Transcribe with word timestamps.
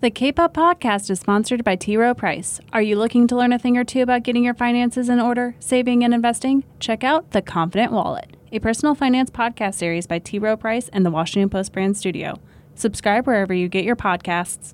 The 0.00 0.10
Cape 0.10 0.38
Up 0.38 0.54
podcast 0.54 1.10
is 1.10 1.20
sponsored 1.20 1.62
by 1.62 1.76
T. 1.76 1.94
Rowe 1.94 2.14
Price. 2.14 2.58
Are 2.72 2.80
you 2.80 2.96
looking 2.96 3.26
to 3.26 3.36
learn 3.36 3.52
a 3.52 3.58
thing 3.58 3.76
or 3.76 3.84
two 3.84 4.00
about 4.00 4.22
getting 4.22 4.42
your 4.42 4.54
finances 4.54 5.10
in 5.10 5.20
order, 5.20 5.54
saving, 5.60 6.02
and 6.02 6.14
investing? 6.14 6.64
Check 6.78 7.04
out 7.04 7.32
The 7.32 7.42
Confident 7.42 7.92
Wallet, 7.92 8.34
a 8.50 8.60
personal 8.60 8.94
finance 8.94 9.28
podcast 9.28 9.74
series 9.74 10.06
by 10.06 10.18
T. 10.18 10.38
Rowe 10.38 10.56
Price 10.56 10.88
and 10.88 11.04
the 11.04 11.10
Washington 11.10 11.50
Post 11.50 11.74
brand 11.74 11.98
studio. 11.98 12.38
Subscribe 12.74 13.26
wherever 13.26 13.52
you 13.52 13.68
get 13.68 13.84
your 13.84 13.94
podcasts. 13.94 14.72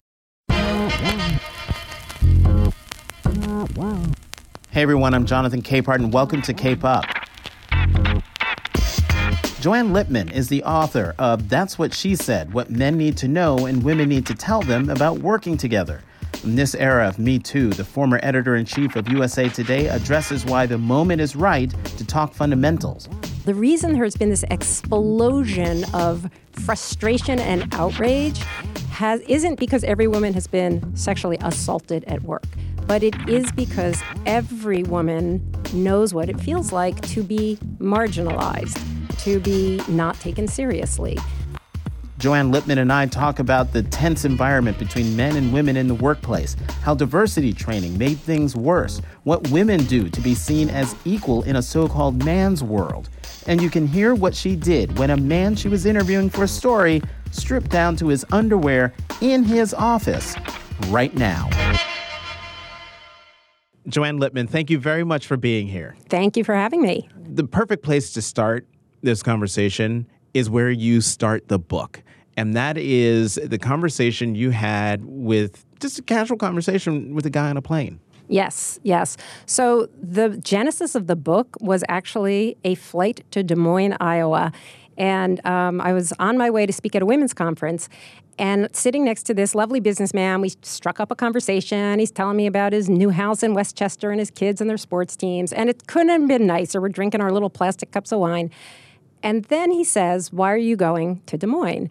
Hey 4.70 4.82
everyone, 4.82 5.12
I'm 5.12 5.26
Jonathan 5.26 5.60
Capehart, 5.60 5.96
and 5.96 6.12
welcome 6.12 6.40
to 6.42 6.54
Cape 6.54 6.84
Up. 6.84 7.04
Joanne 9.60 9.94
Lipman 9.94 10.30
is 10.32 10.48
the 10.48 10.62
author 10.64 11.14
of 11.18 11.48
That's 11.48 11.78
What 11.78 11.94
She 11.94 12.14
Said 12.14 12.52
What 12.52 12.70
Men 12.70 12.98
Need 12.98 13.16
to 13.16 13.26
Know 13.26 13.64
and 13.64 13.82
Women 13.82 14.10
Need 14.10 14.26
to 14.26 14.34
Tell 14.34 14.60
Them 14.60 14.90
About 14.90 15.20
Working 15.20 15.56
Together. 15.56 16.02
In 16.44 16.56
this 16.56 16.74
era 16.74 17.08
of 17.08 17.18
Me 17.18 17.38
Too, 17.38 17.70
the 17.70 17.84
former 17.84 18.20
editor 18.22 18.56
in 18.56 18.66
chief 18.66 18.96
of 18.96 19.08
USA 19.08 19.48
Today 19.48 19.86
addresses 19.88 20.44
why 20.44 20.66
the 20.66 20.76
moment 20.76 21.22
is 21.22 21.34
right 21.34 21.70
to 21.96 22.04
talk 22.04 22.34
fundamentals. 22.34 23.08
The 23.46 23.54
reason 23.54 23.94
there's 23.94 24.14
been 24.14 24.28
this 24.28 24.44
explosion 24.50 25.84
of 25.94 26.30
frustration 26.52 27.40
and 27.40 27.74
outrage 27.74 28.38
has, 28.90 29.22
isn't 29.22 29.58
because 29.58 29.84
every 29.84 30.06
woman 30.06 30.34
has 30.34 30.46
been 30.46 30.94
sexually 30.94 31.38
assaulted 31.40 32.04
at 32.04 32.22
work, 32.24 32.44
but 32.86 33.02
it 33.02 33.14
is 33.26 33.50
because 33.52 34.02
every 34.26 34.82
woman 34.82 35.50
knows 35.72 36.12
what 36.12 36.28
it 36.28 36.38
feels 36.38 36.72
like 36.72 37.00
to 37.08 37.22
be 37.22 37.58
marginalized 37.78 38.95
to 39.18 39.40
be 39.40 39.80
not 39.88 40.18
taken 40.20 40.46
seriously. 40.48 41.18
Joanne 42.18 42.50
Lipman 42.50 42.78
and 42.78 42.90
I 42.90 43.06
talk 43.06 43.40
about 43.40 43.74
the 43.74 43.82
tense 43.82 44.24
environment 44.24 44.78
between 44.78 45.14
men 45.14 45.36
and 45.36 45.52
women 45.52 45.76
in 45.76 45.86
the 45.86 45.94
workplace, 45.94 46.56
how 46.82 46.94
diversity 46.94 47.52
training 47.52 47.98
made 47.98 48.18
things 48.18 48.56
worse, 48.56 49.02
what 49.24 49.50
women 49.50 49.84
do 49.84 50.08
to 50.08 50.20
be 50.22 50.34
seen 50.34 50.70
as 50.70 50.96
equal 51.04 51.42
in 51.42 51.56
a 51.56 51.62
so 51.62 51.86
called 51.86 52.24
man's 52.24 52.62
world. 52.62 53.10
And 53.46 53.60
you 53.60 53.68
can 53.68 53.86
hear 53.86 54.14
what 54.14 54.34
she 54.34 54.56
did 54.56 54.98
when 54.98 55.10
a 55.10 55.16
man 55.16 55.56
she 55.56 55.68
was 55.68 55.84
interviewing 55.84 56.30
for 56.30 56.44
a 56.44 56.48
story 56.48 57.02
stripped 57.32 57.70
down 57.70 57.96
to 57.96 58.08
his 58.08 58.24
underwear 58.32 58.94
in 59.20 59.44
his 59.44 59.74
office 59.74 60.34
right 60.88 61.14
now. 61.14 61.50
Joanne 63.88 64.18
Lipman, 64.18 64.48
thank 64.48 64.70
you 64.70 64.78
very 64.78 65.04
much 65.04 65.26
for 65.26 65.36
being 65.36 65.68
here. 65.68 65.94
Thank 66.08 66.36
you 66.36 66.44
for 66.44 66.54
having 66.54 66.82
me. 66.82 67.08
The 67.28 67.44
perfect 67.44 67.84
place 67.84 68.12
to 68.14 68.22
start 68.22 68.66
this 69.02 69.22
conversation 69.22 70.06
is 70.34 70.50
where 70.50 70.70
you 70.70 71.00
start 71.00 71.48
the 71.48 71.58
book. 71.58 72.02
And 72.36 72.54
that 72.54 72.76
is 72.76 73.36
the 73.36 73.58
conversation 73.58 74.34
you 74.34 74.50
had 74.50 75.04
with 75.04 75.64
just 75.80 75.98
a 75.98 76.02
casual 76.02 76.36
conversation 76.36 77.14
with 77.14 77.24
a 77.24 77.30
guy 77.30 77.48
on 77.48 77.56
a 77.56 77.62
plane. 77.62 78.00
Yes, 78.28 78.78
yes. 78.82 79.16
So 79.46 79.88
the 80.02 80.36
genesis 80.38 80.94
of 80.94 81.06
the 81.06 81.16
book 81.16 81.56
was 81.60 81.84
actually 81.88 82.56
a 82.64 82.74
flight 82.74 83.24
to 83.30 83.42
Des 83.42 83.54
Moines, 83.54 83.96
Iowa. 84.00 84.52
And 84.98 85.44
um, 85.46 85.80
I 85.80 85.92
was 85.92 86.12
on 86.18 86.36
my 86.36 86.50
way 86.50 86.66
to 86.66 86.72
speak 86.72 86.96
at 86.96 87.02
a 87.02 87.06
women's 87.06 87.34
conference. 87.34 87.88
And 88.38 88.68
sitting 88.74 89.04
next 89.04 89.22
to 89.24 89.34
this 89.34 89.54
lovely 89.54 89.80
businessman, 89.80 90.40
we 90.40 90.50
struck 90.62 91.00
up 91.00 91.10
a 91.10 91.14
conversation. 91.14 91.98
He's 91.98 92.10
telling 92.10 92.36
me 92.36 92.46
about 92.46 92.72
his 92.72 92.88
new 92.88 93.10
house 93.10 93.42
in 93.42 93.54
Westchester 93.54 94.10
and 94.10 94.18
his 94.18 94.30
kids 94.30 94.60
and 94.60 94.68
their 94.68 94.76
sports 94.76 95.16
teams. 95.16 95.52
And 95.52 95.70
it 95.70 95.86
couldn't 95.86 96.08
have 96.08 96.26
been 96.26 96.46
nicer. 96.46 96.80
We're 96.80 96.88
drinking 96.88 97.20
our 97.20 97.30
little 97.30 97.50
plastic 97.50 97.92
cups 97.92 98.12
of 98.12 98.20
wine. 98.20 98.50
And 99.22 99.44
then 99.46 99.70
he 99.70 99.84
says, 99.84 100.32
Why 100.32 100.52
are 100.52 100.58
you 100.58 100.76
going 100.76 101.22
to 101.26 101.36
Des 101.36 101.46
Moines? 101.46 101.90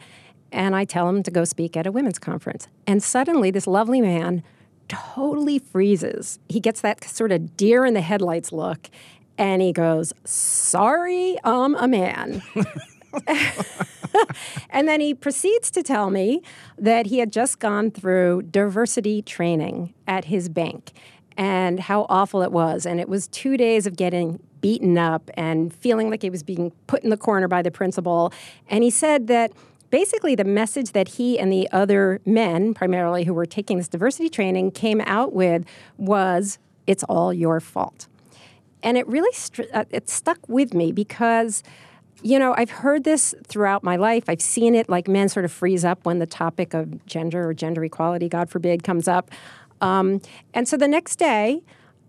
And 0.52 0.76
I 0.76 0.86
tell 0.86 1.10
him 1.10 1.24
to 1.24 1.32
go 1.32 1.44
speak 1.44 1.76
at 1.76 1.86
a 1.86 1.92
women's 1.92 2.20
conference. 2.20 2.68
And 2.88 3.04
suddenly, 3.04 3.52
this 3.52 3.68
lovely 3.68 4.00
man 4.00 4.44
totally 4.88 5.60
freezes. 5.60 6.40
He 6.48 6.60
gets 6.60 6.82
that 6.82 7.04
sort 7.04 7.32
of 7.32 7.58
deer 7.58 7.86
in 7.86 7.94
the 7.94 8.02
headlights 8.02 8.52
look, 8.52 8.90
and 9.38 9.62
he 9.62 9.74
goes, 9.74 10.14
Sorry, 10.24 11.38
I'm 11.44 11.76
a 11.76 11.88
man. 11.88 12.42
and 14.70 14.88
then 14.88 15.02
he 15.02 15.14
proceeds 15.14 15.72
to 15.72 15.84
tell 15.84 16.10
me 16.10 16.42
that 16.78 17.08
he 17.08 17.20
had 17.20 17.32
just 17.32 17.60
gone 17.60 17.92
through 17.92 18.44
diversity 18.44 19.22
training 19.22 19.94
at 20.08 20.26
his 20.26 20.50
bank 20.50 20.92
and 21.38 21.80
how 21.80 22.06
awful 22.10 22.42
it 22.42 22.52
was. 22.52 22.86
And 22.86 23.00
it 23.00 23.10
was 23.10 23.28
two 23.28 23.58
days 23.58 23.86
of 23.86 23.96
getting 23.96 24.40
beaten 24.62 24.98
up 24.98 25.30
and 25.36 25.74
feeling 25.74 26.10
like 26.10 26.22
he 26.22 26.30
was 26.30 26.44
being 26.44 26.72
put 26.88 27.04
in 27.04 27.10
the 27.10 27.18
corner 27.18 27.48
by 27.48 27.62
the 27.62 27.72
principal. 27.72 28.34
And 28.70 28.84
he 28.84 28.90
said 28.90 29.28
that 29.28 29.52
basically 29.90 30.36
the 30.36 30.44
message 30.44 30.92
that 30.94 31.08
he 31.10 31.38
and 31.38 31.52
the 31.52 31.70
other 31.72 32.20
men, 32.26 32.74
primarily 32.74 33.26
who 33.26 33.34
were 33.34 33.46
taking 33.46 33.78
this 33.78 33.88
diversity 33.88 34.30
training, 34.30 34.72
came 34.72 35.02
out 35.02 35.34
with 35.34 35.66
was 35.98 36.58
it's 36.88 37.04
all 37.04 37.34
your 37.34 37.60
fault. 37.60 38.08
And 38.82 38.98
it 38.98 39.08
really 39.08 39.32
uh, 39.74 39.86
it 39.90 40.10
stuck 40.10 40.40
with 40.48 40.74
me 40.74 40.92
because 40.92 41.64
you 42.22 42.40
know, 42.40 42.56
I've 42.58 42.72
heard 42.72 43.04
this 43.04 43.36
throughout 43.46 43.84
my 43.84 43.98
life. 43.98 44.24
I've 44.28 44.42
seen 44.42 44.74
it 44.74 44.90
like 44.90 45.08
men 45.08 45.30
sort 45.30 45.46
of 45.46 45.52
freeze 45.52 45.86
up 45.86 46.06
when 46.06 46.18
the 46.18 46.26
topic 46.26 46.74
of 46.74 47.06
gender 47.06 47.48
or 47.48 47.54
gender 47.54 47.84
equality, 47.84 48.30
God 48.30 48.50
forbid, 48.50 48.84
comes 48.84 49.08
up. 49.08 49.30
Um, 49.82 50.22
and 50.54 50.68
so 50.68 50.78
the 50.78 50.88
next 50.88 51.18
day, 51.18 51.62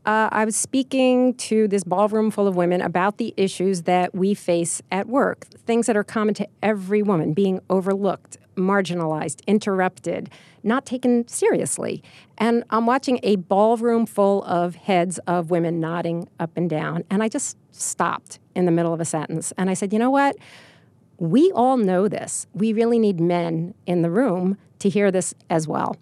uh, 0.07 0.29
I 0.31 0.45
was 0.45 0.55
speaking 0.55 1.35
to 1.35 1.67
this 1.67 1.83
ballroom 1.83 2.31
full 2.31 2.47
of 2.47 2.55
women 2.55 2.81
about 2.81 3.19
the 3.19 3.35
issues 3.37 3.83
that 3.83 4.15
we 4.15 4.35
face 4.35 4.81
at 4.93 5.09
work, 5.09 5.47
things 5.67 5.87
that 5.87 5.97
are 5.97 6.05
common 6.05 6.33
to 6.35 6.49
every 6.63 7.03
woman 7.03 7.33
being 7.33 7.61
overlooked, 7.69 8.39
marginalized, 8.55 9.45
interrupted, 9.49 10.31
not 10.63 10.87
taken 10.87 11.27
seriously. 11.27 12.05
And 12.39 12.63
I'm 12.71 12.87
watching 12.87 13.19
a 13.25 13.35
ballroom 13.37 14.07
full 14.07 14.45
of 14.45 14.77
heads 14.77 15.19
of 15.27 15.51
women 15.51 15.81
nodding 15.81 16.29
up 16.39 16.51
and 16.57 16.71
down. 16.71 17.03
And 17.11 17.21
I 17.21 17.29
just 17.29 17.57
stopped 17.73 18.39
in 18.55 18.65
the 18.65 18.73
middle 18.73 18.95
of 18.95 19.01
a 19.01 19.05
sentence. 19.05 19.53
And 19.59 19.69
I 19.69 19.75
said, 19.75 19.93
you 19.93 19.99
know 19.99 20.11
what? 20.11 20.37
We 21.19 21.51
all 21.53 21.77
know 21.79 22.07
this. 22.07 22.47
We 22.55 22.73
really 22.73 23.01
need 23.01 23.19
men 23.19 23.75
in 23.87 24.03
the 24.03 24.11
room 24.11 24.57
to 24.79 24.89
hear 24.89 25.11
this 25.11 25.35
as 25.51 25.67
well. 25.67 25.97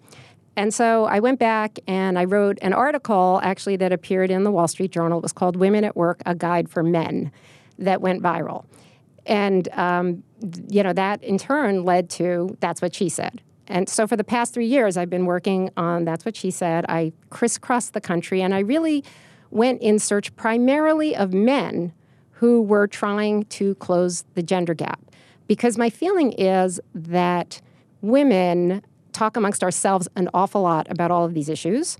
And 0.57 0.73
so 0.73 1.05
I 1.05 1.19
went 1.19 1.39
back 1.39 1.79
and 1.85 2.17
I 2.17 2.25
wrote 2.25 2.57
an 2.61 2.73
article 2.73 3.39
actually 3.43 3.75
that 3.77 3.91
appeared 3.91 4.31
in 4.31 4.43
the 4.43 4.51
Wall 4.51 4.67
Street 4.67 4.91
Journal. 4.91 5.19
It 5.19 5.23
was 5.23 5.33
called 5.33 5.55
Women 5.55 5.83
at 5.83 5.95
Work 5.95 6.21
A 6.25 6.33
Guide 6.33 6.69
for 6.69 6.81
Men 6.81 7.31
that 7.77 8.01
went 8.01 8.23
viral. 8.23 8.65
And, 9.25 9.67
um, 9.73 10.23
you 10.69 10.83
know, 10.83 10.93
that 10.93 11.21
in 11.23 11.37
turn 11.37 11.83
led 11.83 12.09
to 12.11 12.55
That's 12.59 12.81
What 12.81 12.95
She 12.95 13.09
Said. 13.09 13.41
And 13.67 13.89
so 13.89 14.07
for 14.07 14.15
the 14.15 14.23
past 14.23 14.53
three 14.53 14.67
years, 14.67 14.95
I've 14.95 15.09
been 15.09 15.25
working 15.25 15.71
on 15.75 16.05
That's 16.05 16.23
What 16.23 16.35
She 16.35 16.51
Said. 16.51 16.85
I 16.87 17.11
crisscrossed 17.31 17.93
the 17.93 18.01
country 18.01 18.41
and 18.41 18.53
I 18.53 18.59
really 18.59 19.03
went 19.49 19.81
in 19.81 19.99
search 19.99 20.35
primarily 20.35 21.15
of 21.15 21.33
men 21.33 21.91
who 22.31 22.61
were 22.61 22.87
trying 22.87 23.45
to 23.45 23.75
close 23.75 24.23
the 24.35 24.43
gender 24.43 24.73
gap. 24.73 24.99
Because 25.47 25.77
my 25.77 25.89
feeling 25.89 26.33
is 26.33 26.79
that 26.93 27.61
women 28.01 28.83
talk 29.15 29.37
amongst 29.37 29.63
ourselves 29.63 30.07
an 30.15 30.29
awful 30.33 30.61
lot 30.61 30.89
about 30.91 31.11
all 31.11 31.25
of 31.25 31.33
these 31.33 31.49
issues, 31.49 31.97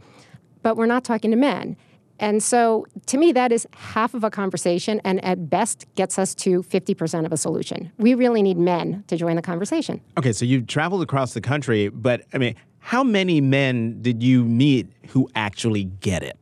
but 0.62 0.76
we're 0.76 0.86
not 0.86 1.04
talking 1.04 1.32
to 1.32 1.38
men. 1.38 1.78
And 2.20 2.42
so 2.42 2.86
to 3.08 3.18
me, 3.18 3.32
that 3.34 3.52
is 3.52 3.68
half 3.74 4.14
of 4.14 4.24
a 4.24 4.30
conversation 4.30 5.02
and 5.04 5.24
at 5.24 5.50
best 5.50 5.86
gets 5.96 6.18
us 6.18 6.34
to 6.36 6.64
50% 6.64 7.26
of 7.26 7.34
a 7.34 7.38
solution. 7.38 7.92
We 7.98 8.14
really 8.14 8.42
need 8.42 8.58
men 8.58 9.04
to 9.08 9.18
join 9.18 9.36
the 9.36 9.42
conversation. 9.42 10.02
Okay, 10.18 10.32
so 10.32 10.46
you've 10.46 10.68
traveled 10.68 11.02
across 11.02 11.34
the 11.34 11.42
country, 11.42 11.90
but 11.90 12.24
I 12.34 12.38
mean, 12.38 12.56
how 12.80 13.04
many 13.04 13.42
men 13.42 14.02
did 14.02 14.24
you 14.24 14.46
meet 14.46 14.88
who 15.10 15.30
actually 15.36 15.86
get 15.86 16.24
it? 16.24 16.38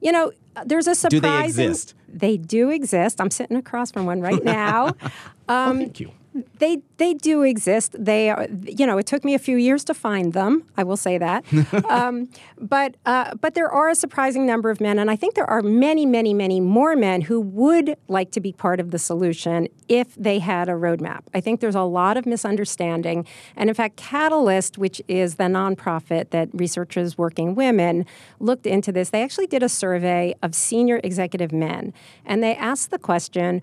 You 0.00 0.12
know, 0.12 0.32
there's 0.66 0.86
a 0.86 0.94
surprising. 0.94 1.20
Do 1.20 1.28
they 1.28 1.44
exist? 1.44 1.94
They 2.08 2.36
do 2.36 2.68
exist. 2.68 3.20
I'm 3.20 3.30
sitting 3.30 3.56
across 3.56 3.90
from 3.90 4.04
one 4.06 4.20
right 4.20 4.44
now. 4.44 4.94
Um, 5.46 5.76
oh, 5.76 5.78
thank 5.80 6.00
you. 6.00 6.10
They 6.58 6.78
they 6.96 7.14
do 7.14 7.42
exist. 7.42 7.94
They 7.98 8.30
are 8.30 8.46
you 8.62 8.86
know 8.86 8.98
it 8.98 9.06
took 9.06 9.24
me 9.24 9.34
a 9.34 9.38
few 9.38 9.56
years 9.56 9.84
to 9.84 9.94
find 9.94 10.32
them. 10.32 10.64
I 10.76 10.82
will 10.82 10.96
say 10.96 11.16
that, 11.18 11.44
um, 11.88 12.28
but 12.58 12.96
uh, 13.06 13.34
but 13.36 13.54
there 13.54 13.70
are 13.70 13.88
a 13.88 13.94
surprising 13.94 14.44
number 14.44 14.70
of 14.70 14.80
men, 14.80 14.98
and 14.98 15.10
I 15.10 15.16
think 15.16 15.34
there 15.34 15.48
are 15.48 15.62
many 15.62 16.06
many 16.06 16.34
many 16.34 16.60
more 16.60 16.96
men 16.96 17.20
who 17.20 17.40
would 17.40 17.96
like 18.08 18.32
to 18.32 18.40
be 18.40 18.52
part 18.52 18.80
of 18.80 18.90
the 18.90 18.98
solution 18.98 19.68
if 19.88 20.14
they 20.16 20.40
had 20.40 20.68
a 20.68 20.72
roadmap. 20.72 21.20
I 21.34 21.40
think 21.40 21.60
there's 21.60 21.76
a 21.76 21.82
lot 21.82 22.16
of 22.16 22.26
misunderstanding, 22.26 23.26
and 23.54 23.68
in 23.68 23.74
fact, 23.74 23.96
Catalyst, 23.96 24.76
which 24.76 25.00
is 25.06 25.36
the 25.36 25.44
nonprofit 25.44 26.30
that 26.30 26.48
researches 26.52 27.16
working 27.16 27.54
women, 27.54 28.06
looked 28.40 28.66
into 28.66 28.90
this. 28.90 29.10
They 29.10 29.22
actually 29.22 29.46
did 29.46 29.62
a 29.62 29.68
survey 29.68 30.34
of 30.42 30.54
senior 30.54 31.00
executive 31.04 31.52
men, 31.52 31.92
and 32.26 32.42
they 32.42 32.56
asked 32.56 32.90
the 32.90 32.98
question 32.98 33.62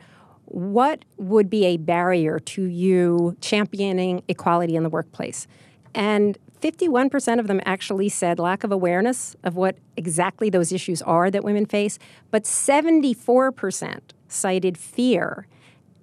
what 0.51 1.06
would 1.18 1.50
be 1.50 1.65
a 1.65 1.77
barrier 1.77 2.38
to 2.38 2.63
you 2.63 3.38
championing 3.39 4.21
equality 4.27 4.75
in 4.75 4.83
the 4.83 4.89
workplace? 4.89 5.48
And 5.95 6.38
51% 6.62 7.39
of 7.39 7.48
them 7.48 7.62
actually 7.65 8.09
said 8.09 8.38
lack 8.38 8.63
of 8.63 8.71
awareness 8.71 9.36
of 9.44 9.56
what 9.56 9.77
exactly 9.95 10.50
those 10.50 10.71
issues 10.71 11.01
are 11.01 11.31
that 11.31 11.44
women 11.44 11.65
face, 11.65 11.98
but 12.31 12.44
74% 12.44 14.00
cited 14.27 14.77
fear. 14.77 15.48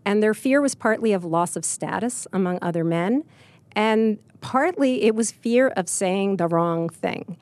And 0.04 0.22
their 0.22 0.34
fear 0.34 0.62
was 0.62 0.74
partly 0.74 1.12
of 1.12 1.24
loss 1.24 1.54
of 1.54 1.64
status 1.64 2.26
among 2.32 2.58
other 2.62 2.84
men, 2.84 3.24
and 3.72 4.18
partly 4.40 5.02
it 5.02 5.14
was 5.14 5.30
fear 5.30 5.68
of 5.68 5.88
saying 5.88 6.38
the 6.38 6.48
wrong 6.48 6.88
thing. 6.88 7.36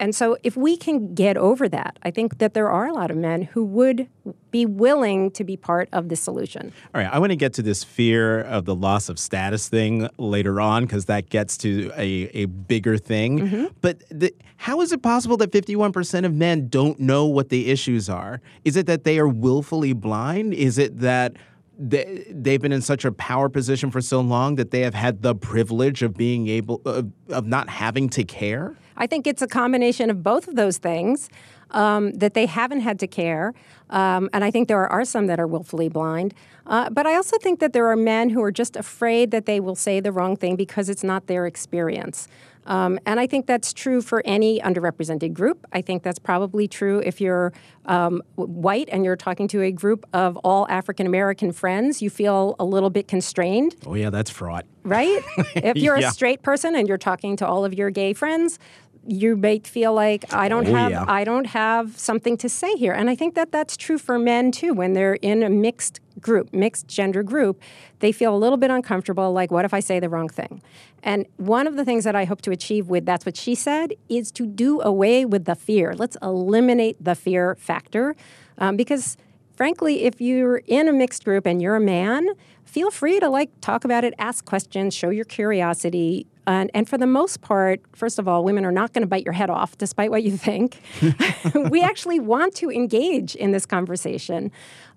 And 0.00 0.14
so, 0.14 0.36
if 0.42 0.56
we 0.56 0.76
can 0.76 1.14
get 1.14 1.36
over 1.36 1.68
that, 1.68 1.98
I 2.02 2.10
think 2.10 2.38
that 2.38 2.54
there 2.54 2.68
are 2.68 2.86
a 2.86 2.92
lot 2.92 3.10
of 3.10 3.16
men 3.16 3.42
who 3.42 3.64
would 3.64 4.08
be 4.50 4.66
willing 4.66 5.30
to 5.32 5.44
be 5.44 5.56
part 5.56 5.88
of 5.92 6.08
the 6.08 6.16
solution. 6.16 6.72
All 6.94 7.00
right, 7.00 7.12
I 7.12 7.18
want 7.18 7.30
to 7.30 7.36
get 7.36 7.54
to 7.54 7.62
this 7.62 7.84
fear 7.84 8.40
of 8.40 8.64
the 8.64 8.74
loss 8.74 9.08
of 9.08 9.18
status 9.18 9.68
thing 9.68 10.08
later 10.18 10.60
on 10.60 10.84
because 10.84 11.06
that 11.06 11.28
gets 11.28 11.56
to 11.58 11.90
a, 11.96 12.30
a 12.34 12.44
bigger 12.46 12.96
thing. 12.96 13.40
Mm-hmm. 13.40 13.64
But 13.80 14.02
the, 14.10 14.34
how 14.56 14.80
is 14.80 14.92
it 14.92 15.02
possible 15.02 15.36
that 15.38 15.50
51% 15.50 16.24
of 16.24 16.34
men 16.34 16.68
don't 16.68 16.98
know 17.00 17.26
what 17.26 17.48
the 17.48 17.70
issues 17.70 18.08
are? 18.08 18.40
Is 18.64 18.76
it 18.76 18.86
that 18.86 19.04
they 19.04 19.18
are 19.18 19.28
willfully 19.28 19.92
blind? 19.92 20.54
Is 20.54 20.78
it 20.78 21.00
that 21.00 21.34
they, 21.78 22.24
they've 22.30 22.60
been 22.60 22.72
in 22.72 22.82
such 22.82 23.04
a 23.04 23.12
power 23.12 23.48
position 23.48 23.90
for 23.90 24.00
so 24.00 24.20
long 24.20 24.56
that 24.56 24.70
they 24.70 24.80
have 24.80 24.94
had 24.94 25.22
the 25.22 25.34
privilege 25.34 26.02
of 26.02 26.16
being 26.16 26.48
able 26.48 26.80
uh, 26.86 27.02
of 27.30 27.46
not 27.46 27.68
having 27.68 28.08
to 28.10 28.24
care 28.24 28.76
i 28.96 29.06
think 29.06 29.26
it's 29.26 29.42
a 29.42 29.46
combination 29.46 30.10
of 30.10 30.22
both 30.22 30.48
of 30.48 30.56
those 30.56 30.78
things 30.78 31.28
um, 31.70 32.12
that 32.12 32.34
they 32.34 32.46
haven't 32.46 32.80
had 32.80 32.98
to 32.98 33.06
care 33.06 33.54
um, 33.90 34.28
and 34.32 34.44
i 34.44 34.50
think 34.50 34.68
there 34.68 34.86
are 34.86 35.04
some 35.04 35.26
that 35.26 35.40
are 35.40 35.46
willfully 35.46 35.88
blind. 35.88 36.34
Uh, 36.66 36.88
but 36.90 37.06
i 37.06 37.14
also 37.14 37.36
think 37.38 37.60
that 37.60 37.72
there 37.72 37.86
are 37.88 37.96
men 37.96 38.30
who 38.30 38.42
are 38.42 38.52
just 38.52 38.76
afraid 38.76 39.30
that 39.30 39.46
they 39.46 39.60
will 39.60 39.74
say 39.76 40.00
the 40.00 40.12
wrong 40.12 40.36
thing 40.36 40.56
because 40.56 40.88
it's 40.88 41.04
not 41.04 41.26
their 41.26 41.46
experience 41.46 42.28
um, 42.66 42.98
and 43.06 43.20
I 43.20 43.26
think 43.26 43.46
that's 43.46 43.72
true 43.72 44.00
for 44.00 44.22
any 44.24 44.60
underrepresented 44.60 45.32
group. 45.32 45.66
I 45.72 45.82
think 45.82 46.02
that's 46.02 46.18
probably 46.18 46.66
true 46.68 47.00
if 47.04 47.20
you're 47.20 47.52
um, 47.86 48.22
white 48.36 48.88
and 48.90 49.04
you're 49.04 49.16
talking 49.16 49.48
to 49.48 49.62
a 49.62 49.70
group 49.70 50.06
of 50.12 50.36
all 50.38 50.66
African 50.68 51.06
American 51.06 51.52
friends. 51.52 52.00
You 52.00 52.10
feel 52.10 52.56
a 52.58 52.64
little 52.64 52.90
bit 52.90 53.08
constrained. 53.08 53.76
Oh, 53.86 53.94
yeah, 53.94 54.10
that's 54.10 54.30
fraught. 54.30 54.64
Right? 54.82 55.20
if 55.54 55.76
you're 55.76 55.98
yeah. 55.98 56.08
a 56.08 56.12
straight 56.12 56.42
person 56.42 56.74
and 56.74 56.88
you're 56.88 56.98
talking 56.98 57.36
to 57.36 57.46
all 57.46 57.64
of 57.64 57.74
your 57.74 57.90
gay 57.90 58.12
friends, 58.12 58.58
you 59.06 59.36
may 59.36 59.58
feel 59.58 59.92
like 59.92 60.32
I 60.32 60.48
don't 60.48 60.66
oh, 60.68 60.74
have 60.74 60.90
yeah. 60.90 61.04
I 61.06 61.24
don't 61.24 61.46
have 61.46 61.98
something 61.98 62.36
to 62.38 62.48
say 62.48 62.72
here, 62.74 62.92
and 62.92 63.10
I 63.10 63.14
think 63.14 63.34
that 63.34 63.52
that's 63.52 63.76
true 63.76 63.98
for 63.98 64.18
men 64.18 64.50
too. 64.52 64.72
When 64.72 64.92
they're 64.92 65.14
in 65.14 65.42
a 65.42 65.50
mixed 65.50 66.00
group, 66.20 66.52
mixed 66.52 66.88
gender 66.88 67.22
group, 67.22 67.60
they 68.00 68.12
feel 68.12 68.34
a 68.34 68.38
little 68.38 68.56
bit 68.56 68.70
uncomfortable. 68.70 69.32
Like, 69.32 69.50
what 69.50 69.64
if 69.64 69.74
I 69.74 69.80
say 69.80 70.00
the 70.00 70.08
wrong 70.08 70.28
thing? 70.28 70.62
And 71.02 71.26
one 71.36 71.66
of 71.66 71.76
the 71.76 71.84
things 71.84 72.04
that 72.04 72.16
I 72.16 72.24
hope 72.24 72.40
to 72.42 72.50
achieve 72.50 72.88
with 72.88 73.04
that's 73.04 73.26
what 73.26 73.36
she 73.36 73.54
said 73.54 73.92
is 74.08 74.32
to 74.32 74.46
do 74.46 74.80
away 74.80 75.24
with 75.24 75.44
the 75.44 75.54
fear. 75.54 75.94
Let's 75.94 76.16
eliminate 76.22 77.02
the 77.02 77.14
fear 77.14 77.56
factor, 77.56 78.16
um, 78.58 78.76
because 78.76 79.16
frankly, 79.56 80.04
if 80.04 80.20
you're 80.20 80.58
in 80.66 80.88
a 80.88 80.92
mixed 80.92 81.24
group 81.24 81.46
and 81.46 81.60
you're 81.60 81.76
a 81.76 81.80
man, 81.80 82.28
feel 82.64 82.90
free 82.90 83.20
to 83.20 83.28
like 83.28 83.50
talk 83.60 83.84
about 83.84 84.04
it, 84.04 84.14
ask 84.18 84.44
questions, 84.44 84.94
show 84.94 85.10
your 85.10 85.24
curiosity. 85.24 86.26
And, 86.46 86.70
and 86.74 86.88
for 86.88 86.98
the 86.98 87.06
most 87.06 87.40
part, 87.40 87.80
first 87.94 88.18
of 88.18 88.28
all, 88.28 88.44
women 88.44 88.64
are 88.64 88.72
not 88.72 88.92
going 88.92 89.02
to 89.02 89.06
bite 89.06 89.24
your 89.24 89.32
head 89.32 89.48
off, 89.48 89.78
despite 89.78 90.10
what 90.10 90.22
you 90.22 90.36
think. 90.36 90.80
we 91.70 91.82
actually 91.82 92.20
want 92.20 92.54
to 92.56 92.70
engage 92.70 93.34
in 93.34 93.52
this 93.52 93.64
conversation. 93.64 94.50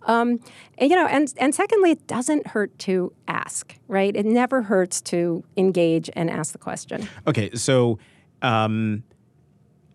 Um, 0.03 0.39
and, 0.77 0.89
you 0.89 0.95
know, 0.95 1.07
and, 1.07 1.33
and 1.37 1.53
secondly, 1.53 1.91
it 1.91 2.07
doesn't 2.07 2.47
hurt 2.47 2.77
to 2.79 3.13
ask, 3.27 3.75
right? 3.87 4.15
It 4.15 4.25
never 4.25 4.63
hurts 4.63 5.01
to 5.01 5.43
engage 5.55 6.09
and 6.15 6.29
ask 6.29 6.51
the 6.51 6.57
question. 6.57 7.07
Okay, 7.27 7.51
so 7.53 7.99
um, 8.41 9.03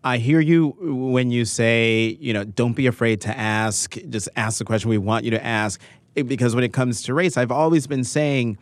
I 0.03 0.17
hear 0.17 0.39
you 0.39 0.75
when 0.79 1.31
you 1.31 1.45
say, 1.45 2.17
you 2.19 2.33
know, 2.33 2.43
don't 2.43 2.73
be 2.73 2.87
afraid 2.87 3.21
to 3.21 3.37
ask, 3.37 3.95
just 4.09 4.27
ask 4.35 4.57
the 4.57 4.65
question 4.65 4.89
we 4.89 4.97
want 4.97 5.23
you 5.23 5.31
to 5.31 5.43
ask. 5.43 5.79
Because 6.13 6.53
when 6.53 6.63
it 6.63 6.73
comes 6.73 7.01
to 7.03 7.13
race, 7.13 7.37
I've 7.37 7.51
always 7.51 7.87
been 7.87 8.03
saying, 8.03 8.57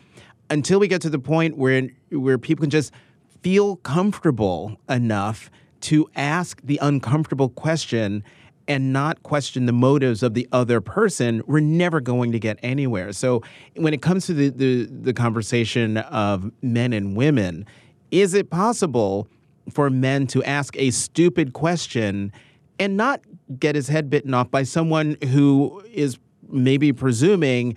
until 0.50 0.80
we 0.80 0.88
get 0.88 1.02
to 1.02 1.10
the 1.10 1.20
point 1.20 1.58
where 1.58 1.90
where 2.12 2.38
people 2.38 2.64
can 2.64 2.70
just 2.70 2.94
feel 3.42 3.78
comfortable 3.78 4.80
enough 4.88 5.50
to 5.82 6.08
ask 6.16 6.62
the 6.64 6.78
uncomfortable 6.82 7.50
question 7.50 8.24
and 8.68 8.94
not 8.94 9.24
question 9.24 9.66
the 9.66 9.74
motives 9.74 10.22
of 10.22 10.34
the 10.34 10.48
other 10.52 10.80
person, 10.80 11.42
we're 11.48 11.60
never 11.60 12.00
going 12.00 12.32
to 12.32 12.40
get 12.40 12.60
anywhere. 12.62 13.12
So 13.12 13.42
when 13.76 13.94
it 13.94 14.02
comes 14.02 14.28
to 14.28 14.34
the, 14.34 14.50
the, 14.50 14.86
the 14.86 15.14
conversation 15.14 15.98
of 15.98 16.52
men 16.62 16.94
and 16.94 17.16
women, 17.18 17.66
is 18.12 18.34
it 18.34 18.50
possible 18.50 19.28
for 19.69 19.90
men 19.90 20.28
to 20.28 20.44
ask 20.44 20.75
a 20.78 20.92
stupid 20.92 21.54
question 21.54 22.31
and 22.80 22.98
not 22.98 23.22
get 23.60 23.75
his 23.75 23.88
head 23.88 24.10
bitten 24.10 24.34
off 24.34 24.50
by 24.50 24.63
someone 24.63 25.18
who 25.30 25.84
is 25.92 26.18
maybe 26.50 26.92
presuming 26.92 27.75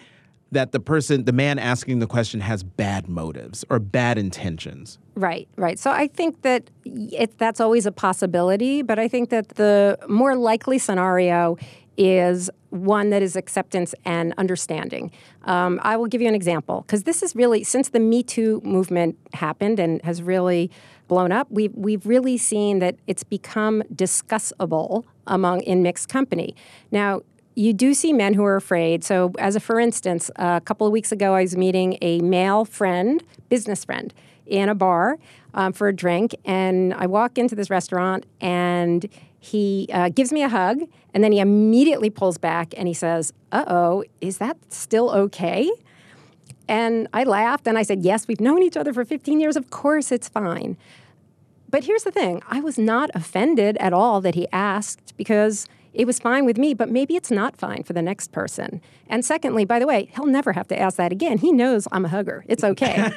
that 0.53 0.73
the 0.73 0.81
person, 0.81 1.25
the 1.25 1.33
man 1.33 1.59
asking 1.59 1.99
the 1.99 2.07
question, 2.07 2.41
has 2.41 2.63
bad 2.63 3.09
motives 3.09 3.65
or 3.71 3.79
bad 3.79 4.17
intentions. 4.17 4.99
Right, 5.15 5.49
right. 5.57 5.79
So 5.79 5.91
I 5.91 6.07
think 6.07 6.43
that 6.43 6.71
it, 6.85 7.37
that's 7.39 7.61
always 7.61 7.87
a 7.87 7.93
possibility, 7.93 8.83
but 8.83 8.99
I 8.99 9.09
think 9.09 9.31
that 9.31 9.51
the 9.51 9.99
more 10.09 10.37
likely 10.37 10.79
scenario 10.79 11.57
is 11.97 12.51
one 12.71 13.11
that 13.11 13.23
is 13.23 13.37
acceptance 13.37 13.95
and 14.05 14.35
understanding. 14.39 15.13
Um, 15.45 15.79
I 15.83 15.97
will 15.97 16.07
give 16.07 16.21
you 16.21 16.29
an 16.29 16.35
example 16.35 16.83
because 16.83 17.05
this 17.05 17.23
is 17.23 17.37
really 17.37 17.63
since 17.63 17.91
the 17.91 18.01
Me 18.01 18.23
Too 18.23 18.61
movement 18.65 19.17
happened 19.33 19.79
and 19.79 20.03
has 20.03 20.23
really 20.23 20.71
blown 21.09 21.33
up. 21.33 21.47
We've 21.51 21.75
we've 21.75 22.07
really 22.07 22.39
seen 22.39 22.79
that 22.79 22.97
it's 23.07 23.25
become 23.25 23.83
discussable 23.95 25.05
among 25.27 25.63
in 25.63 25.83
mixed 25.83 26.09
company. 26.09 26.55
Now, 26.91 27.23
you 27.55 27.73
do 27.73 27.95
see 27.95 28.13
men 28.13 28.35
who 28.35 28.45
are 28.45 28.57
afraid. 28.57 29.05
So, 29.05 29.33
as 29.39 29.57
a 29.57 29.61
for 29.61 29.79
instance, 29.79 30.31
a 30.37 30.61
couple 30.65 30.87
of 30.87 30.93
weeks 30.93 31.13
ago, 31.13 31.35
I 31.35 31.43
was 31.43 31.57
meeting 31.57 31.99
a 32.03 32.21
male 32.21 32.65
friend, 32.65 33.23
business 33.49 33.85
friend, 33.85 34.13
in 34.47 34.69
a 34.69 34.75
bar 34.75 35.19
um, 35.55 35.73
for 35.73 35.89
a 35.89 35.95
drink, 35.95 36.35
and 36.45 36.93
I 36.95 37.07
walk 37.07 37.39
into 37.39 37.55
this 37.55 37.71
restaurant, 37.71 38.27
and 38.41 39.09
he 39.39 39.89
uh, 39.93 40.09
gives 40.09 40.33
me 40.33 40.43
a 40.43 40.49
hug, 40.49 40.83
and 41.13 41.23
then 41.23 41.33
he 41.33 41.39
immediately 41.39 42.11
pulls 42.11 42.39
back 42.39 42.75
and 42.77 42.89
he 42.89 42.95
says, 42.95 43.33
"Uh 43.53 43.65
oh, 43.67 44.05
is 44.21 44.39
that 44.39 44.57
still 44.73 45.11
okay?" 45.11 45.71
And 46.69 47.09
I 47.13 47.25
laughed 47.25 47.67
and 47.67 47.79
I 47.79 47.83
said, 47.83 48.03
"Yes, 48.03 48.27
we've 48.29 48.41
known 48.41 48.63
each 48.63 48.77
other 48.77 48.93
for 48.93 49.05
15 49.05 49.41
years. 49.41 49.57
Of 49.57 49.71
course, 49.71 50.11
it's 50.13 50.29
fine." 50.29 50.77
But 51.71 51.85
here's 51.85 52.05
the 52.05 52.11
thing: 52.11 52.43
I 52.49 52.61
was 52.61 52.79
not 52.79 53.11
offended 53.15 53.77
at 53.79 53.93
all 53.93 54.21
that 54.21 54.35
he 54.35 54.47
asked 54.53 55.17
because 55.17 55.69
it 55.93 56.07
was 56.07 56.19
fine 56.19 56.45
with 56.45 56.59
me, 56.59 56.75
but 56.75 56.91
maybe 56.91 57.15
it's 57.15 57.31
not 57.31 57.57
fine 57.57 57.85
for 57.85 57.93
the 57.93 58.03
next 58.03 58.33
person. 58.33 58.81
And 59.09 59.25
secondly, 59.25 59.65
by 59.65 59.79
the 59.79 59.87
way, 59.87 60.11
he'll 60.15 60.27
never 60.27 60.53
have 60.53 60.67
to 60.69 60.79
ask 60.79 60.97
that 60.97 61.13
again. 61.13 61.39
He 61.39 61.53
knows 61.53 61.87
I'm 61.93 62.05
a 62.05 62.09
hugger. 62.09 62.45
It's 62.49 62.65
okay. 62.65 63.13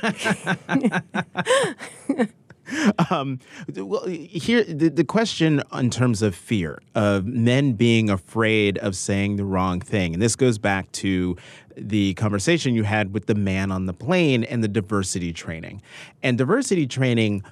um, 3.10 3.40
well, 3.75 4.06
here 4.08 4.64
the, 4.64 4.90
the 4.90 5.04
question 5.04 5.62
in 5.74 5.90
terms 5.90 6.21
of 6.21 6.36
fear 6.36 6.81
of 6.95 7.26
men 7.26 7.74
being 7.74 8.09
afraid 8.09 8.78
of 8.80 8.95
saying 8.95 9.36
the 9.36 9.45
wrong 9.45 9.80
thing, 9.80 10.14
and 10.14 10.21
this 10.21 10.36
goes 10.36 10.57
back 10.57 10.92
to 10.94 11.38
the 11.76 12.14
conversation 12.16 12.74
you 12.74 12.83
had 12.83 13.14
with 13.14 13.28
the 13.28 13.36
man 13.36 13.71
on 13.71 13.86
the 13.86 13.94
plane 13.94 14.44
and 14.44 14.64
the 14.64 14.68
diversity 14.68 15.31
training, 15.31 15.81
and 16.24 16.38
diversity 16.38 16.88
training 16.88 17.44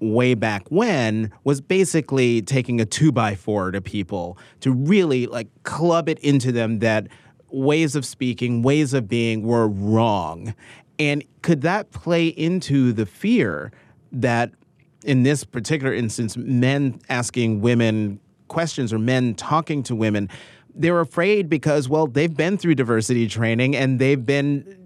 way 0.00 0.34
back 0.34 0.66
when 0.70 1.32
was 1.44 1.60
basically 1.60 2.42
taking 2.42 2.80
a 2.80 2.84
two 2.84 3.12
by 3.12 3.34
four 3.34 3.70
to 3.70 3.80
people 3.80 4.36
to 4.60 4.72
really 4.72 5.26
like 5.26 5.48
club 5.62 6.08
it 6.08 6.18
into 6.18 6.52
them 6.52 6.80
that 6.80 7.06
ways 7.50 7.94
of 7.94 8.04
speaking, 8.04 8.62
ways 8.62 8.92
of 8.92 9.08
being 9.08 9.42
were 9.42 9.68
wrong. 9.68 10.54
And 10.98 11.24
could 11.42 11.62
that 11.62 11.90
play 11.92 12.28
into 12.28 12.92
the 12.92 13.06
fear 13.06 13.72
that 14.12 14.52
in 15.04 15.22
this 15.22 15.44
particular 15.44 15.92
instance, 15.94 16.36
men 16.36 17.00
asking 17.08 17.60
women 17.60 18.20
questions 18.48 18.92
or 18.92 18.98
men 18.98 19.34
talking 19.34 19.82
to 19.84 19.94
women, 19.94 20.28
they're 20.74 21.00
afraid 21.00 21.48
because, 21.48 21.88
well, 21.88 22.06
they've 22.06 22.36
been 22.36 22.58
through 22.58 22.74
diversity 22.74 23.28
training 23.28 23.76
and 23.76 23.98
they've 23.98 24.24
been 24.24 24.78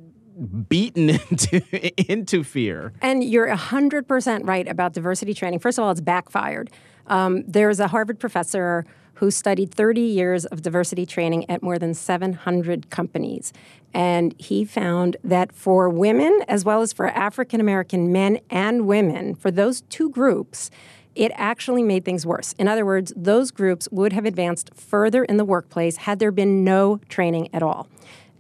beaten 0.69 1.11
into 1.31 2.11
into 2.11 2.45
fear. 2.45 2.93
And 3.01 3.25
you're 3.25 3.49
100% 3.49 4.47
right 4.47 4.69
about 4.69 4.93
diversity 4.93 5.35
training. 5.35 5.59
First 5.59 5.79
of 5.79 5.85
all, 5.85 5.91
it's 5.91 6.01
backfired. 6.01 6.71
Um, 7.07 7.43
there's 7.47 7.81
a 7.81 7.89
Harvard 7.89 8.21
professor 8.21 8.85
who 9.19 9.31
studied 9.31 9.75
30 9.75 10.01
years 10.01 10.45
of 10.47 10.63
diversity 10.63 11.05
training 11.05 11.49
at 11.51 11.63
more 11.63 11.79
than 11.79 11.93
700 11.93 12.89
companies. 12.89 13.53
And 13.93 14.35
he 14.39 14.65
found 14.65 15.17
that 15.25 15.53
for 15.53 15.89
women, 15.89 16.41
as 16.47 16.65
well 16.65 16.83
as 16.83 16.93
for 16.93 17.07
African 17.09 17.61
American 17.61 18.13
men 18.13 18.39
and 18.49 18.87
women, 18.87 19.35
for 19.35 19.51
those 19.51 19.81
two 19.83 20.11
groups, 20.11 20.71
it 21.17 21.33
actually 21.35 21.83
made 21.83 22.05
things 22.05 22.25
worse. 22.25 22.55
In 22.61 22.69
other 22.69 22.87
words, 22.87 23.13
those 23.17 23.51
groups 23.51 23.89
would 23.91 24.13
have 24.13 24.25
advanced 24.25 24.71
further 24.75 25.25
in 25.25 25.37
the 25.37 25.45
workplace 25.45 25.97
had 25.97 26.21
there 26.21 26.31
been 26.31 26.63
no 26.63 27.01
training 27.09 27.49
at 27.53 27.63
all. 27.63 27.89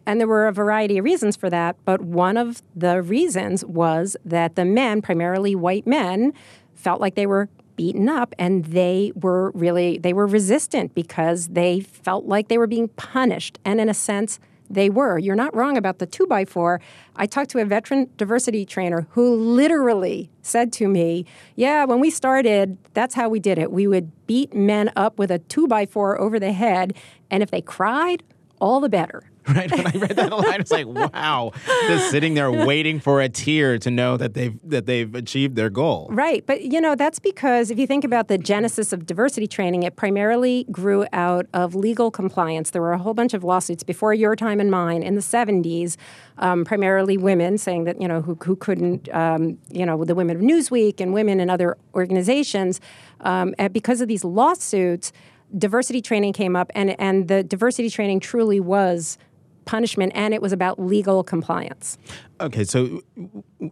And 0.06 0.20
there 0.20 0.28
were 0.28 0.46
a 0.46 0.52
variety 0.52 0.98
of 0.98 1.04
reasons 1.04 1.34
for 1.34 1.50
that, 1.50 1.76
but 1.84 2.00
one 2.00 2.36
of 2.36 2.62
the 2.76 3.02
reasons 3.02 3.64
was 3.64 4.16
that 4.24 4.54
the 4.54 4.64
men, 4.64 5.02
primarily 5.02 5.56
white 5.56 5.88
men, 5.88 6.32
felt 6.74 7.00
like 7.00 7.16
they 7.16 7.26
were 7.26 7.48
beaten 7.78 8.08
up 8.08 8.34
and 8.38 8.66
they 8.66 9.12
were 9.14 9.52
really 9.52 9.98
they 9.98 10.12
were 10.12 10.26
resistant 10.26 10.94
because 10.94 11.48
they 11.48 11.80
felt 11.80 12.26
like 12.26 12.48
they 12.48 12.58
were 12.58 12.66
being 12.66 12.88
punished 12.88 13.58
and 13.64 13.80
in 13.80 13.88
a 13.88 13.94
sense 13.94 14.40
they 14.68 14.90
were. 14.90 15.16
You're 15.16 15.36
not 15.36 15.54
wrong 15.56 15.78
about 15.78 15.98
the 15.98 16.04
two 16.04 16.26
by 16.26 16.44
four. 16.44 16.80
I 17.16 17.24
talked 17.26 17.50
to 17.50 17.58
a 17.58 17.64
veteran 17.64 18.10
diversity 18.16 18.66
trainer 18.66 19.06
who 19.12 19.34
literally 19.34 20.28
said 20.42 20.72
to 20.74 20.88
me, 20.88 21.24
Yeah, 21.56 21.84
when 21.84 22.00
we 22.00 22.10
started, 22.10 22.76
that's 22.92 23.14
how 23.14 23.28
we 23.28 23.40
did 23.40 23.58
it. 23.58 23.72
We 23.72 23.86
would 23.86 24.10
beat 24.26 24.52
men 24.54 24.90
up 24.96 25.18
with 25.18 25.30
a 25.30 25.38
two 25.38 25.66
by 25.66 25.86
four 25.86 26.20
over 26.20 26.38
the 26.38 26.52
head, 26.52 26.94
and 27.30 27.42
if 27.42 27.50
they 27.50 27.62
cried, 27.62 28.22
all 28.60 28.80
the 28.80 28.88
better. 28.88 29.22
right? 29.54 29.70
When 29.70 29.86
I 29.86 29.92
read 29.92 30.16
that 30.16 30.30
line, 30.30 30.44
I 30.44 30.58
was 30.58 30.70
like, 30.70 30.86
wow, 30.86 31.52
just 31.86 32.10
sitting 32.10 32.34
there 32.34 32.50
waiting 32.50 33.00
for 33.00 33.20
a 33.20 33.28
tear 33.28 33.78
to 33.78 33.90
know 33.90 34.16
that 34.16 34.34
they've 34.34 34.58
that 34.64 34.86
they've 34.86 35.14
achieved 35.14 35.56
their 35.56 35.70
goal. 35.70 36.08
Right, 36.10 36.44
but 36.44 36.62
you 36.62 36.80
know 36.80 36.94
that's 36.94 37.18
because 37.18 37.70
if 37.70 37.78
you 37.78 37.86
think 37.86 38.04
about 38.04 38.28
the 38.28 38.36
genesis 38.36 38.92
of 38.92 39.06
diversity 39.06 39.46
training, 39.46 39.84
it 39.84 39.96
primarily 39.96 40.66
grew 40.70 41.06
out 41.12 41.46
of 41.54 41.74
legal 41.74 42.10
compliance. 42.10 42.70
There 42.70 42.82
were 42.82 42.92
a 42.92 42.98
whole 42.98 43.14
bunch 43.14 43.32
of 43.32 43.42
lawsuits 43.42 43.82
before 43.82 44.12
your 44.12 44.36
time 44.36 44.60
and 44.60 44.70
mine 44.70 45.02
in 45.02 45.14
the 45.14 45.22
'70s, 45.22 45.96
um, 46.38 46.64
primarily 46.64 47.16
women 47.16 47.56
saying 47.56 47.84
that 47.84 48.00
you 48.00 48.08
know 48.08 48.20
who 48.20 48.34
who 48.44 48.56
couldn't, 48.56 49.08
um, 49.14 49.58
you 49.70 49.86
know, 49.86 50.04
the 50.04 50.14
women 50.14 50.36
of 50.36 50.42
Newsweek 50.42 51.00
and 51.00 51.14
women 51.14 51.40
in 51.40 51.48
other 51.48 51.78
organizations, 51.94 52.80
um, 53.20 53.54
because 53.72 54.00
of 54.00 54.08
these 54.08 54.24
lawsuits 54.24 55.12
diversity 55.56 56.02
training 56.02 56.32
came 56.32 56.54
up 56.54 56.70
and 56.74 56.98
and 57.00 57.28
the 57.28 57.42
diversity 57.42 57.88
training 57.88 58.20
truly 58.20 58.60
was 58.60 59.16
punishment 59.68 60.10
and 60.14 60.32
it 60.32 60.40
was 60.40 60.50
about 60.50 60.80
legal 60.80 61.22
compliance. 61.22 61.98
Okay, 62.40 62.64
so 62.64 63.02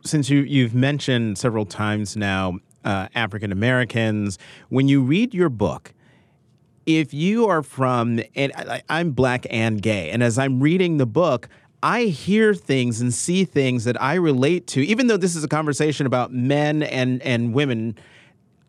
since 0.04 0.28
you 0.28 0.40
you've 0.42 0.74
mentioned 0.74 1.38
several 1.38 1.64
times 1.64 2.16
now 2.16 2.58
uh, 2.84 3.08
African 3.14 3.50
Americans, 3.50 4.38
when 4.68 4.88
you 4.88 5.02
read 5.02 5.32
your 5.32 5.48
book, 5.48 5.94
if 6.84 7.14
you 7.14 7.48
are 7.48 7.62
from 7.62 8.20
and 8.34 8.52
I, 8.54 8.82
I'm 8.90 9.12
black 9.12 9.46
and 9.48 9.80
gay, 9.80 10.10
and 10.10 10.22
as 10.22 10.38
I'm 10.38 10.60
reading 10.60 10.98
the 10.98 11.06
book. 11.06 11.48
I 11.82 12.04
hear 12.04 12.54
things 12.54 13.00
and 13.00 13.12
see 13.14 13.44
things 13.44 13.84
that 13.84 14.00
I 14.02 14.14
relate 14.14 14.66
to, 14.68 14.80
even 14.80 15.06
though 15.06 15.18
this 15.18 15.36
is 15.36 15.44
a 15.44 15.48
conversation 15.48 16.06
about 16.06 16.32
men 16.32 16.82
and, 16.82 17.22
and 17.22 17.54
women. 17.54 17.94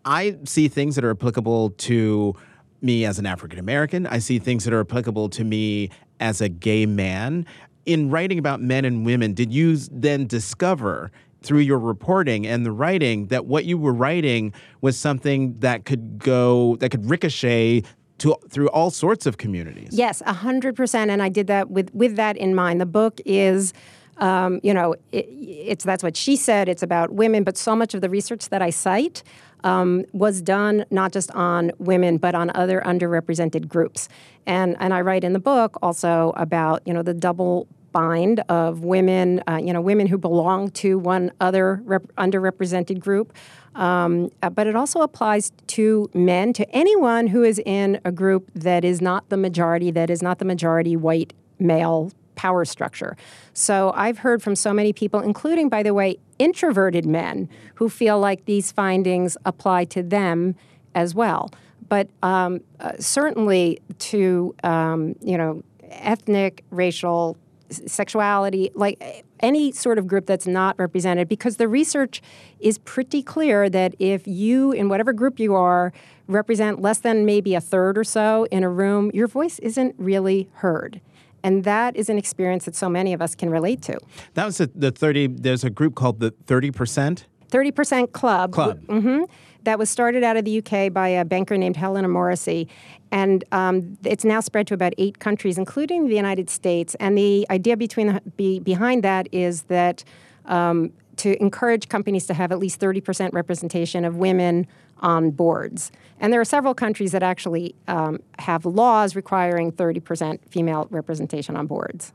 I 0.06 0.36
see 0.44 0.68
things 0.68 0.96
that 0.96 1.04
are 1.06 1.12
applicable 1.12 1.72
to 1.88 2.36
me 2.82 3.06
as 3.06 3.18
an 3.18 3.26
African 3.26 3.60
American. 3.60 4.06
I 4.06 4.20
see 4.20 4.40
things 4.40 4.66
that 4.66 4.74
are 4.74 4.82
applicable 4.82 5.30
to 5.30 5.44
me 5.44 5.90
as 6.20 6.42
a 6.42 6.50
gay 6.50 6.86
man. 6.86 7.46
In 7.86 8.10
writing 8.10 8.38
about 8.38 8.62
men 8.62 8.84
and 8.84 9.06
women, 9.06 9.34
did 9.34 9.54
you 9.54 9.78
then 9.78 10.28
discover 10.28 11.12
through 11.42 11.60
your 11.60 11.80
reporting 11.80 12.46
and 12.46 12.66
the 12.66 12.72
writing 12.72 13.28
that 13.28 13.46
what 13.46 13.66
you 13.66 13.78
were 13.78 13.94
writing 13.94 14.54
was 14.82 14.98
something 14.98 15.58
that 15.60 15.86
could 15.86 16.20
go, 16.20 16.76
that 16.78 16.90
could 16.90 17.10
ricochet 17.10 17.84
to 18.18 18.36
through 18.50 18.68
all 18.70 18.90
sorts 18.90 19.26
of 19.26 19.38
communities? 19.38 19.90
Yes, 19.92 20.22
hundred 20.26 20.76
percent. 20.76 21.12
And 21.12 21.22
I 21.22 21.30
did 21.30 21.48
that 21.48 21.70
with 21.70 21.94
with 21.94 22.16
that 22.16 22.38
in 22.38 22.56
mind. 22.56 22.82
The 22.82 22.86
book 22.86 23.22
is. 23.26 23.74
Um, 24.20 24.60
you 24.64 24.74
know, 24.74 24.96
it, 25.12 25.28
it's 25.30 25.86
that's 25.86 26.02
what 26.02 26.18
she 26.18 26.36
said. 26.38 26.68
It's 26.68 26.82
about 26.82 27.12
women, 27.12 27.44
but 27.44 27.56
so 27.56 27.76
much 27.76 27.94
of 27.94 28.02
the 28.02 28.10
research 28.10 28.50
that 28.50 28.64
I 28.64 28.72
cite 28.72 29.22
um, 29.68 30.06
was 30.14 30.42
done 30.42 30.86
not 30.90 31.12
just 31.12 31.30
on 31.32 31.72
women 31.78 32.18
but 32.18 32.34
on 32.34 32.52
other 32.56 32.82
underrepresented 32.82 33.68
groups. 33.68 34.08
And 34.46 34.78
and 34.80 34.94
I 34.94 35.02
write 35.02 35.24
in 35.24 35.34
the 35.34 35.40
book 35.40 35.78
also 35.82 36.34
about 36.38 36.82
you 36.86 36.94
know 36.94 37.04
the 37.04 37.14
double 37.14 37.68
bind 37.92 38.42
of 38.48 38.84
women, 38.84 39.42
uh, 39.48 39.58
you 39.58 39.74
know, 39.74 39.82
women 39.82 40.08
who 40.08 40.18
belong 40.18 40.70
to 40.70 41.00
one 41.00 41.32
other 41.40 41.82
rep- 41.84 42.14
underrepresented 42.18 43.00
group. 43.00 43.34
Um, 43.76 44.32
uh, 44.44 44.50
but 44.50 44.68
it 44.68 44.76
also 44.76 45.02
applies 45.02 45.52
to 45.68 46.10
men, 46.14 46.54
to 46.54 46.70
anyone 46.76 47.28
who 47.28 47.44
is 47.44 47.60
in 47.66 48.00
a 48.06 48.12
group 48.12 48.50
that 48.54 48.84
is 48.84 49.02
not 49.02 49.30
the 49.30 49.38
majority, 49.38 49.90
that 49.92 50.10
is 50.10 50.22
not 50.22 50.40
the 50.40 50.46
majority 50.46 50.96
white 50.96 51.34
male 51.60 52.12
power 52.38 52.64
structure. 52.64 53.18
So 53.54 53.92
I've 53.96 54.20
heard 54.20 54.42
from 54.42 54.56
so 54.56 54.72
many 54.72 54.94
people, 54.94 55.20
including, 55.20 55.68
by 55.68 55.84
the 55.84 55.94
way, 55.94 56.18
introverted 56.40 57.06
men 57.06 57.50
who 57.76 57.90
feel 57.90 58.18
like 58.18 58.46
these 58.46 58.72
findings 58.72 59.36
apply 59.44 59.86
to 59.86 60.02
them 60.02 60.56
as 60.96 61.14
well. 61.14 61.50
But 61.90 62.08
um, 62.24 62.62
uh, 62.80 62.94
certainly 63.00 63.80
to, 64.12 64.56
um, 64.64 65.16
you 65.22 65.38
know, 65.38 65.64
ethnic, 65.90 66.64
racial, 66.70 67.36
sexuality, 67.70 68.72
like 68.76 69.26
any 69.40 69.72
sort 69.72 69.98
of 69.98 70.08
group 70.08 70.26
that's 70.26 70.48
not 70.48 70.78
represented, 70.80 71.28
because 71.28 71.58
the 71.58 71.68
research 71.68 72.22
is 72.60 72.78
pretty 72.80 73.22
clear 73.22 73.70
that 73.70 73.94
if 74.00 74.28
you, 74.28 74.72
in 74.72 74.90
whatever 74.90 75.14
group 75.14 75.40
you 75.40 75.56
are, 75.56 75.92
represent 76.28 76.82
less 76.82 77.00
than 77.00 77.26
maybe 77.26 77.56
a 77.56 77.62
third 77.62 77.98
or 77.98 78.04
so 78.04 78.46
in 78.52 78.64
a 78.64 78.70
room, 78.70 79.12
your 79.14 79.28
voice 79.28 79.60
isn't 79.60 79.96
really 79.98 80.50
heard. 80.56 81.02
And 81.48 81.64
that 81.64 81.96
is 81.96 82.10
an 82.10 82.18
experience 82.18 82.66
that 82.66 82.76
so 82.76 82.90
many 82.90 83.14
of 83.14 83.22
us 83.22 83.34
can 83.34 83.50
relate 83.50 83.82
to. 83.84 83.98
That 84.34 84.46
was 84.46 84.60
a, 84.60 84.68
the 84.68 84.92
30, 84.92 85.28
there's 85.28 85.64
a 85.64 85.70
group 85.70 85.96
called 85.96 86.20
the 86.20 86.32
30%. 86.32 87.24
30% 87.50 88.12
Club. 88.12 88.52
Club. 88.52 88.82
Mm-hmm. 88.88 89.24
That 89.64 89.80
was 89.80 89.90
started 89.90 90.26
out 90.26 90.36
of 90.36 90.44
the 90.44 90.58
UK 90.58 90.92
by 90.92 91.08
a 91.08 91.24
banker 91.24 91.58
named 91.58 91.78
Helena 91.78 92.10
Morrissey. 92.10 92.68
And 93.14 93.46
um, 93.54 93.98
it's 94.04 94.26
now 94.26 94.42
spread 94.42 94.68
to 94.68 94.74
about 94.74 94.92
eight 94.98 95.20
countries, 95.20 95.58
including 95.58 96.10
the 96.10 96.18
United 96.18 96.50
States. 96.50 96.96
And 97.00 97.18
the 97.18 97.48
idea 97.50 97.78
between 97.78 98.08
the, 98.08 98.22
be, 98.36 98.60
behind 98.60 99.02
that 99.06 99.30
is 99.32 99.64
that 99.64 100.04
um, 100.48 100.92
to 101.16 101.42
encourage 101.42 101.88
companies 101.88 102.28
to 102.28 102.34
have 102.34 102.52
at 102.52 102.60
least 102.60 102.78
30% 102.82 103.32
representation 103.32 104.04
of 104.04 104.18
women 104.18 104.68
on 105.00 105.32
boards. 105.32 105.94
And 106.20 106.34
there 106.34 106.42
are 106.42 106.46
several 106.46 106.74
countries 106.74 107.12
that 107.12 107.24
actually 107.24 107.76
um, 107.88 108.20
have 108.40 108.66
laws 108.66 109.16
requiring 109.16 109.72
30% 109.72 110.40
female 110.50 110.88
representation 110.90 111.56
on 111.56 111.68
boards. 111.68 112.14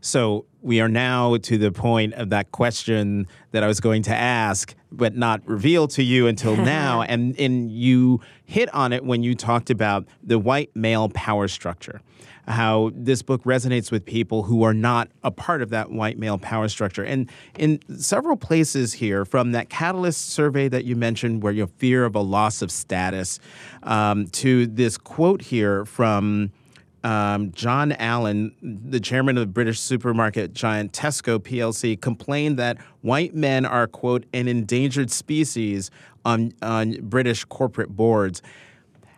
So 0.00 0.46
we 0.62 0.80
are 0.80 0.88
now 0.88 1.36
to 1.36 1.58
the 1.58 1.72
point 1.72 2.14
of 2.14 2.30
that 2.30 2.52
question 2.52 3.26
that 3.50 3.62
I 3.62 3.66
was 3.66 3.80
going 3.80 4.02
to 4.04 4.14
ask, 4.14 4.74
but 4.92 5.16
not 5.16 5.46
reveal 5.48 5.88
to 5.88 6.02
you 6.02 6.26
until 6.26 6.56
now. 6.76 7.02
and, 7.02 7.38
and 7.38 7.70
you 7.70 8.20
hit 8.44 8.72
on 8.72 8.92
it 8.92 9.04
when 9.04 9.22
you 9.22 9.34
talked 9.34 9.70
about 9.70 10.06
the 10.22 10.38
white 10.38 10.70
male 10.74 11.08
power 11.08 11.48
structure 11.48 12.00
how 12.46 12.90
this 12.94 13.22
book 13.22 13.42
resonates 13.44 13.90
with 13.90 14.04
people 14.04 14.42
who 14.42 14.62
are 14.62 14.74
not 14.74 15.08
a 15.22 15.30
part 15.30 15.62
of 15.62 15.70
that 15.70 15.90
white 15.90 16.18
male 16.18 16.38
power 16.38 16.68
structure. 16.68 17.04
And 17.04 17.30
in 17.58 17.80
several 17.98 18.36
places 18.36 18.92
here, 18.94 19.24
from 19.24 19.52
that 19.52 19.68
catalyst 19.68 20.30
survey 20.30 20.68
that 20.68 20.84
you 20.84 20.96
mentioned, 20.96 21.42
where 21.42 21.52
you 21.52 21.62
have 21.62 21.72
fear 21.72 22.04
of 22.04 22.14
a 22.14 22.20
loss 22.20 22.62
of 22.62 22.70
status, 22.70 23.38
um, 23.82 24.26
to 24.28 24.66
this 24.66 24.98
quote 24.98 25.42
here 25.42 25.84
from. 25.84 26.52
Um, 27.02 27.52
John 27.52 27.92
Allan, 27.92 28.54
the 28.62 28.98
chairman 28.98 29.36
of 29.36 29.42
the 29.42 29.52
British 29.52 29.78
supermarket 29.78 30.54
giant 30.54 30.92
Tesco 30.94 31.38
plc, 31.38 32.00
complained 32.00 32.58
that 32.58 32.78
white 33.02 33.34
men 33.34 33.66
are, 33.66 33.86
quote, 33.86 34.24
an 34.32 34.48
endangered 34.48 35.10
species 35.10 35.90
on, 36.24 36.54
on 36.62 36.96
British 37.02 37.44
corporate 37.44 37.90
boards. 37.90 38.40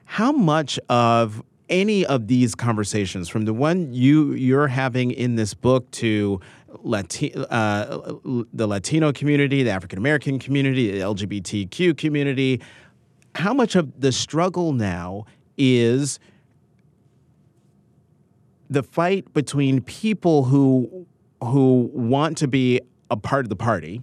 How 0.05 0.33
much 0.33 0.81
of 0.89 1.45
any 1.69 2.07
of 2.07 2.29
these 2.29 2.55
conversations, 2.55 3.29
from 3.29 3.45
the 3.45 3.55
one 3.55 3.93
you 3.93 4.33
you're 4.33 4.69
having 4.69 5.11
in 5.11 5.37
this 5.37 5.55
book 5.55 5.91
to 5.93 6.41
Lati- 6.85 7.35
uh, 7.51 8.45
the 8.53 8.67
Latino 8.67 9.13
community, 9.13 9.63
the 9.63 9.71
African 9.71 9.99
American 9.99 10.39
community, 10.39 10.93
the 10.93 11.01
LGBTQ 11.01 11.97
community, 11.97 12.61
how 13.35 13.53
much 13.53 13.77
of 13.77 14.01
the 14.01 14.13
struggle 14.13 14.73
now 14.73 15.27
is 15.57 16.19
the 18.71 18.83
fight 18.83 19.33
between 19.33 19.81
people 19.81 20.45
who 20.45 21.07
who 21.43 21.91
want 21.93 22.39
to 22.39 22.49
be 22.49 22.81
a 23.11 23.17
part 23.17 23.45
of 23.45 23.49
the 23.49 23.57
party 23.57 24.03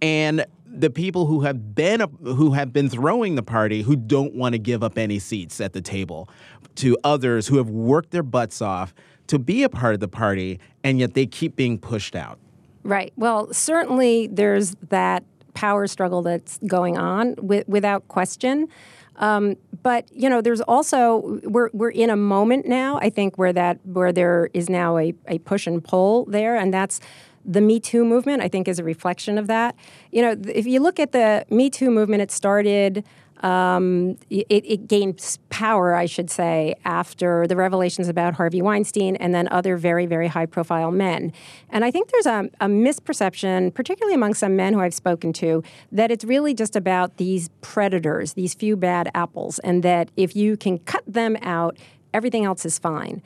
and 0.00 0.44
the 0.70 0.90
people 0.90 1.26
who 1.26 1.40
have 1.40 1.74
been 1.74 2.04
who 2.22 2.52
have 2.52 2.72
been 2.72 2.88
throwing 2.88 3.34
the 3.34 3.42
party 3.42 3.82
who 3.82 3.96
don't 3.96 4.34
want 4.34 4.52
to 4.52 4.58
give 4.58 4.82
up 4.82 4.98
any 4.98 5.18
seats 5.18 5.60
at 5.60 5.72
the 5.72 5.80
table 5.80 6.28
to 6.76 6.96
others 7.04 7.48
who 7.48 7.56
have 7.56 7.70
worked 7.70 8.10
their 8.10 8.22
butts 8.22 8.60
off 8.60 8.94
to 9.26 9.38
be 9.38 9.62
a 9.62 9.68
part 9.68 9.94
of 9.94 10.00
the 10.00 10.08
party 10.08 10.60
and 10.84 10.98
yet 10.98 11.14
they 11.14 11.26
keep 11.26 11.56
being 11.56 11.78
pushed 11.78 12.14
out. 12.14 12.38
Right. 12.82 13.12
Well, 13.16 13.52
certainly 13.52 14.28
there's 14.28 14.74
that 14.88 15.24
power 15.54 15.86
struggle 15.86 16.22
that's 16.22 16.58
going 16.66 16.96
on 16.96 17.34
with, 17.38 17.68
without 17.68 18.06
question. 18.08 18.68
Um, 19.16 19.56
but 19.82 20.08
you 20.12 20.28
know, 20.30 20.40
there's 20.40 20.60
also 20.60 21.40
we're 21.42 21.70
we're 21.72 21.90
in 21.90 22.08
a 22.08 22.16
moment 22.16 22.66
now. 22.66 22.98
I 23.02 23.10
think 23.10 23.36
where 23.36 23.52
that 23.52 23.78
where 23.84 24.12
there 24.12 24.48
is 24.54 24.70
now 24.70 24.96
a, 24.96 25.12
a 25.26 25.38
push 25.40 25.66
and 25.66 25.82
pull 25.82 26.24
there, 26.26 26.56
and 26.56 26.72
that's 26.72 27.00
the 27.48 27.62
Me 27.62 27.80
Too 27.80 28.04
movement, 28.04 28.42
I 28.42 28.48
think, 28.48 28.68
is 28.68 28.78
a 28.78 28.84
reflection 28.84 29.38
of 29.38 29.46
that. 29.46 29.74
You 30.12 30.22
know, 30.22 30.36
if 30.52 30.66
you 30.66 30.80
look 30.80 31.00
at 31.00 31.12
the 31.12 31.44
Me 31.50 31.70
Too 31.70 31.90
movement, 31.90 32.22
it 32.22 32.30
started. 32.30 33.04
Um, 33.40 34.16
it, 34.30 34.46
it, 34.50 34.88
gained 34.88 35.38
power, 35.48 35.94
I 35.94 36.06
should 36.06 36.28
say, 36.28 36.74
after 36.84 37.46
the 37.46 37.54
revelations 37.54 38.08
about 38.08 38.34
Harvey 38.34 38.60
Weinstein 38.60 39.14
and 39.14 39.32
then 39.32 39.46
other 39.52 39.76
very, 39.76 40.06
very 40.06 40.26
high 40.26 40.46
profile 40.46 40.90
men. 40.90 41.32
And 41.70 41.84
I 41.84 41.92
think 41.92 42.10
there's 42.10 42.26
a, 42.26 42.50
a, 42.60 42.66
misperception, 42.66 43.72
particularly 43.72 44.16
among 44.16 44.34
some 44.34 44.56
men 44.56 44.72
who 44.72 44.80
I've 44.80 44.92
spoken 44.92 45.32
to, 45.34 45.62
that 45.92 46.10
it's 46.10 46.24
really 46.24 46.52
just 46.52 46.74
about 46.74 47.18
these 47.18 47.48
predators, 47.60 48.32
these 48.32 48.54
few 48.54 48.74
bad 48.76 49.08
apples, 49.14 49.60
and 49.60 49.84
that 49.84 50.10
if 50.16 50.34
you 50.34 50.56
can 50.56 50.78
cut 50.80 51.04
them 51.06 51.36
out, 51.42 51.78
everything 52.12 52.44
else 52.44 52.66
is 52.66 52.76
fine 52.80 53.22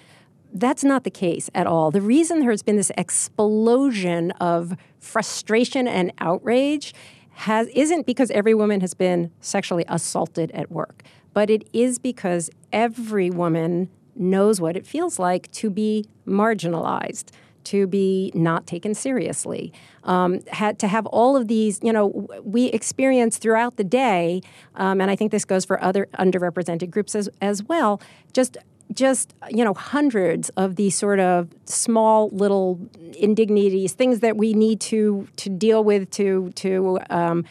that's 0.53 0.85
not 0.85 1.05
the 1.05 1.11
case 1.11 1.51
at 1.55 1.67
all. 1.67 1.91
The 1.91 2.01
reason 2.01 2.41
there 2.41 2.51
has 2.51 2.63
been 2.63 2.77
this 2.77 2.93
explosion 2.97 4.31
of 4.33 4.77
frustration 4.99 5.89
and 5.89 6.13
outrage 6.19 6.95
has, 7.35 7.69
isn't 7.69 8.07
because 8.07 8.31
every 8.31 8.55
woman 8.55 8.81
has 8.81 8.95
been 8.95 9.31
sexually 9.41 9.85
assaulted 9.89 10.51
at 10.53 10.71
work, 10.71 11.03
but 11.33 11.51
it 11.51 11.69
is 11.73 11.99
because 11.99 12.51
every 12.73 13.31
woman 13.31 13.89
knows 14.15 14.61
what 14.61 14.77
it 14.77 14.87
feels 14.87 15.19
like 15.19 15.51
to 15.53 15.71
be 15.71 16.07
marginalized, 16.27 17.31
to 17.65 17.87
be 17.87 18.31
not 18.35 18.67
taken 18.67 18.95
seriously, 18.95 19.73
um, 20.05 20.41
had 20.49 20.79
to 20.81 20.89
have 20.89 21.07
all 21.07 21.37
of 21.37 21.49
these. 21.49 21.81
You 21.83 21.93
know, 21.93 22.29
we 22.43 22.67
experience 22.67 23.39
throughout 23.39 23.77
the 23.77 23.85
day, 23.85 24.43
um, 24.75 25.01
and 25.01 25.11
I 25.11 25.17
think 25.17 25.31
this 25.31 25.45
goes 25.45 25.65
for 25.65 25.83
other 25.83 26.09
underrepresented 26.19 26.91
groups 26.91 27.15
as 27.15 27.29
as 27.41 27.63
well. 27.63 28.01
Just 28.33 28.59
just 28.93 29.35
you 29.51 29.65
know 29.65 29.75
hundreds 29.75 30.49
of 30.51 30.77
these 30.77 30.95
sort 30.95 31.21
of 31.21 31.49
small 31.65 32.29
little 32.31 32.79
indignities, 33.19 33.93
things 33.93 34.21
that 34.21 34.37
we 34.37 34.55
need 34.55 34.81
to 34.81 35.29
to 35.37 35.49
deal 35.49 35.83
with 35.85 36.11
to 36.13 36.51
to. 36.57 36.99
Um, 37.11 37.45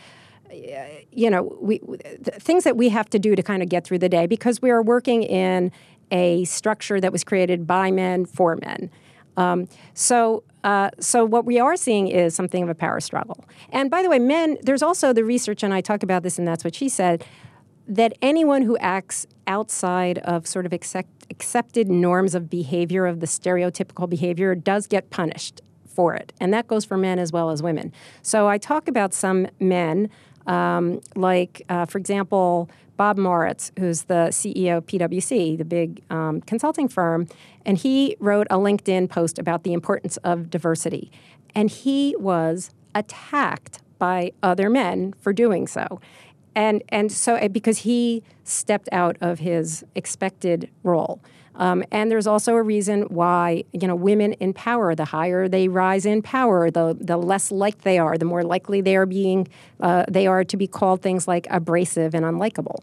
you 1.13 1.29
know, 1.29 1.57
we, 1.61 1.79
things 2.33 2.65
that 2.65 2.75
we 2.75 2.89
have 2.89 3.09
to 3.09 3.19
do 3.19 3.35
to 3.35 3.43
kind 3.43 3.63
of 3.63 3.69
get 3.69 3.85
through 3.85 3.99
the 3.99 4.09
day 4.09 4.27
because 4.27 4.61
we 4.61 4.69
are 4.69 4.81
working 4.81 5.23
in 5.23 5.71
a 6.11 6.43
structure 6.45 6.99
that 6.99 7.11
was 7.11 7.23
created 7.23 7.65
by 7.65 7.89
men 7.89 8.25
for 8.25 8.57
men. 8.57 8.89
Um, 9.37 9.67
so, 9.93 10.43
uh, 10.63 10.89
so 10.99 11.25
what 11.25 11.45
we 11.45 11.59
are 11.59 11.75
seeing 11.75 12.09
is 12.09 12.35
something 12.35 12.63
of 12.63 12.69
a 12.69 12.75
power 12.75 12.99
struggle. 12.99 13.45
And 13.71 13.89
by 13.89 14.03
the 14.03 14.09
way, 14.09 14.19
men, 14.19 14.57
there's 14.61 14.83
also 14.83 15.13
the 15.13 15.23
research, 15.23 15.63
and 15.63 15.73
I 15.73 15.81
talk 15.81 16.03
about 16.03 16.23
this, 16.23 16.37
and 16.37 16.47
that's 16.47 16.63
what 16.63 16.75
she 16.75 16.89
said, 16.89 17.23
that 17.87 18.13
anyone 18.21 18.61
who 18.61 18.77
acts 18.77 19.27
outside 19.47 20.19
of 20.19 20.47
sort 20.47 20.65
of 20.65 20.73
accept, 20.73 21.09
accepted 21.29 21.89
norms 21.89 22.35
of 22.35 22.49
behavior, 22.49 23.05
of 23.05 23.19
the 23.19 23.25
stereotypical 23.25 24.09
behavior, 24.09 24.55
does 24.55 24.87
get 24.87 25.09
punished 25.09 25.61
for 25.85 26.13
it. 26.13 26.33
And 26.39 26.53
that 26.53 26.67
goes 26.67 26.85
for 26.85 26.97
men 26.97 27.19
as 27.19 27.31
well 27.31 27.49
as 27.49 27.61
women. 27.61 27.91
So 28.21 28.47
I 28.47 28.57
talk 28.57 28.87
about 28.87 29.13
some 29.13 29.47
men, 29.59 30.09
um, 30.47 31.01
like, 31.15 31.63
uh, 31.69 31.85
for 31.85 31.97
example, 31.97 32.69
Bob 32.97 33.17
Moritz, 33.17 33.71
who's 33.79 34.03
the 34.03 34.29
CEO 34.29 34.77
of 34.77 34.85
PwC, 34.85 35.57
the 35.57 35.65
big 35.65 36.03
um, 36.09 36.41
consulting 36.41 36.87
firm, 36.87 37.27
and 37.65 37.77
he 37.77 38.15
wrote 38.19 38.47
a 38.49 38.57
LinkedIn 38.57 39.09
post 39.09 39.39
about 39.39 39.63
the 39.63 39.73
importance 39.73 40.17
of 40.17 40.49
diversity. 40.49 41.11
And 41.55 41.69
he 41.69 42.15
was 42.19 42.71
attacked 42.93 43.81
by 43.97 44.31
other 44.41 44.69
men 44.69 45.13
for 45.19 45.33
doing 45.33 45.67
so. 45.67 45.99
And, 46.55 46.83
and 46.89 47.11
so, 47.11 47.35
eh, 47.35 47.47
because 47.47 47.79
he 47.79 48.23
stepped 48.43 48.89
out 48.91 49.17
of 49.21 49.39
his 49.39 49.85
expected 49.95 50.69
role. 50.83 51.21
Um, 51.55 51.83
and 51.91 52.09
there's 52.09 52.27
also 52.27 52.55
a 52.55 52.63
reason 52.63 53.03
why 53.03 53.65
you 53.73 53.87
know 53.87 53.95
women 53.95 54.33
in 54.33 54.53
power. 54.53 54.95
The 54.95 55.05
higher 55.05 55.47
they 55.47 55.67
rise 55.67 56.05
in 56.05 56.21
power, 56.21 56.71
the 56.71 56.97
the 56.99 57.17
less 57.17 57.51
liked 57.51 57.83
they 57.83 57.99
are. 57.99 58.17
The 58.17 58.25
more 58.25 58.43
likely 58.43 58.81
they 58.81 58.95
are 58.95 59.05
being 59.05 59.47
uh, 59.81 60.05
they 60.09 60.27
are 60.27 60.43
to 60.45 60.57
be 60.57 60.65
called 60.65 61.01
things 61.01 61.27
like 61.27 61.47
abrasive 61.49 62.15
and 62.15 62.25
unlikable. 62.25 62.79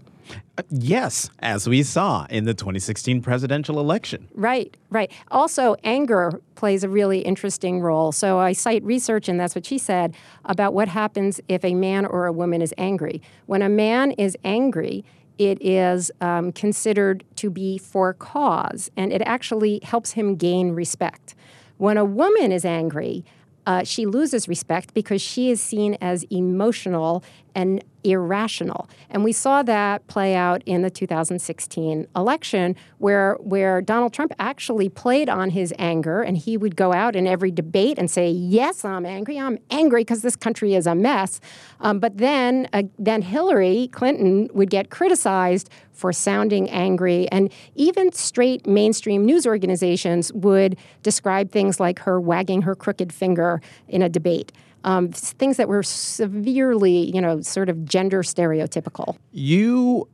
Yes, 0.70 1.30
as 1.38 1.68
we 1.68 1.82
saw 1.82 2.26
in 2.30 2.44
the 2.44 2.54
2016 2.54 3.22
presidential 3.22 3.78
election. 3.78 4.28
Right, 4.34 4.76
right. 4.90 5.10
Also, 5.30 5.76
anger 5.84 6.40
plays 6.54 6.84
a 6.84 6.88
really 6.88 7.20
interesting 7.20 7.80
role. 7.80 8.12
So 8.12 8.38
I 8.38 8.52
cite 8.52 8.82
research, 8.82 9.28
and 9.28 9.38
that's 9.38 9.54
what 9.54 9.66
she 9.66 9.78
said 9.78 10.16
about 10.44 10.74
what 10.74 10.88
happens 10.88 11.40
if 11.48 11.64
a 11.64 11.74
man 11.74 12.04
or 12.06 12.26
a 12.26 12.32
woman 12.32 12.60
is 12.60 12.74
angry. 12.76 13.22
When 13.46 13.62
a 13.62 13.68
man 13.68 14.12
is 14.12 14.36
angry, 14.44 15.04
it 15.38 15.64
is 15.64 16.10
um, 16.20 16.52
considered 16.52 17.24
to 17.36 17.50
be 17.50 17.78
for 17.78 18.12
cause, 18.14 18.90
and 18.96 19.12
it 19.12 19.22
actually 19.24 19.80
helps 19.84 20.12
him 20.12 20.34
gain 20.34 20.72
respect. 20.72 21.34
When 21.76 21.96
a 21.96 22.04
woman 22.04 22.50
is 22.50 22.64
angry, 22.64 23.24
uh, 23.68 23.84
she 23.84 24.06
loses 24.06 24.48
respect 24.48 24.94
because 24.94 25.20
she 25.22 25.50
is 25.50 25.60
seen 25.60 25.96
as 26.00 26.24
emotional 26.30 27.22
and 27.58 27.82
irrational. 28.04 28.88
And 29.10 29.24
we 29.24 29.32
saw 29.32 29.64
that 29.64 30.06
play 30.06 30.36
out 30.36 30.62
in 30.64 30.82
the 30.82 30.90
2016 30.90 32.06
election 32.14 32.76
where 32.98 33.34
where 33.40 33.82
Donald 33.82 34.12
Trump 34.12 34.32
actually 34.38 34.88
played 34.88 35.28
on 35.28 35.50
his 35.50 35.74
anger 35.76 36.22
and 36.22 36.38
he 36.38 36.56
would 36.56 36.76
go 36.76 36.92
out 36.92 37.16
in 37.16 37.26
every 37.26 37.50
debate 37.50 37.98
and 37.98 38.08
say, 38.08 38.30
"Yes, 38.30 38.84
I'm 38.84 39.04
angry. 39.04 39.40
I'm 39.40 39.58
angry 39.70 40.02
because 40.02 40.22
this 40.22 40.36
country 40.36 40.76
is 40.76 40.86
a 40.86 40.94
mess." 40.94 41.40
Um, 41.80 41.98
but 41.98 42.18
then 42.18 42.68
uh, 42.72 42.84
then 42.96 43.22
Hillary 43.22 43.88
Clinton 43.88 44.48
would 44.54 44.70
get 44.70 44.90
criticized 44.90 45.68
for 45.92 46.12
sounding 46.12 46.70
angry 46.70 47.26
and 47.32 47.52
even 47.74 48.12
straight 48.12 48.68
mainstream 48.68 49.24
news 49.24 49.44
organizations 49.44 50.32
would 50.32 50.76
describe 51.02 51.50
things 51.50 51.80
like 51.80 51.98
her 51.98 52.20
wagging 52.20 52.62
her 52.62 52.76
crooked 52.76 53.12
finger 53.12 53.60
in 53.88 54.00
a 54.00 54.08
debate 54.08 54.52
um, 54.84 55.10
things 55.12 55.56
that 55.56 55.68
were 55.68 55.82
severely, 55.82 57.10
you 57.14 57.20
know, 57.20 57.40
sort 57.40 57.68
of 57.68 57.84
gender 57.84 58.22
stereotypical. 58.22 59.16
You 59.32 60.08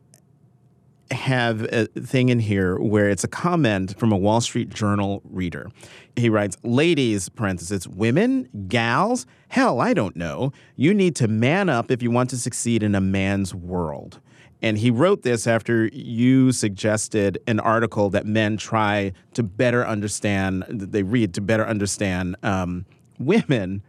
have 1.11 1.63
a 1.73 1.87
thing 1.87 2.29
in 2.29 2.41
here 2.41 2.79
where 2.79 3.09
it's 3.09 3.25
a 3.25 3.29
comment 3.29 3.99
from 3.99 4.13
a 4.13 4.17
Wall 4.17 4.41
Street 4.41 4.71
Journal 4.71 5.23
reader. 5.25 5.71
He 6.17 6.29
writes, 6.29 6.57
Ladies, 6.63 7.29
parenthesis, 7.29 7.87
women, 7.87 8.49
gals, 8.69 9.27
hell, 9.49 9.81
I 9.81 9.95
don't 9.95 10.17
know. 10.17 10.53
You 10.77 10.95
need 10.95 11.15
to 11.17 11.29
man 11.29 11.69
up 11.69 11.91
if 11.91 12.03
you 12.03 12.11
want 12.11 12.31
to 12.31 12.39
succeed 12.39 12.83
in 12.83 12.95
a 12.95 13.01
man's 13.01 13.55
world. 13.55 14.21
And 14.63 14.79
he 14.79 14.91
wrote 14.91 15.23
this 15.23 15.47
after 15.47 15.89
you 15.93 16.51
suggested 16.51 17.39
an 17.47 17.61
article 17.61 18.09
that 18.11 18.25
men 18.25 18.57
try 18.57 19.13
to 19.35 19.43
better 19.43 19.87
understand, 19.87 20.65
they 20.71 21.03
read 21.03 21.35
to 21.35 21.43
better 21.43 21.67
understand 21.67 22.37
um, 22.43 22.87
women 23.19 23.83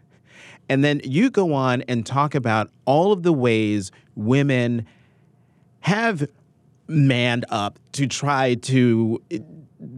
and 0.69 0.83
then 0.83 1.01
you 1.03 1.29
go 1.29 1.53
on 1.53 1.81
and 1.83 2.05
talk 2.05 2.35
about 2.35 2.69
all 2.85 3.11
of 3.11 3.23
the 3.23 3.33
ways 3.33 3.91
women 4.15 4.85
have 5.81 6.27
manned 6.87 7.45
up 7.49 7.79
to 7.93 8.07
try 8.07 8.55
to 8.55 9.21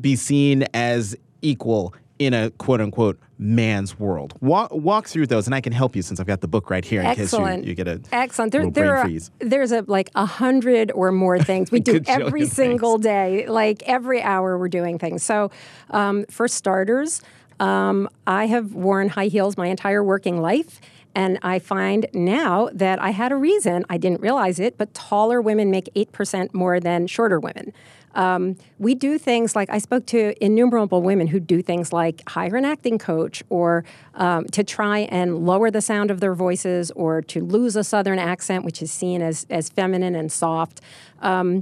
be 0.02 0.16
seen 0.16 0.66
as 0.74 1.16
equal 1.42 1.94
in 2.20 2.34
a 2.34 2.50
quote 2.52 2.82
unquote 2.82 3.20
man's 3.38 4.00
world. 4.00 4.34
Walk, 4.42 4.72
walk 4.74 5.08
through 5.08 5.28
those, 5.28 5.46
and 5.46 5.54
I 5.54 5.62
can 5.62 5.74
help 5.74 5.96
you 5.96 6.02
since 6.02 6.20
I've 6.20 6.26
got 6.26 6.42
the 6.42 6.48
book 6.48 6.70
right 6.70 6.84
here 6.84 7.02
in 7.02 7.08
Excellent. 7.08 7.62
case 7.62 7.66
you, 7.66 7.70
you 7.70 7.76
get 7.76 7.88
a 7.88 8.02
excellent. 8.12 8.52
There, 8.52 8.70
there 8.70 8.98
are, 8.98 9.10
there's 9.40 9.72
a 9.72 9.84
like 9.88 10.10
a 10.16 10.26
hundred 10.26 10.92
or 10.94 11.12
more 11.12 11.40
things 11.40 11.72
we 11.72 11.80
do 11.82 12.02
every 12.08 12.46
single 12.46 12.98
day. 12.98 13.48
Like 13.48 13.84
every 13.84 14.22
hour, 14.22 14.58
we're 14.58 14.70
doing 14.70 14.98
things. 14.98 15.24
So, 15.24 15.52
um, 15.92 16.26
for 16.30 16.48
starters, 16.48 17.22
um, 17.60 18.10
I 18.26 18.48
have 18.48 18.74
worn 18.74 19.10
high 19.10 19.28
heels 19.28 19.58
my 19.58 19.68
entire 19.68 20.04
working 20.04 20.42
life. 20.42 20.80
And 21.16 21.40
I 21.42 21.58
find 21.58 22.06
now 22.14 22.70
that 22.74 23.02
I 23.02 23.10
had 23.10 23.32
a 23.32 23.36
reason, 23.36 23.86
I 23.90 23.98
didn't 23.98 24.22
realize 24.22 24.60
it, 24.60 24.78
but 24.78 24.94
taller 24.94 25.42
women 25.42 25.72
make 25.72 25.90
8% 25.96 26.54
more 26.54 26.80
than 26.80 27.08
shorter 27.08 27.40
women. 27.40 27.74
Um, 28.14 28.56
we 28.80 28.96
do 28.96 29.18
things 29.18 29.56
like 29.56 29.70
I 29.70 29.78
spoke 29.78 30.06
to 30.08 30.34
innumerable 30.44 31.02
women 31.02 31.28
who 31.28 31.40
do 31.40 31.62
things 31.62 31.94
like 31.94 32.28
hire 32.30 32.56
an 32.56 32.66
acting 32.66 32.98
coach 32.98 33.44
or 33.50 33.84
um, 34.16 34.46
to 34.46 34.64
try 34.64 35.00
and 35.00 35.46
lower 35.46 35.70
the 35.70 35.82
sound 35.82 36.10
of 36.10 36.20
their 36.20 36.34
voices 36.34 36.90
or 36.92 37.22
to 37.24 37.44
lose 37.44 37.76
a 37.76 37.84
southern 37.84 38.20
accent, 38.20 38.66
which 38.66 38.82
is 38.82 38.92
seen 38.92 39.22
as, 39.22 39.46
as 39.50 39.70
feminine 39.70 40.16
and 40.16 40.32
soft. 40.32 40.82
Um, 41.22 41.62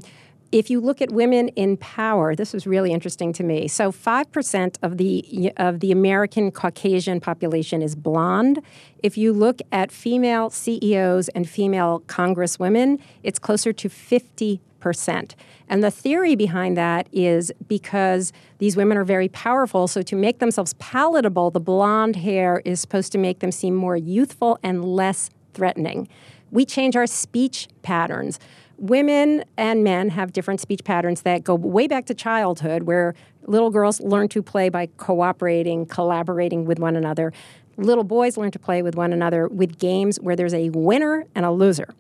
if 0.55 0.69
you 0.69 0.79
look 0.79 1.01
at 1.01 1.11
women 1.11 1.49
in 1.49 1.75
power, 1.75 2.33
this 2.33 2.53
was 2.53 2.65
really 2.65 2.93
interesting 2.93 3.33
to 3.33 3.43
me. 3.43 3.67
So, 3.67 3.91
five 3.91 4.31
percent 4.31 4.79
of 4.81 4.97
the 4.97 5.51
of 5.57 5.81
the 5.81 5.91
American 5.91 6.49
Caucasian 6.49 7.19
population 7.19 7.81
is 7.81 7.93
blonde. 7.93 8.61
If 9.03 9.17
you 9.17 9.33
look 9.33 9.59
at 9.73 9.91
female 9.91 10.49
CEOs 10.49 11.27
and 11.29 11.47
female 11.47 12.03
congresswomen, 12.07 13.01
it's 13.21 13.37
closer 13.37 13.73
to 13.73 13.89
fifty 13.89 14.61
percent. 14.79 15.35
And 15.67 15.83
the 15.83 15.91
theory 15.91 16.37
behind 16.37 16.77
that 16.77 17.09
is 17.11 17.51
because 17.67 18.31
these 18.59 18.77
women 18.77 18.97
are 18.97 19.03
very 19.03 19.27
powerful. 19.27 19.89
So, 19.89 20.01
to 20.03 20.15
make 20.15 20.39
themselves 20.39 20.73
palatable, 20.75 21.51
the 21.51 21.59
blonde 21.59 22.15
hair 22.15 22.61
is 22.63 22.79
supposed 22.79 23.11
to 23.11 23.17
make 23.17 23.39
them 23.39 23.51
seem 23.51 23.75
more 23.75 23.97
youthful 23.97 24.57
and 24.63 24.85
less 24.85 25.29
threatening. 25.53 26.07
We 26.49 26.63
change 26.63 26.95
our 26.95 27.07
speech 27.07 27.67
patterns 27.81 28.39
women 28.77 29.43
and 29.57 29.83
men 29.83 30.09
have 30.09 30.33
different 30.33 30.59
speech 30.59 30.83
patterns 30.83 31.21
that 31.21 31.43
go 31.43 31.55
way 31.55 31.87
back 31.87 32.05
to 32.05 32.13
childhood, 32.13 32.83
where 32.83 33.15
little 33.47 33.69
girls 33.69 33.99
learn 34.01 34.27
to 34.29 34.41
play 34.41 34.69
by 34.69 34.87
cooperating, 34.97 35.85
collaborating 35.85 36.65
with 36.65 36.79
one 36.79 36.95
another. 36.95 37.31
Little 37.77 38.03
boys 38.03 38.37
learn 38.37 38.51
to 38.51 38.59
play 38.59 38.81
with 38.81 38.95
one 38.95 39.11
another 39.11 39.47
with 39.47 39.77
games 39.77 40.17
where 40.17 40.35
there's 40.35 40.53
a 40.53 40.69
winner 40.69 41.25
and 41.35 41.45
a 41.45 41.51
loser. 41.51 41.93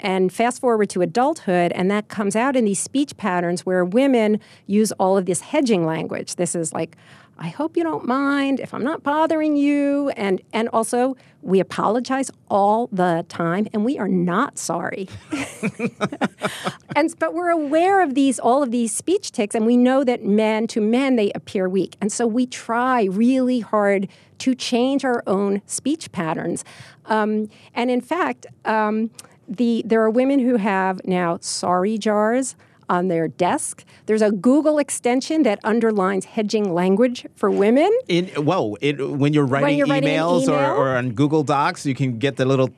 And 0.00 0.32
fast 0.32 0.60
forward 0.60 0.90
to 0.90 1.00
adulthood, 1.00 1.70
and 1.72 1.90
that 1.90 2.08
comes 2.08 2.34
out 2.34 2.56
in 2.56 2.64
these 2.64 2.80
speech 2.80 3.16
patterns 3.16 3.64
where 3.64 3.84
women 3.84 4.40
use 4.66 4.90
all 4.92 5.16
of 5.16 5.26
this 5.26 5.40
hedging 5.40 5.86
language. 5.86 6.34
This 6.34 6.56
is 6.56 6.72
like, 6.72 6.96
I 7.38 7.48
hope 7.48 7.76
you 7.76 7.82
don't 7.82 8.06
mind 8.06 8.60
if 8.60 8.72
I'm 8.74 8.84
not 8.84 9.02
bothering 9.02 9.56
you. 9.56 10.10
And, 10.10 10.40
and 10.52 10.68
also, 10.68 11.16
we 11.42 11.58
apologize 11.58 12.30
all 12.48 12.88
the 12.92 13.26
time, 13.28 13.66
and 13.72 13.84
we 13.84 13.98
are 13.98 14.08
not 14.08 14.58
sorry. 14.58 15.08
and 16.94 17.12
but 17.18 17.34
we're 17.34 17.50
aware 17.50 18.00
of 18.00 18.14
these 18.14 18.38
all 18.38 18.62
of 18.62 18.70
these 18.70 18.94
speech 18.94 19.32
tics, 19.32 19.54
and 19.54 19.66
we 19.66 19.76
know 19.76 20.04
that 20.04 20.24
men 20.24 20.66
to 20.68 20.80
men 20.80 21.16
they 21.16 21.32
appear 21.32 21.68
weak, 21.68 21.96
and 22.00 22.12
so 22.12 22.26
we 22.26 22.46
try 22.46 23.04
really 23.04 23.60
hard 23.60 24.08
to 24.38 24.54
change 24.54 25.04
our 25.04 25.22
own 25.26 25.62
speech 25.66 26.12
patterns. 26.12 26.64
Um, 27.06 27.48
and 27.74 27.90
in 27.90 28.00
fact, 28.00 28.46
um, 28.64 29.10
the 29.48 29.82
there 29.84 30.00
are 30.02 30.10
women 30.10 30.38
who 30.38 30.56
have 30.56 31.04
now 31.04 31.38
sorry 31.40 31.98
jars 31.98 32.54
on 32.88 33.08
their 33.08 33.28
desk. 33.28 33.84
There's 34.06 34.22
a 34.22 34.30
Google 34.30 34.78
extension 34.78 35.42
that 35.44 35.58
underlines 35.64 36.24
hedging 36.24 36.72
language 36.74 37.26
for 37.36 37.50
women. 37.50 37.90
In 38.08 38.28
whoa, 38.28 38.76
it, 38.80 38.94
when 39.00 39.32
you're 39.32 39.46
writing 39.46 39.78
you're 39.78 39.86
writing 39.86 40.08
emails 40.08 40.44
email? 40.44 40.54
or, 40.54 40.74
or 40.74 40.96
on 40.96 41.12
Google 41.12 41.42
Docs, 41.42 41.86
you 41.86 41.94
can 41.94 42.18
get 42.18 42.36
the 42.36 42.44
little 42.44 42.68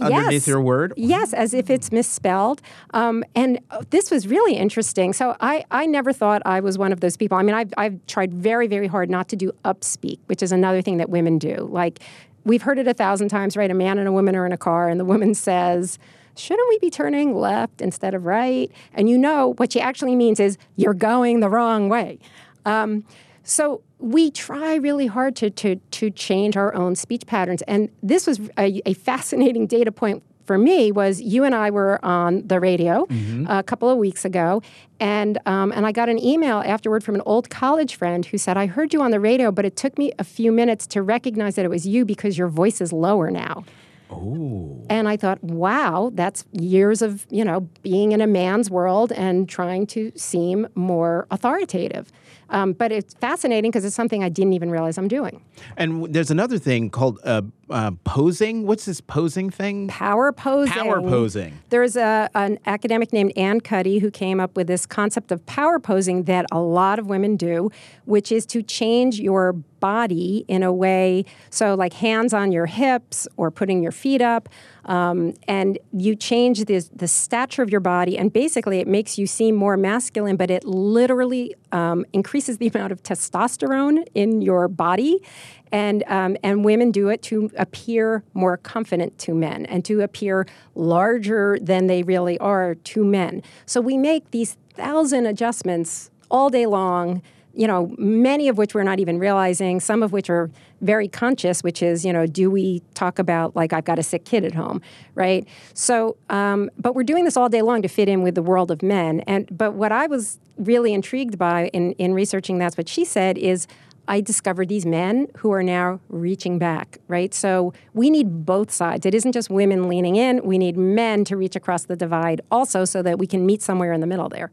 underneath 0.00 0.32
Yes. 0.32 0.46
your 0.46 0.60
word. 0.60 0.94
Yes, 0.96 1.32
as 1.32 1.54
if 1.54 1.70
it's 1.70 1.92
misspelled. 1.92 2.62
Um, 2.94 3.24
and 3.34 3.58
uh, 3.70 3.82
this 3.90 4.10
was 4.10 4.26
really 4.26 4.54
interesting. 4.54 5.12
So 5.12 5.36
I, 5.40 5.64
I 5.70 5.86
never 5.86 6.12
thought 6.12 6.42
I 6.44 6.60
was 6.60 6.78
one 6.78 6.92
of 6.92 7.00
those 7.00 7.16
people. 7.16 7.36
I 7.38 7.42
mean, 7.42 7.54
I've, 7.54 7.72
I've 7.76 8.04
tried 8.06 8.32
very, 8.32 8.66
very 8.66 8.86
hard 8.86 9.10
not 9.10 9.28
to 9.30 9.36
do 9.36 9.52
upspeak, 9.64 10.18
which 10.26 10.42
is 10.42 10.52
another 10.52 10.82
thing 10.82 10.98
that 10.98 11.10
women 11.10 11.38
do. 11.38 11.68
Like, 11.70 12.00
we've 12.44 12.62
heard 12.62 12.78
it 12.78 12.88
a 12.88 12.94
thousand 12.94 13.28
times, 13.28 13.56
right? 13.56 13.70
A 13.70 13.74
man 13.74 13.98
and 13.98 14.08
a 14.08 14.12
woman 14.12 14.34
are 14.36 14.46
in 14.46 14.52
a 14.52 14.56
car, 14.56 14.88
and 14.88 14.98
the 14.98 15.04
woman 15.04 15.34
says, 15.34 15.98
Shouldn't 16.40 16.68
we 16.68 16.78
be 16.78 16.90
turning 16.90 17.34
left 17.34 17.80
instead 17.80 18.14
of 18.14 18.24
right? 18.24 18.70
And 18.94 19.08
you 19.08 19.18
know 19.18 19.54
what 19.58 19.72
she 19.72 19.80
actually 19.80 20.16
means 20.16 20.40
is, 20.40 20.58
You're 20.76 20.94
going 20.94 21.40
the 21.40 21.50
wrong 21.50 21.88
way. 21.88 22.18
Um, 22.64 23.04
so 23.42 23.82
we 23.98 24.30
try 24.30 24.76
really 24.76 25.06
hard 25.06 25.36
to, 25.36 25.50
to, 25.50 25.76
to 25.76 26.10
change 26.10 26.56
our 26.56 26.74
own 26.74 26.94
speech 26.94 27.26
patterns. 27.26 27.62
And 27.62 27.90
this 28.02 28.26
was 28.26 28.40
a, 28.58 28.80
a 28.86 28.94
fascinating 28.94 29.66
data 29.66 29.92
point 29.92 30.22
for 30.50 30.58
me 30.58 30.90
was 30.90 31.20
you 31.20 31.44
and 31.44 31.54
I 31.54 31.70
were 31.70 32.04
on 32.04 32.44
the 32.44 32.58
radio 32.58 33.06
a 33.48 33.62
couple 33.62 33.88
of 33.88 33.98
weeks 33.98 34.24
ago, 34.24 34.62
and 34.98 35.38
um, 35.46 35.70
and 35.70 35.86
I 35.86 35.92
got 35.92 36.08
an 36.08 36.18
email 36.18 36.58
afterward 36.66 37.04
from 37.04 37.14
an 37.14 37.22
old 37.24 37.50
college 37.50 37.94
friend 37.94 38.26
who 38.26 38.36
said, 38.36 38.56
"I 38.56 38.66
heard 38.66 38.92
you 38.92 39.00
on 39.00 39.12
the 39.12 39.20
radio, 39.20 39.52
but 39.52 39.64
it 39.64 39.76
took 39.76 39.96
me 39.96 40.10
a 40.18 40.24
few 40.24 40.50
minutes 40.50 40.88
to 40.88 41.02
recognize 41.02 41.54
that 41.54 41.64
it 41.64 41.68
was 41.68 41.86
you 41.86 42.04
because 42.04 42.36
your 42.36 42.48
voice 42.48 42.80
is 42.80 42.92
lower 42.92 43.30
now." 43.30 43.64
Oh. 44.10 44.84
And 44.88 45.08
I 45.08 45.16
thought, 45.16 45.42
wow, 45.42 46.10
that's 46.14 46.44
years 46.52 47.00
of, 47.00 47.26
you 47.30 47.44
know, 47.44 47.60
being 47.82 48.12
in 48.12 48.20
a 48.20 48.26
man's 48.26 48.70
world 48.70 49.12
and 49.12 49.48
trying 49.48 49.86
to 49.88 50.12
seem 50.16 50.68
more 50.74 51.26
authoritative. 51.30 52.10
Um, 52.50 52.72
but 52.72 52.92
it's 52.92 53.14
fascinating 53.14 53.70
because 53.70 53.84
it's 53.84 53.96
something 53.96 54.22
I 54.24 54.28
didn't 54.28 54.52
even 54.52 54.70
realize 54.70 54.98
I'm 54.98 55.08
doing. 55.08 55.42
And 55.76 55.92
w- 55.92 56.12
there's 56.12 56.30
another 56.30 56.58
thing 56.58 56.90
called 56.90 57.20
uh, 57.24 57.42
uh, 57.70 57.92
posing. 58.04 58.66
What's 58.66 58.84
this 58.84 59.00
posing 59.00 59.50
thing? 59.50 59.88
Power 59.88 60.32
posing. 60.32 60.72
Power 60.72 61.00
posing. 61.00 61.58
There's 61.70 61.96
a, 61.96 62.28
an 62.34 62.58
academic 62.66 63.12
named 63.12 63.32
Amy 63.36 63.60
Cuddy 63.60 63.98
who 63.98 64.10
came 64.10 64.40
up 64.40 64.56
with 64.56 64.66
this 64.66 64.84
concept 64.84 65.30
of 65.32 65.44
power 65.46 65.78
posing 65.78 66.24
that 66.24 66.46
a 66.50 66.60
lot 66.60 66.98
of 66.98 67.06
women 67.06 67.36
do, 67.36 67.70
which 68.04 68.32
is 68.32 68.44
to 68.46 68.62
change 68.62 69.20
your 69.20 69.52
body 69.52 70.44
in 70.46 70.62
a 70.62 70.72
way, 70.72 71.24
so 71.48 71.74
like 71.74 71.94
hands 71.94 72.34
on 72.34 72.52
your 72.52 72.66
hips 72.66 73.26
or 73.36 73.50
putting 73.50 73.82
your 73.82 73.92
feet 73.92 74.20
up, 74.20 74.48
um, 74.90 75.34
and 75.46 75.78
you 75.92 76.16
change 76.16 76.64
the, 76.64 76.84
the 76.92 77.06
stature 77.06 77.62
of 77.62 77.70
your 77.70 77.80
body, 77.80 78.18
and 78.18 78.32
basically 78.32 78.80
it 78.80 78.88
makes 78.88 79.16
you 79.16 79.26
seem 79.28 79.54
more 79.54 79.76
masculine, 79.76 80.34
but 80.34 80.50
it 80.50 80.64
literally 80.64 81.54
um, 81.70 82.04
increases 82.12 82.58
the 82.58 82.66
amount 82.74 82.90
of 82.90 83.00
testosterone 83.02 84.04
in 84.14 84.42
your 84.42 84.66
body. 84.66 85.22
And, 85.70 86.02
um, 86.08 86.36
and 86.42 86.64
women 86.64 86.90
do 86.90 87.08
it 87.08 87.22
to 87.22 87.52
appear 87.56 88.24
more 88.34 88.56
confident 88.56 89.16
to 89.18 89.34
men 89.34 89.64
and 89.66 89.84
to 89.84 90.00
appear 90.00 90.44
larger 90.74 91.56
than 91.62 91.86
they 91.86 92.02
really 92.02 92.36
are 92.38 92.74
to 92.74 93.04
men. 93.04 93.44
So 93.66 93.80
we 93.80 93.96
make 93.96 94.32
these 94.32 94.56
thousand 94.74 95.26
adjustments 95.26 96.10
all 96.28 96.50
day 96.50 96.66
long 96.66 97.22
you 97.54 97.66
know, 97.66 97.94
many 97.98 98.48
of 98.48 98.58
which 98.58 98.74
we're 98.74 98.82
not 98.82 99.00
even 99.00 99.18
realizing, 99.18 99.80
some 99.80 100.02
of 100.02 100.12
which 100.12 100.30
are 100.30 100.50
very 100.80 101.08
conscious, 101.08 101.62
which 101.62 101.82
is, 101.82 102.04
you 102.04 102.12
know, 102.12 102.26
do 102.26 102.50
we 102.50 102.82
talk 102.94 103.18
about 103.18 103.54
like 103.56 103.72
I've 103.72 103.84
got 103.84 103.98
a 103.98 104.02
sick 104.02 104.24
kid 104.24 104.44
at 104.44 104.54
home, 104.54 104.80
right? 105.14 105.46
So, 105.74 106.16
um, 106.30 106.70
but 106.78 106.94
we're 106.94 107.02
doing 107.02 107.24
this 107.24 107.36
all 107.36 107.48
day 107.48 107.62
long 107.62 107.82
to 107.82 107.88
fit 107.88 108.08
in 108.08 108.22
with 108.22 108.34
the 108.34 108.42
world 108.42 108.70
of 108.70 108.82
men. 108.82 109.20
And 109.20 109.48
but 109.56 109.74
what 109.74 109.92
I 109.92 110.06
was 110.06 110.38
really 110.56 110.92
intrigued 110.94 111.38
by 111.38 111.68
in 111.68 111.92
in 111.92 112.14
researching 112.14 112.58
that's 112.58 112.76
what 112.76 112.88
she 112.88 113.04
said 113.04 113.38
is. 113.38 113.66
I 114.08 114.20
discovered 114.20 114.68
these 114.68 114.84
men 114.86 115.28
who 115.36 115.52
are 115.52 115.62
now 115.62 116.00
reaching 116.08 116.58
back, 116.58 116.98
right? 117.06 117.32
So 117.32 117.72
we 117.94 118.10
need 118.10 118.44
both 118.44 118.72
sides. 118.72 119.06
It 119.06 119.14
isn't 119.14 119.30
just 119.30 119.50
women 119.50 119.88
leaning 119.88 120.16
in, 120.16 120.42
we 120.42 120.58
need 120.58 120.76
men 120.76 121.24
to 121.26 121.36
reach 121.36 121.54
across 121.54 121.84
the 121.84 121.94
divide 121.94 122.40
also 122.50 122.84
so 122.84 123.02
that 123.02 123.20
we 123.20 123.28
can 123.28 123.46
meet 123.46 123.62
somewhere 123.62 123.92
in 123.92 124.00
the 124.00 124.08
middle 124.08 124.28
there. 124.28 124.50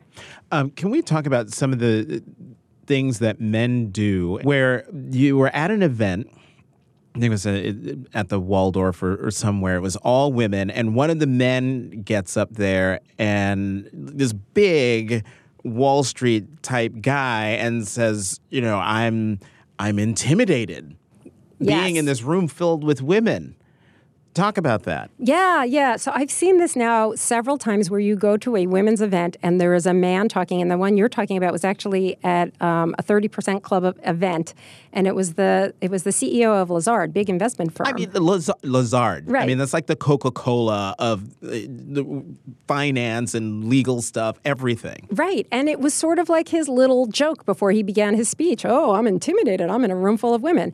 Um, 0.51 0.69
can 0.71 0.91
we 0.91 1.01
talk 1.01 1.25
about 1.25 1.49
some 1.49 1.73
of 1.73 1.79
the 1.79 2.21
things 2.87 3.19
that 3.19 3.39
men 3.39 3.91
do 3.91 4.39
where 4.43 4.85
you 5.11 5.37
were 5.37 5.49
at 5.49 5.69
an 5.69 5.83
event? 5.83 6.27
I 7.15 7.19
think 7.19 7.25
it 7.25 7.29
was 7.29 7.45
uh 7.47 7.95
at 8.13 8.29
the 8.29 8.39
Waldorf 8.39 9.03
or, 9.03 9.27
or 9.27 9.31
somewhere. 9.31 9.75
It 9.75 9.81
was 9.81 9.95
all 9.97 10.31
women, 10.31 10.69
and 10.69 10.95
one 10.95 11.09
of 11.09 11.19
the 11.19 11.27
men 11.27 12.01
gets 12.03 12.37
up 12.37 12.53
there, 12.53 13.01
and 13.17 13.89
this 13.91 14.33
big 14.33 15.25
Wall 15.63 16.03
Street 16.03 16.63
type 16.63 16.93
guy, 17.01 17.47
and 17.49 17.87
says, 17.87 18.39
"You 18.49 18.61
know, 18.61 18.77
I'm 18.77 19.39
I'm 19.79 19.99
intimidated 19.99 20.95
being 21.59 21.95
in 21.97 22.05
this 22.05 22.21
room 22.23 22.47
filled 22.47 22.83
with 22.83 23.01
women." 23.01 23.56
Talk 24.37 24.59
about 24.59 24.83
that. 24.83 25.09
Yeah, 25.17 25.63
yeah. 25.63 25.95
So 25.95 26.11
I've 26.13 26.29
seen 26.29 26.59
this 26.59 26.75
now 26.75 27.15
several 27.15 27.57
times 27.57 27.89
where 27.89 27.99
you 27.99 28.15
go 28.15 28.37
to 28.37 28.55
a 28.55 28.67
women's 28.67 29.01
event 29.01 29.35
and 29.41 29.59
there 29.59 29.73
is 29.73 29.87
a 29.87 29.95
man 29.95 30.29
talking, 30.29 30.61
and 30.61 30.69
the 30.69 30.77
one 30.77 30.95
you're 30.95 31.09
talking 31.09 31.37
about 31.37 31.51
was 31.51 31.63
actually 31.63 32.19
at 32.23 32.49
um, 32.61 32.93
a 32.99 33.03
30% 33.03 33.63
club 33.63 33.97
event, 34.03 34.53
and 34.93 35.07
it 35.07 35.15
was 35.15 35.33
the 35.33 35.73
it 35.81 35.89
was 35.89 36.03
the 36.03 36.11
CEO 36.11 36.49
of 36.53 36.69
Lazard, 36.69 37.13
big 37.13 37.31
investment 37.31 37.73
firm. 37.73 37.87
I 37.87 37.93
mean, 37.93 38.11
the 38.11 38.21
Laz- 38.21 38.51
Lazard. 38.61 39.33
I 39.35 39.47
mean, 39.47 39.57
that's 39.57 39.73
like 39.73 39.87
the 39.87 39.95
Coca 39.95 40.29
Cola 40.29 40.93
of 40.99 41.23
uh, 41.43 41.47
the 41.47 42.23
finance 42.67 43.33
and 43.33 43.65
legal 43.69 44.03
stuff, 44.03 44.39
everything. 44.45 45.07
Right. 45.09 45.47
And 45.51 45.67
it 45.67 45.79
was 45.79 45.95
sort 45.95 46.19
of 46.19 46.29
like 46.29 46.49
his 46.49 46.69
little 46.69 47.07
joke 47.07 47.43
before 47.45 47.71
he 47.71 47.81
began 47.81 48.13
his 48.13 48.29
speech. 48.29 48.65
Oh, 48.65 48.93
I'm 48.93 49.07
intimidated. 49.07 49.71
I'm 49.71 49.83
in 49.83 49.89
a 49.89 49.95
room 49.95 50.17
full 50.17 50.35
of 50.35 50.43
women. 50.43 50.73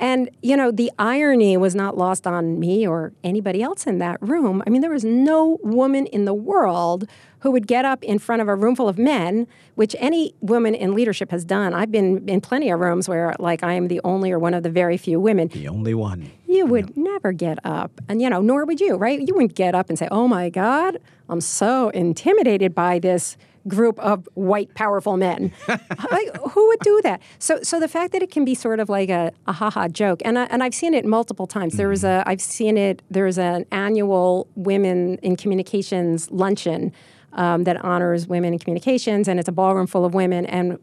And, 0.00 0.30
you 0.40 0.56
know, 0.56 0.70
the 0.70 0.90
irony 0.98 1.58
was 1.58 1.74
not 1.74 1.96
lost 1.96 2.26
on 2.26 2.58
me 2.58 2.88
or 2.88 3.12
anybody 3.22 3.62
else 3.62 3.86
in 3.86 3.98
that 3.98 4.16
room. 4.22 4.62
I 4.66 4.70
mean, 4.70 4.80
there 4.80 4.90
was 4.90 5.04
no 5.04 5.58
woman 5.62 6.06
in 6.06 6.24
the 6.24 6.32
world 6.32 7.06
who 7.40 7.50
would 7.50 7.66
get 7.66 7.84
up 7.84 8.02
in 8.02 8.18
front 8.18 8.40
of 8.40 8.48
a 8.48 8.54
room 8.54 8.74
full 8.74 8.88
of 8.88 8.98
men, 8.98 9.46
which 9.74 9.94
any 9.98 10.34
woman 10.40 10.74
in 10.74 10.94
leadership 10.94 11.30
has 11.30 11.44
done. 11.44 11.74
I've 11.74 11.92
been 11.92 12.26
in 12.26 12.40
plenty 12.40 12.70
of 12.70 12.80
rooms 12.80 13.10
where, 13.10 13.34
like, 13.38 13.62
I 13.62 13.74
am 13.74 13.88
the 13.88 14.00
only 14.02 14.32
or 14.32 14.38
one 14.38 14.54
of 14.54 14.62
the 14.62 14.70
very 14.70 14.96
few 14.96 15.20
women. 15.20 15.48
The 15.48 15.68
only 15.68 15.94
one. 15.94 16.30
You 16.46 16.64
would 16.66 16.96
never 16.96 17.32
get 17.32 17.58
up, 17.64 18.00
and 18.08 18.20
you 18.20 18.28
know, 18.28 18.40
nor 18.40 18.64
would 18.64 18.80
you, 18.80 18.96
right? 18.96 19.20
You 19.20 19.34
wouldn't 19.34 19.54
get 19.54 19.74
up 19.74 19.88
and 19.88 19.98
say, 19.98 20.08
"Oh 20.10 20.26
my 20.26 20.50
God, 20.50 20.98
I'm 21.28 21.40
so 21.40 21.90
intimidated 21.90 22.74
by 22.74 22.98
this 22.98 23.36
group 23.68 23.98
of 23.98 24.28
white, 24.34 24.74
powerful 24.74 25.16
men." 25.16 25.52
like, 25.68 26.36
who 26.50 26.68
would 26.68 26.80
do 26.80 27.00
that? 27.02 27.20
So, 27.38 27.60
so 27.62 27.80
the 27.80 27.88
fact 27.88 28.12
that 28.12 28.22
it 28.22 28.30
can 28.30 28.44
be 28.44 28.54
sort 28.54 28.80
of 28.80 28.88
like 28.88 29.10
a, 29.10 29.32
a 29.46 29.52
ha-ha 29.52 29.88
joke, 29.88 30.22
and 30.24 30.38
I, 30.38 30.44
and 30.44 30.62
I've 30.62 30.74
seen 30.74 30.94
it 30.94 31.04
multiple 31.04 31.46
times. 31.46 31.76
There 31.76 31.88
was 31.88 32.04
a, 32.04 32.22
I've 32.26 32.40
seen 32.40 32.76
it. 32.76 33.02
There's 33.10 33.38
an 33.38 33.66
annual 33.70 34.48
Women 34.54 35.18
in 35.18 35.36
Communications 35.36 36.30
luncheon 36.30 36.92
um, 37.32 37.64
that 37.64 37.82
honors 37.84 38.26
women 38.26 38.52
in 38.52 38.58
communications, 38.58 39.28
and 39.28 39.38
it's 39.38 39.48
a 39.48 39.52
ballroom 39.52 39.86
full 39.86 40.04
of 40.04 40.14
women. 40.14 40.46
And 40.46 40.78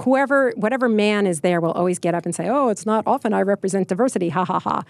whoever, 0.00 0.52
whatever 0.56 0.88
man 0.88 1.26
is 1.26 1.40
there, 1.40 1.60
will 1.60 1.72
always 1.72 1.98
get 1.98 2.14
up 2.14 2.24
and 2.24 2.34
say, 2.34 2.48
"Oh, 2.48 2.68
it's 2.68 2.86
not 2.86 3.04
often 3.06 3.32
I 3.32 3.42
represent 3.42 3.88
diversity." 3.88 4.28
Ha 4.30 4.44
ha 4.44 4.58
ha. 4.58 4.82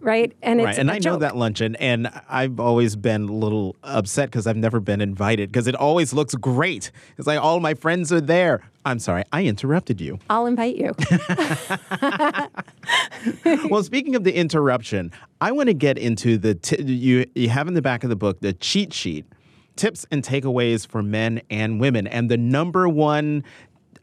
Right, 0.00 0.32
and 0.42 0.60
it's 0.60 0.64
right, 0.64 0.78
and 0.78 0.90
a 0.90 0.94
I 0.94 0.98
know 1.00 1.16
that 1.16 1.36
luncheon, 1.36 1.74
and 1.76 2.08
I've 2.28 2.60
always 2.60 2.94
been 2.94 3.22
a 3.28 3.32
little 3.32 3.74
upset 3.82 4.30
because 4.30 4.46
I've 4.46 4.56
never 4.56 4.78
been 4.78 5.00
invited 5.00 5.50
because 5.50 5.66
it 5.66 5.74
always 5.74 6.12
looks 6.12 6.36
great. 6.36 6.92
It's 7.16 7.26
like 7.26 7.40
all 7.40 7.58
my 7.58 7.74
friends 7.74 8.12
are 8.12 8.20
there. 8.20 8.62
I'm 8.84 9.00
sorry, 9.00 9.24
I 9.32 9.44
interrupted 9.44 10.00
you. 10.00 10.20
I'll 10.30 10.46
invite 10.46 10.76
you. 10.76 10.94
well, 13.68 13.82
speaking 13.82 14.14
of 14.14 14.22
the 14.22 14.34
interruption, 14.34 15.10
I 15.40 15.50
want 15.50 15.68
to 15.68 15.74
get 15.74 15.98
into 15.98 16.38
the 16.38 16.54
t- 16.54 16.80
you 16.80 17.26
you 17.34 17.48
have 17.48 17.66
in 17.66 17.74
the 17.74 17.82
back 17.82 18.04
of 18.04 18.10
the 18.10 18.16
book 18.16 18.40
the 18.40 18.52
cheat 18.52 18.92
sheet, 18.92 19.26
tips 19.74 20.06
and 20.12 20.22
takeaways 20.22 20.86
for 20.86 21.02
men 21.02 21.40
and 21.50 21.80
women, 21.80 22.06
and 22.06 22.30
the 22.30 22.36
number 22.36 22.88
one 22.88 23.42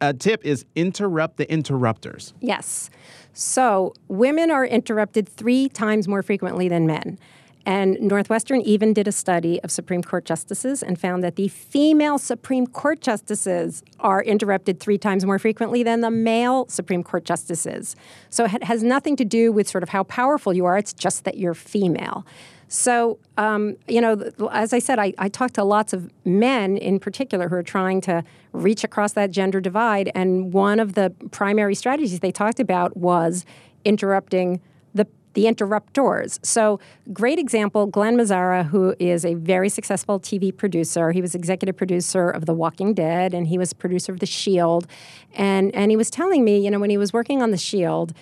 uh, 0.01 0.13
tip 0.13 0.45
is 0.45 0.65
interrupt 0.75 1.37
the 1.37 1.49
interrupters. 1.51 2.33
Yes. 2.41 2.89
So 3.35 3.93
women 4.07 4.49
are 4.49 4.65
interrupted 4.65 5.27
three 5.27 5.67
times 5.67 6.07
more 6.07 6.23
frequently 6.23 6.69
than 6.69 6.87
men. 6.87 7.19
And 7.65 7.99
Northwestern 7.99 8.61
even 8.61 8.93
did 8.93 9.07
a 9.07 9.11
study 9.11 9.61
of 9.61 9.71
Supreme 9.71 10.03
Court 10.03 10.23
justices 10.23 10.81
and 10.81 10.99
found 10.99 11.21
that 11.23 11.35
the 11.35 11.49
female 11.49 12.17
Supreme 12.17 12.65
Court 12.65 13.01
justices 13.01 13.83
are 13.99 14.23
interrupted 14.23 14.79
three 14.79 14.97
times 14.97 15.25
more 15.25 15.39
frequently 15.39 15.83
than 15.83 15.99
the 15.99 16.11
male 16.11 16.65
Supreme 16.69 17.03
Court 17.03 17.25
justices. 17.25 17.95
So 18.29 18.45
it 18.45 18.63
has 18.63 18.83
nothing 18.83 19.17
to 19.17 19.25
do 19.25 19.51
with 19.51 19.67
sort 19.67 19.83
of 19.83 19.89
how 19.89 20.03
powerful 20.03 20.53
you 20.53 20.65
are, 20.65 20.77
it's 20.77 20.93
just 20.93 21.25
that 21.25 21.37
you're 21.37 21.55
female. 21.55 22.25
So, 22.67 23.19
um, 23.37 23.77
you 23.87 24.01
know, 24.01 24.31
as 24.51 24.73
I 24.73 24.79
said, 24.79 24.99
I, 24.99 25.13
I 25.17 25.29
talked 25.29 25.55
to 25.55 25.63
lots 25.63 25.93
of 25.93 26.11
men 26.25 26.77
in 26.77 26.99
particular 26.99 27.47
who 27.47 27.55
are 27.55 27.63
trying 27.63 28.01
to 28.01 28.23
reach 28.53 28.83
across 28.83 29.13
that 29.13 29.31
gender 29.31 29.61
divide. 29.61 30.11
And 30.15 30.51
one 30.51 30.79
of 30.79 30.93
the 30.93 31.13
primary 31.31 31.75
strategies 31.75 32.19
they 32.19 32.31
talked 32.31 32.59
about 32.59 32.97
was 32.97 33.45
interrupting 33.83 34.61
the 34.93 35.07
the 35.35 35.45
interruptors. 35.45 36.43
So, 36.45 36.79
great 37.13 37.37
example 37.37 37.85
Glen 37.85 38.17
Mazzara, 38.17 38.65
who 38.65 38.95
is 38.99 39.25
a 39.25 39.35
very 39.35 39.69
successful 39.69 40.19
TV 40.19 40.55
producer. 40.55 41.11
He 41.11 41.21
was 41.21 41.35
executive 41.35 41.75
producer 41.75 42.29
of 42.29 42.45
The 42.45 42.53
Walking 42.53 42.93
Dead 42.93 43.33
and 43.33 43.47
he 43.47 43.57
was 43.57 43.73
producer 43.73 44.11
of 44.13 44.19
The 44.19 44.25
Shield. 44.25 44.87
And, 45.35 45.75
and 45.75 45.91
he 45.91 45.97
was 45.97 46.09
telling 46.09 46.43
me, 46.43 46.63
you 46.63 46.71
know, 46.71 46.79
when 46.79 46.89
he 46.89 46.97
was 46.97 47.13
working 47.13 47.41
on 47.41 47.51
The 47.51 47.57
Shield, 47.57 48.13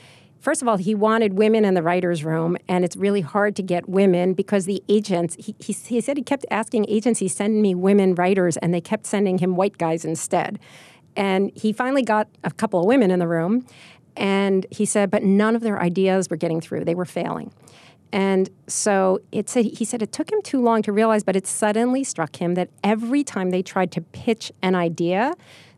First 0.44 0.62
of 0.62 0.68
all, 0.68 0.76
he 0.76 0.94
wanted 0.94 1.36
women 1.36 1.64
in 1.64 1.74
the 1.74 1.82
writer's 1.82 2.26
room, 2.26 2.58
and 2.68 2.84
it's 2.84 2.98
really 2.98 3.22
hard 3.22 3.56
to 3.56 3.64
get 3.64 3.88
women 3.88 4.34
because 4.34 4.66
the 4.66 4.84
agents, 4.90 5.38
he, 5.40 5.56
he, 5.58 5.72
he 5.72 6.02
said 6.02 6.18
he 6.18 6.22
kept 6.22 6.46
asking 6.52 6.86
agencies, 6.90 7.34
send 7.34 7.62
me 7.62 7.74
women 7.74 8.14
writers, 8.14 8.58
and 8.58 8.74
they 8.74 8.82
kept 8.82 9.06
sending 9.06 9.38
him 9.38 9.56
white 9.56 9.78
guys 9.78 10.04
instead. 10.04 10.60
And 11.16 11.50
he 11.56 11.72
finally 11.72 12.02
got 12.04 12.28
a 12.44 12.52
couple 12.52 12.82
of 12.82 12.86
women 12.86 13.10
in 13.10 13.20
the 13.20 13.28
room, 13.28 13.66
and 14.18 14.66
he 14.70 14.84
said, 14.84 15.10
but 15.10 15.24
none 15.24 15.56
of 15.56 15.62
their 15.62 15.82
ideas 15.82 16.30
were 16.30 16.36
getting 16.36 16.60
through. 16.60 16.84
They 16.84 16.94
were 16.94 17.06
failing. 17.06 17.54
And 18.12 18.50
so 18.68 19.22
it 19.32 19.48
said, 19.48 19.64
he 19.64 19.86
said 19.86 20.02
it 20.02 20.12
took 20.12 20.30
him 20.30 20.42
too 20.42 20.62
long 20.62 20.82
to 20.82 20.92
realize, 20.92 21.24
but 21.24 21.38
it 21.38 21.48
suddenly 21.48 22.04
struck 22.04 22.36
him 22.36 22.56
that 22.56 22.70
every 22.84 23.24
time 23.24 23.52
they 23.52 23.62
tried 23.62 23.94
to 23.94 24.02
pitch 24.02 24.52
an 24.62 24.76
idea, 24.76 25.36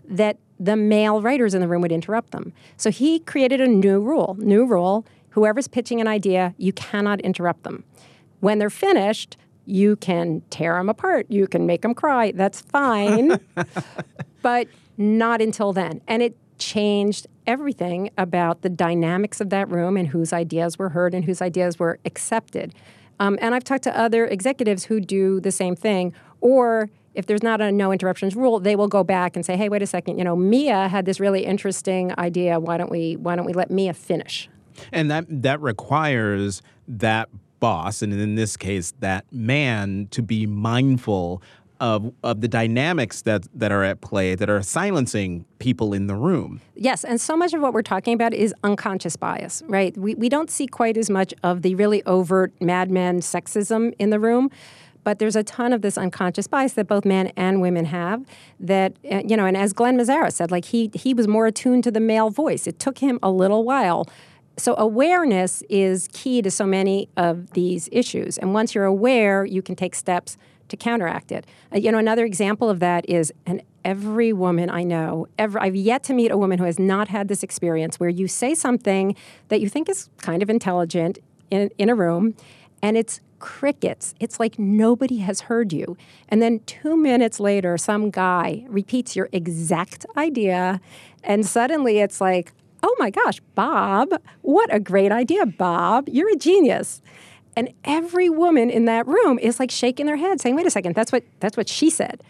that 0.08 0.40
the 0.60 0.76
male 0.76 1.22
writers 1.22 1.54
in 1.54 1.62
the 1.62 1.68
room 1.68 1.82
would 1.82 1.92
interrupt 1.92 2.32
them. 2.32 2.54
So 2.78 2.90
he 2.90 3.20
created 3.20 3.62
a 3.62 3.68
new 3.68 4.00
rule. 4.00 4.36
New 4.40 4.66
rule 4.66 5.06
whoever's 5.36 5.68
pitching 5.68 6.00
an 6.00 6.08
idea, 6.08 6.56
you 6.58 6.72
cannot 6.72 7.20
interrupt 7.20 7.64
them. 7.64 7.84
When 8.40 8.58
they're 8.58 8.70
finished, 8.70 9.36
you 9.66 9.98
can 9.98 10.42
tear 10.50 10.76
them 10.78 10.88
apart, 10.88 11.26
you 11.30 11.46
can 11.46 11.66
make 11.66 11.82
them 11.82 11.94
cry. 11.94 12.32
That's 12.32 12.62
fine. 12.62 13.38
but 14.42 14.68
not 14.98 15.42
until 15.42 15.74
then. 15.74 16.02
And 16.08 16.24
it 16.24 16.38
changed 16.58 17.28
everything 17.46 18.10
about 18.18 18.62
the 18.62 18.70
dynamics 18.70 19.42
of 19.42 19.50
that 19.50 19.70
room 19.70 19.98
and 19.98 20.08
whose 20.08 20.32
ideas 20.32 20.80
were 20.80 20.90
heard 20.90 21.14
and 21.14 21.26
whose 21.26 21.42
ideas 21.42 21.78
were 21.78 22.00
accepted. 22.06 22.74
Um, 23.20 23.38
and 23.42 23.54
I've 23.54 23.66
talked 23.66 23.84
to 23.84 23.98
other 23.98 24.26
executives 24.26 24.86
who 24.86 25.02
do 25.02 25.42
the 25.42 25.52
same 25.52 25.76
thing, 25.76 26.14
or 26.40 26.90
if 27.16 27.26
there's 27.26 27.44
not 27.44 27.62
a 27.62 27.72
no 27.72 27.92
interruptions 27.92 28.36
rule, 28.36 28.60
they 28.60 28.76
will 28.76 28.88
go 28.88 29.04
back 29.04 29.36
and 29.36 29.46
say, 29.46 29.58
"Hey, 29.58 29.70
wait 29.70 29.82
a 29.82 29.88
second. 29.88 30.18
You 30.18 30.24
know, 30.24 30.36
Mia 30.36 30.88
had 30.88 31.06
this 31.06 31.20
really 31.20 31.46
interesting 31.46 32.18
idea. 32.18 32.60
Why 32.60 32.78
don't 32.78 32.92
we 32.92 33.16
Why 33.16 33.36
don't 33.36 33.46
we 33.46 33.54
let 33.54 33.72
Mia 33.72 33.94
finish?" 33.94 34.50
And 34.92 35.10
that 35.12 35.26
that 35.30 35.62
requires 35.62 36.62
that 36.88 37.30
boss, 37.60 38.02
and 38.02 38.14
in 38.14 38.36
this 38.36 38.58
case, 38.58 38.94
that 39.00 39.26
man, 39.32 40.08
to 40.12 40.22
be 40.22 40.46
mindful 40.46 41.42
of, 41.80 42.14
of 42.24 42.42
the 42.42 42.48
dynamics 42.48 43.22
that, 43.24 43.48
that 43.54 43.72
are 43.72 43.84
at 43.84 44.02
play 44.02 44.36
that 44.36 44.50
are 44.50 44.62
silencing 44.62 45.46
people 45.60 45.94
in 45.94 46.08
the 46.08 46.16
room. 46.16 46.62
Yes, 46.76 47.04
and 47.04 47.20
so 47.20 47.36
much 47.36 47.54
of 47.54 47.62
what 47.62 47.74
we're 47.74 47.82
talking 47.82 48.14
about 48.14 48.34
is 48.34 48.54
unconscious 48.64 49.16
bias, 49.16 49.62
right? 49.68 49.96
We, 49.98 50.16
we 50.16 50.30
don't 50.30 50.50
see 50.50 50.68
quite 50.68 50.98
as 50.98 51.10
much 51.10 51.34
of 51.44 51.62
the 51.62 51.76
really 51.76 52.04
overt 52.06 52.54
madman 52.62 53.20
sexism 53.20 53.94
in 54.00 54.10
the 54.10 54.20
room. 54.20 54.50
But 55.06 55.20
there's 55.20 55.38
a 55.38 55.44
ton 55.44 55.72
of 55.72 55.82
this 55.82 55.98
unconscious 55.98 56.48
bias 56.48 56.74
that 56.74 56.88
both 56.88 57.06
men 57.06 57.32
and 57.38 57.62
women 57.62 57.86
have. 57.86 58.26
That 58.60 58.98
uh, 59.10 59.22
you 59.26 59.38
know, 59.38 59.46
and 59.46 59.56
as 59.56 59.72
Glen 59.72 59.98
Mazzara 59.98 60.34
said, 60.34 60.52
like 60.52 60.66
he 60.66 60.92
he 60.94 61.14
was 61.14 61.30
more 61.30 61.48
attuned 61.48 61.86
to 61.86 61.92
the 61.92 62.02
male 62.02 62.30
voice. 62.30 62.68
It 62.68 62.78
took 62.78 62.98
him 62.98 63.20
a 63.24 63.32
little 63.32 63.64
while 63.64 64.06
so 64.58 64.74
awareness 64.78 65.64
is 65.70 66.08
key 66.14 66.42
to 66.42 66.50
so 66.50 66.66
many 66.66 67.10
of 67.18 67.52
these 67.52 67.90
issues 67.92 68.38
and 68.38 68.54
once 68.54 68.74
you're 68.74 68.86
aware 68.86 69.44
you 69.44 69.62
can 69.62 69.76
take 69.76 69.94
steps 69.94 70.38
to 70.70 70.78
counteract 70.78 71.32
it. 71.32 71.46
Uh, 71.74 71.78
you 71.78 71.92
know, 71.92 71.98
another 71.98 72.26
example 72.26 72.70
of 72.70 72.80
that 72.80 73.08
is, 73.10 73.32
and 73.46 73.62
every 73.84 74.34
woman 74.34 74.70
I 74.70 74.84
know, 74.84 75.28
ever, 75.38 75.62
I've 75.62 75.76
yet 75.76 76.04
to 76.04 76.14
meet 76.14 76.32
a 76.32 76.38
woman 76.38 76.60
who 76.60 76.66
has 76.66 76.80
not 76.80 77.08
had 77.08 77.28
this 77.28 77.44
experience 77.44 78.00
where 78.00 78.10
you 78.10 78.28
say 78.28 78.56
something 78.56 79.16
that 79.50 79.62
you 79.62 79.70
think 79.70 79.90
is 79.90 80.10
kind 80.18 80.42
of 80.42 80.50
intelligent 80.50 81.20
in, 81.52 81.70
in 81.78 81.90
a 81.90 81.96
room, 81.96 82.36
and 82.82 82.98
it's 82.98 83.20
crickets. 83.46 84.16
It's 84.20 84.40
like 84.40 84.58
nobody 84.58 85.18
has 85.18 85.42
heard 85.42 85.72
you. 85.72 85.96
And 86.30 86.42
then 86.42 86.62
two 86.66 86.98
minutes 86.98 87.40
later, 87.40 87.78
some 87.78 88.10
guy 88.10 88.66
repeats 88.68 89.16
your 89.16 89.30
exact 89.32 90.04
idea, 90.18 90.82
and 91.24 91.46
suddenly 91.46 92.00
it's 92.00 92.20
like, 92.20 92.54
oh 92.82 92.96
my 92.98 93.12
gosh, 93.12 93.40
Bob, 93.54 94.10
what 94.42 94.74
a 94.74 94.80
great 94.80 95.12
idea, 95.12 95.46
Bob. 95.46 96.10
You're 96.10 96.34
a 96.34 96.36
genius. 96.36 97.04
And 97.56 97.72
every 97.84 98.30
woman 98.30 98.72
in 98.72 98.86
that 98.86 99.06
room 99.06 99.38
is 99.38 99.60
like 99.60 99.70
shaking 99.70 100.08
their 100.08 100.18
head, 100.18 100.42
saying, 100.42 100.56
"Wait 100.56 100.66
a 100.66 100.72
second, 100.72 100.96
that's 100.96 101.12
what 101.12 101.24
that's 101.40 101.56
what 101.56 101.70
she 101.70 101.92
said." 101.92 102.24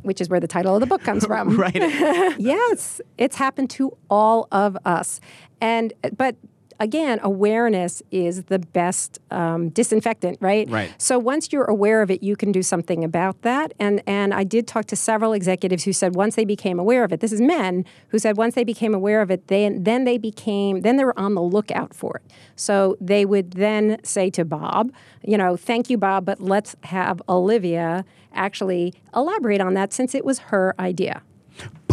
Which 0.00 0.20
is 0.22 0.28
where 0.30 0.40
the 0.40 0.48
title 0.48 0.74
of 0.74 0.80
the 0.80 0.86
book 0.86 1.02
comes 1.02 1.24
from. 1.30 1.54
right. 1.56 1.76
yes, 2.38 3.00
it's 3.18 3.36
happened 3.36 3.68
to 3.70 3.96
all 4.08 4.48
of 4.50 4.76
us. 4.86 5.20
And 5.60 5.92
but 6.16 6.34
again, 6.82 7.20
awareness 7.22 8.02
is 8.10 8.44
the 8.44 8.58
best 8.58 9.20
um, 9.30 9.68
disinfectant, 9.68 10.36
right? 10.40 10.68
Right. 10.68 10.92
So 10.98 11.16
once 11.16 11.52
you're 11.52 11.64
aware 11.64 12.02
of 12.02 12.10
it, 12.10 12.24
you 12.24 12.34
can 12.34 12.50
do 12.50 12.62
something 12.62 13.04
about 13.04 13.40
that. 13.42 13.72
And 13.78 14.02
and 14.06 14.34
I 14.34 14.42
did 14.42 14.66
talk 14.66 14.86
to 14.86 14.96
several 14.96 15.32
executives 15.32 15.84
who 15.84 15.92
said 15.92 16.16
once 16.16 16.34
they 16.34 16.44
became 16.44 16.80
aware 16.80 17.04
of 17.04 17.12
it, 17.12 17.20
this 17.20 17.32
is 17.32 17.40
men 17.40 17.84
who 18.08 18.18
said 18.18 18.36
once 18.36 18.56
they 18.56 18.64
became 18.64 18.94
aware 18.94 19.22
of 19.22 19.30
it, 19.30 19.46
they 19.46 19.70
then 19.78 20.04
they 20.04 20.18
became 20.18 20.80
then 20.80 20.96
they 20.96 21.04
were 21.04 21.18
on 21.18 21.34
the 21.34 21.42
lookout 21.42 21.94
for 21.94 22.16
it. 22.16 22.32
So 22.56 22.96
they 23.00 23.24
would 23.24 23.52
then 23.52 23.98
say 24.02 24.28
to 24.30 24.44
Bob, 24.44 24.92
you 25.22 25.38
know, 25.38 25.56
thank 25.56 25.88
you, 25.88 25.96
Bob, 25.96 26.24
but 26.24 26.40
let's 26.40 26.74
have 26.84 27.22
Olivia 27.28 28.04
actually 28.34 28.92
elaborate 29.14 29.60
on 29.60 29.74
that 29.74 29.92
since 29.92 30.14
it 30.14 30.24
was 30.24 30.38
her 30.50 30.74
idea. 30.80 31.22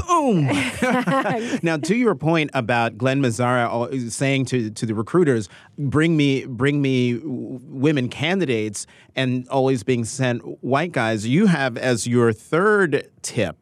Boom! 0.10 0.46
now, 1.64 1.78
to 1.78 1.96
your 1.96 2.16
point 2.16 2.50
about 2.56 2.98
Glen 2.98 3.22
Mazzara 3.22 3.70
uh, 3.70 4.10
saying 4.10 4.46
to, 4.46 4.72
to 4.72 4.86
the 4.88 4.96
recruiters, 4.96 5.48
"Bring 5.78 6.18
me, 6.18 6.46
bring 6.46 6.82
me 6.82 7.20
women 7.24 8.10
candidates," 8.10 8.88
and 9.16 9.48
always 9.50 9.84
being 9.84 10.04
sent 10.06 10.64
white 10.64 10.94
guys, 10.94 11.28
you 11.28 11.46
have 11.46 11.78
as 11.78 12.08
your 12.08 12.34
third 12.34 13.08
tip 13.22 13.56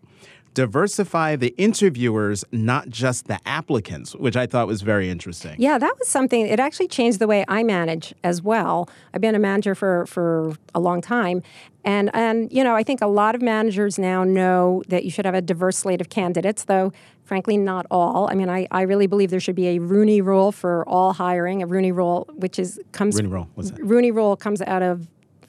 diversify 0.57 1.35
the 1.35 1.53
interviewers, 1.59 2.43
not 2.51 2.89
just 2.89 3.27
the 3.27 3.39
applicants, 3.45 4.15
which 4.15 4.35
I 4.35 4.47
thought 4.47 4.65
was 4.65 4.81
very 4.81 5.07
interesting. 5.07 5.55
Yeah, 5.59 5.77
that 5.77 5.93
was 5.99 6.07
something, 6.07 6.47
it 6.47 6.59
actually 6.59 6.87
changed 6.87 7.19
the 7.19 7.27
way 7.27 7.45
I 7.47 7.61
manage 7.61 8.15
as 8.23 8.41
well. 8.41 8.89
I've 9.13 9.21
been 9.21 9.35
a 9.35 9.39
manager 9.39 9.75
for, 9.75 10.07
for 10.07 10.55
a 10.73 10.79
long 10.79 10.99
time. 10.99 11.43
And, 11.85 12.09
and, 12.15 12.51
you 12.51 12.63
know, 12.63 12.75
I 12.75 12.81
think 12.81 13.03
a 13.03 13.07
lot 13.07 13.35
of 13.35 13.43
managers 13.43 13.99
now 13.99 14.23
know 14.23 14.81
that 14.87 15.05
you 15.05 15.11
should 15.11 15.25
have 15.25 15.35
a 15.35 15.43
diverse 15.43 15.77
slate 15.77 16.01
of 16.01 16.09
candidates, 16.09 16.63
though, 16.63 16.91
frankly, 17.23 17.55
not 17.55 17.85
all. 17.91 18.27
I 18.31 18.33
mean, 18.33 18.49
I, 18.49 18.67
I 18.71 18.81
really 18.81 19.05
believe 19.05 19.29
there 19.29 19.39
should 19.39 19.55
be 19.55 19.67
a 19.67 19.79
Rooney 19.79 20.21
rule 20.21 20.51
for 20.51 20.89
all 20.89 21.13
hiring, 21.13 21.61
a 21.61 21.67
Rooney 21.67 21.91
rule, 21.91 22.27
which 22.33 22.57
is 22.57 22.81
comes. 22.93 23.15
Rooney 23.15 23.27
rule, 23.27 23.47
what's 23.53 23.69
that? 23.69 23.85
Rooney 23.85 24.09
rule 24.09 24.35
comes 24.35 24.63
out 24.63 24.81
of 24.81 25.07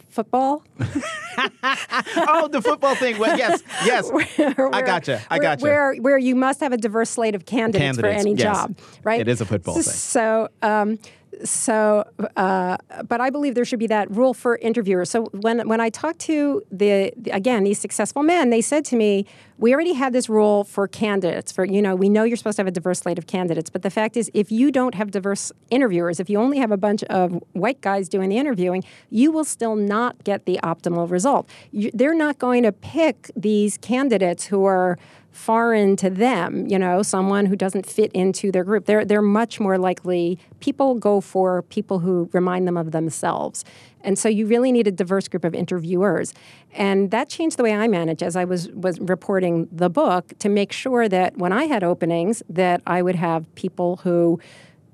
football. 0.09 0.65
oh, 0.81 2.49
the 2.51 2.61
football 2.63 2.95
thing. 2.95 3.19
Well, 3.19 3.37
yes, 3.37 3.63
yes. 3.85 4.11
where, 4.13 4.75
I 4.75 4.83
gotcha. 4.83 5.23
I 5.31 5.39
gotcha. 5.39 5.63
Where, 5.63 5.95
where 5.97 6.19
you 6.19 6.35
must 6.35 6.61
have 6.61 6.73
a 6.73 6.77
diverse 6.77 7.11
slate 7.11 7.35
of 7.35 7.47
candidates, 7.47 7.83
candidates 7.83 8.23
for 8.23 8.29
any 8.29 8.35
yes. 8.35 8.43
job, 8.43 8.79
right? 9.05 9.21
It 9.21 9.29
is 9.29 9.41
a 9.41 9.47
football 9.47 9.75
thing. 9.75 9.83
So, 9.85 10.49
um, 10.63 10.99
so, 11.45 12.05
uh, 12.37 12.77
but 13.07 13.21
I 13.21 13.31
believe 13.31 13.55
there 13.55 13.65
should 13.65 13.79
be 13.79 13.87
that 13.89 14.11
rule 14.11 14.35
for 14.35 14.57
interviewers. 14.57 15.11
So 15.11 15.25
when 15.33 15.67
when 15.69 15.81
I 15.81 15.91
talked 15.91 16.19
to 16.21 16.63
the, 16.71 17.13
the, 17.17 17.31
again 17.31 17.65
these 17.65 17.79
successful 17.79 18.23
men, 18.23 18.51
they 18.51 18.61
said 18.61 18.85
to 18.87 18.97
me, 18.97 19.27
"We 19.59 19.75
already 19.75 19.95
have 19.95 20.13
this 20.13 20.29
rule 20.29 20.65
for 20.65 20.89
candidates. 20.89 21.53
For 21.53 21.65
you 21.65 21.83
know, 21.83 21.95
we 21.95 22.09
know 22.09 22.25
you're 22.25 22.37
supposed 22.37 22.57
to 22.57 22.63
have 22.63 22.69
a 22.69 22.73
diverse 22.73 23.01
slate 23.01 23.19
of 23.19 23.27
candidates, 23.27 23.71
but 23.71 23.83
the 23.83 23.91
fact 23.91 24.17
is, 24.17 24.31
if 24.35 24.51
you 24.51 24.71
don't 24.71 24.95
have 24.95 25.11
diverse 25.11 25.53
interviewers, 25.71 26.21
if 26.21 26.29
you 26.31 26.39
only 26.39 26.59
have 26.59 26.73
a 26.73 26.77
bunch 26.77 27.03
of 27.05 27.43
white 27.53 27.81
guys 27.81 28.09
doing 28.09 28.29
the 28.29 28.37
interviewing, 28.37 28.85
you 29.11 29.31
will 29.31 29.45
still 29.45 29.77
not 29.77 30.25
get 30.25 30.45
the 30.47 30.59
optimal 30.63 31.11
result. 31.11 31.49
You, 31.71 31.91
they're 31.95 32.15
not 32.15 32.39
going 32.39 32.63
to 32.65 32.73
pick 32.73 33.31
these 33.37 33.79
candidates 33.79 34.47
who 34.47 34.65
are." 34.65 34.99
Foreign 35.33 35.97
to 35.97 36.11
them, 36.11 36.67
you 36.67 36.79
know, 36.79 37.03
someone 37.03 37.47
who 37.47 37.57
doesn't 37.57 37.87
fit 37.87 38.11
into 38.13 38.51
their 38.51 38.65
group. 38.65 38.87
They're, 38.87 39.05
they're 39.05 39.23
much 39.23 39.61
more 39.61 39.79
likely, 39.79 40.39
people 40.61 40.95
go 40.95 41.21
for 41.21 41.63
people 41.63 42.01
who 42.01 42.29
remind 42.33 42.67
them 42.67 42.77
of 42.77 42.93
themselves. 42.93 43.65
And 44.03 44.19
so 44.19 44.29
you 44.29 44.47
really 44.47 44.73
need 44.73 44.87
a 44.87 44.93
diverse 44.93 45.29
group 45.29 45.45
of 45.45 45.55
interviewers. 45.55 46.33
And 46.73 47.11
that 47.11 47.29
changed 47.29 47.57
the 47.57 47.63
way 47.63 47.75
I 47.75 47.89
manage 47.89 48.23
as 48.23 48.37
I 48.37 48.45
was, 48.45 48.69
was 48.71 49.01
reporting 49.01 49.69
the 49.71 49.91
book 49.91 50.33
to 50.39 50.49
make 50.49 50.73
sure 50.73 51.09
that 51.09 51.37
when 51.37 51.53
I 51.53 51.65
had 51.65 51.83
openings 51.83 52.43
that 52.49 52.83
I 52.87 53.03
would 53.03 53.17
have 53.17 53.53
people 53.55 53.97
who 53.97 54.41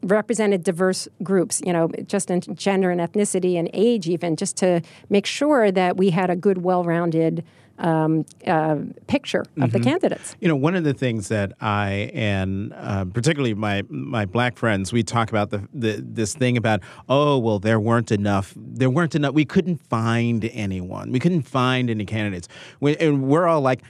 represented 0.04 0.62
diverse 0.64 1.08
groups, 1.22 1.60
you 1.66 1.72
know, 1.72 1.88
just 2.06 2.30
in 2.30 2.40
gender 2.54 2.90
and 2.90 3.00
ethnicity 3.00 3.58
and 3.58 3.68
age 3.72 4.08
even, 4.08 4.36
just 4.36 4.56
to 4.58 4.80
make 5.08 5.26
sure 5.26 5.70
that 5.72 5.96
we 5.96 6.10
had 6.10 6.30
a 6.30 6.36
good, 6.36 6.58
well-rounded 6.58 7.42
um, 7.78 8.24
uh, 8.46 8.76
picture 9.08 9.40
of 9.40 9.46
Mm-hmm. 9.56 9.68
the 9.70 9.80
candidates. 9.80 10.36
You 10.40 10.46
know, 10.46 10.54
one 10.54 10.76
of 10.76 10.84
the 10.84 10.94
things 10.94 11.26
that 11.28 11.52
I 11.60 12.08
and 12.14 12.72
uh, 12.72 13.04
particularly 13.06 13.54
my 13.54 13.82
my 13.88 14.26
black 14.26 14.56
friends, 14.56 14.92
we 14.92 15.02
talk 15.02 15.28
about 15.30 15.50
the, 15.50 15.66
the 15.74 16.00
this 16.00 16.34
thing 16.34 16.56
about 16.56 16.80
oh 17.08 17.36
well, 17.38 17.58
there 17.58 17.80
weren't 17.80 18.12
enough, 18.12 18.52
there 18.56 18.90
weren't 18.90 19.16
enough, 19.16 19.34
we 19.34 19.44
couldn't 19.44 19.78
find 19.88 20.44
anyone, 20.52 21.10
we 21.10 21.18
couldn't 21.18 21.42
find 21.42 21.90
any 21.90 22.04
candidates, 22.06 22.46
we, 22.78 22.96
and 22.98 23.24
we're 23.24 23.48
all 23.48 23.60
like, 23.60 23.82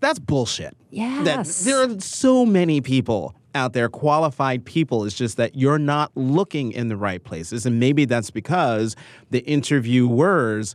that's 0.00 0.18
bullshit. 0.18 0.76
That 0.90 1.24
Yes. 1.24 1.64
there 1.64 1.78
are 1.88 1.98
so 2.00 2.44
many 2.44 2.82
people 2.82 3.34
out 3.54 3.72
there, 3.72 3.88
qualified 3.88 4.64
people. 4.64 5.04
It's 5.04 5.16
just 5.16 5.36
that 5.36 5.54
you're 5.54 5.78
not 5.78 6.10
looking 6.14 6.72
in 6.72 6.88
the 6.88 6.96
right 6.96 7.22
places, 7.22 7.66
and 7.66 7.78
maybe 7.78 8.04
that's 8.04 8.30
because 8.30 8.96
the 9.30 9.40
interviewers 9.40 10.74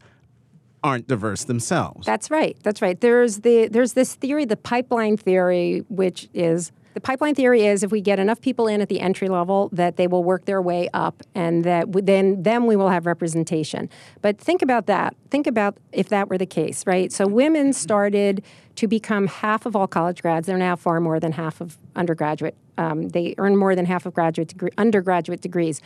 aren't 0.84 1.08
diverse 1.08 1.44
themselves. 1.44 2.06
That's 2.06 2.32
right. 2.32 2.58
That's 2.64 2.82
right. 2.82 3.00
There's 3.00 3.40
the 3.40 3.68
there's 3.68 3.94
this 3.94 4.16
theory, 4.16 4.46
the 4.46 4.58
pipeline 4.58 5.18
theory, 5.18 5.84
which 5.90 6.30
is 6.34 6.72
the 6.94 7.02
pipeline 7.02 7.36
theory 7.36 7.66
is 7.66 7.84
if 7.84 7.92
we 7.92 8.02
get 8.02 8.20
enough 8.20 8.42
people 8.42 8.68
in 8.68 8.82
at 8.82 8.90
the 8.90 9.00
entry 9.00 9.30
level 9.30 9.70
that 9.72 9.96
they 9.96 10.08
will 10.08 10.24
work 10.24 10.46
their 10.46 10.62
way 10.62 10.90
up, 10.94 11.24
and 11.36 11.64
that 11.64 11.88
w- 11.88 12.06
then 12.06 12.42
then 12.44 12.66
we 12.66 12.76
will 12.76 12.90
have 12.90 13.06
representation. 13.06 13.90
But 14.22 14.40
think 14.40 14.62
about 14.62 14.88
that. 14.88 15.16
Think 15.30 15.48
about 15.48 15.78
if 15.92 16.10
that 16.10 16.30
were 16.30 16.38
the 16.38 16.46
case, 16.46 16.86
right? 16.88 17.12
So 17.12 17.28
women 17.28 17.74
started 17.74 18.44
to 18.76 18.88
become 18.88 19.28
half 19.28 19.66
of 19.66 19.76
all 19.76 19.88
college 19.88 20.22
grads. 20.22 20.48
They're 20.48 20.58
now 20.58 20.76
far 20.76 21.00
more 21.00 21.20
than 21.20 21.34
half 21.34 21.62
of 21.62 21.78
undergraduate. 21.96 22.56
Um, 22.78 23.10
they 23.10 23.36
earn 23.38 23.56
more 23.56 23.76
than 23.76 23.86
half 23.86 24.06
of 24.06 24.14
graduate 24.14 24.50
degree, 24.50 24.72
undergraduate 24.78 25.42
degrees 25.42 25.82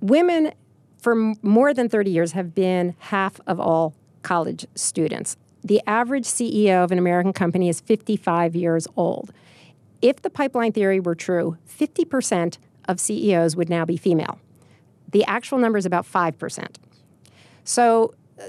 women 0.00 0.52
for 1.00 1.12
m- 1.12 1.34
more 1.42 1.72
than 1.74 1.88
30 1.88 2.10
years 2.10 2.32
have 2.32 2.54
been 2.54 2.94
half 2.98 3.40
of 3.46 3.60
all 3.60 3.94
college 4.22 4.66
students. 4.74 5.36
The 5.64 5.80
average 5.86 6.24
CEO 6.24 6.84
of 6.84 6.92
an 6.92 6.98
American 6.98 7.32
company 7.32 7.68
is 7.68 7.80
55 7.80 8.54
years 8.54 8.86
old. 8.96 9.32
If 10.00 10.22
the 10.22 10.30
pipeline 10.30 10.72
theory 10.72 11.00
were 11.00 11.14
true, 11.14 11.56
50% 11.68 12.58
of 12.88 13.00
CEOs 13.00 13.56
would 13.56 13.68
now 13.68 13.84
be 13.84 13.96
female. 13.96 14.38
The 15.10 15.24
actual 15.24 15.58
number 15.58 15.78
is 15.78 15.86
about 15.86 16.06
5%. 16.06 16.76
So 17.64 18.14
uh, 18.40 18.44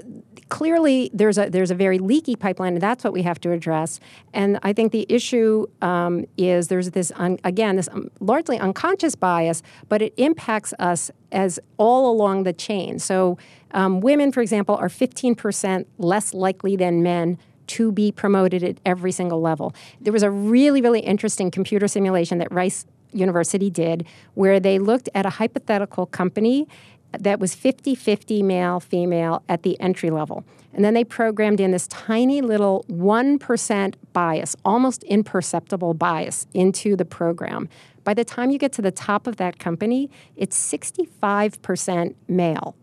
clearly, 0.48 1.10
there's 1.12 1.36
a 1.36 1.48
there's 1.48 1.70
a 1.70 1.74
very 1.74 1.98
leaky 1.98 2.36
pipeline, 2.36 2.74
and 2.74 2.82
that's 2.82 3.02
what 3.02 3.12
we 3.12 3.22
have 3.22 3.40
to 3.40 3.50
address. 3.50 3.98
And 4.32 4.58
I 4.62 4.72
think 4.72 4.92
the 4.92 5.04
issue 5.08 5.66
um, 5.82 6.26
is 6.36 6.68
there's 6.68 6.90
this 6.92 7.12
un, 7.16 7.38
again 7.44 7.76
this 7.76 7.88
um, 7.90 8.10
largely 8.20 8.58
unconscious 8.58 9.14
bias, 9.14 9.62
but 9.88 10.00
it 10.00 10.14
impacts 10.16 10.72
us 10.78 11.10
as 11.32 11.58
all 11.76 12.10
along 12.10 12.44
the 12.44 12.52
chain. 12.52 12.98
So 12.98 13.36
um, 13.72 14.00
women, 14.00 14.32
for 14.32 14.40
example, 14.40 14.76
are 14.76 14.88
15% 14.88 15.86
less 15.98 16.34
likely 16.34 16.76
than 16.76 17.02
men 17.02 17.38
to 17.76 17.92
be 17.92 18.12
promoted 18.12 18.62
at 18.62 18.78
every 18.84 19.12
single 19.12 19.40
level. 19.40 19.74
There 20.00 20.12
was 20.12 20.22
a 20.22 20.30
really 20.30 20.80
really 20.80 21.00
interesting 21.00 21.50
computer 21.50 21.88
simulation 21.88 22.38
that 22.38 22.52
Rice 22.52 22.86
University 23.12 23.70
did 23.70 24.06
where 24.34 24.60
they 24.60 24.78
looked 24.78 25.08
at 25.14 25.26
a 25.26 25.30
hypothetical 25.30 26.06
company 26.06 26.68
that 27.18 27.40
was 27.40 27.54
50 27.54 27.94
50 27.94 28.42
male 28.42 28.80
female 28.80 29.42
at 29.48 29.62
the 29.62 29.78
entry 29.80 30.10
level. 30.10 30.44
And 30.72 30.84
then 30.84 30.94
they 30.94 31.04
programmed 31.04 31.60
in 31.60 31.72
this 31.72 31.88
tiny 31.88 32.40
little 32.40 32.84
1% 32.88 33.94
bias, 34.12 34.56
almost 34.64 35.02
imperceptible 35.04 35.94
bias, 35.94 36.46
into 36.54 36.94
the 36.94 37.04
program. 37.04 37.68
By 38.04 38.14
the 38.14 38.24
time 38.24 38.50
you 38.50 38.58
get 38.58 38.72
to 38.74 38.82
the 38.82 38.92
top 38.92 39.26
of 39.26 39.36
that 39.36 39.58
company, 39.58 40.10
it's 40.36 40.56
65% 40.56 42.14
male. 42.28 42.76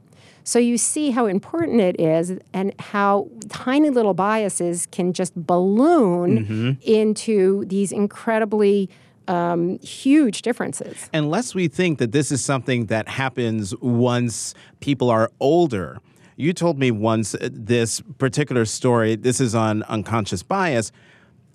So 0.48 0.60
you 0.60 0.78
see 0.78 1.12
how 1.12 1.26
important 1.26 1.82
it 1.82 2.00
is 2.00 2.32
and 2.54 2.74
how 2.80 3.28
tiny 3.50 3.90
little 3.90 4.14
biases 4.14 4.88
can 4.92 5.12
just 5.12 5.36
balloon 5.36 6.78
into 6.84 7.66
these 7.66 7.92
incredibly 7.92 8.90
um, 9.28 9.78
huge 9.80 10.42
differences. 10.44 11.10
unless 11.14 11.54
we 11.54 11.68
think 11.68 12.00
that 12.00 12.14
this 12.14 12.32
is 12.32 12.42
something 12.42 12.86
that 12.86 13.10
happens 13.10 13.76
once 13.82 14.54
people 14.80 15.10
are 15.10 15.30
older. 15.42 16.00
You 16.38 16.54
told 16.54 16.80
me 16.80 16.92
once 16.92 17.36
uh, 17.36 17.50
this 17.52 18.00
particular 18.18 18.64
story, 18.64 19.18
this 19.18 19.42
is 19.42 19.54
on 19.54 19.84
unconscious 19.84 20.44
bias, 20.44 20.94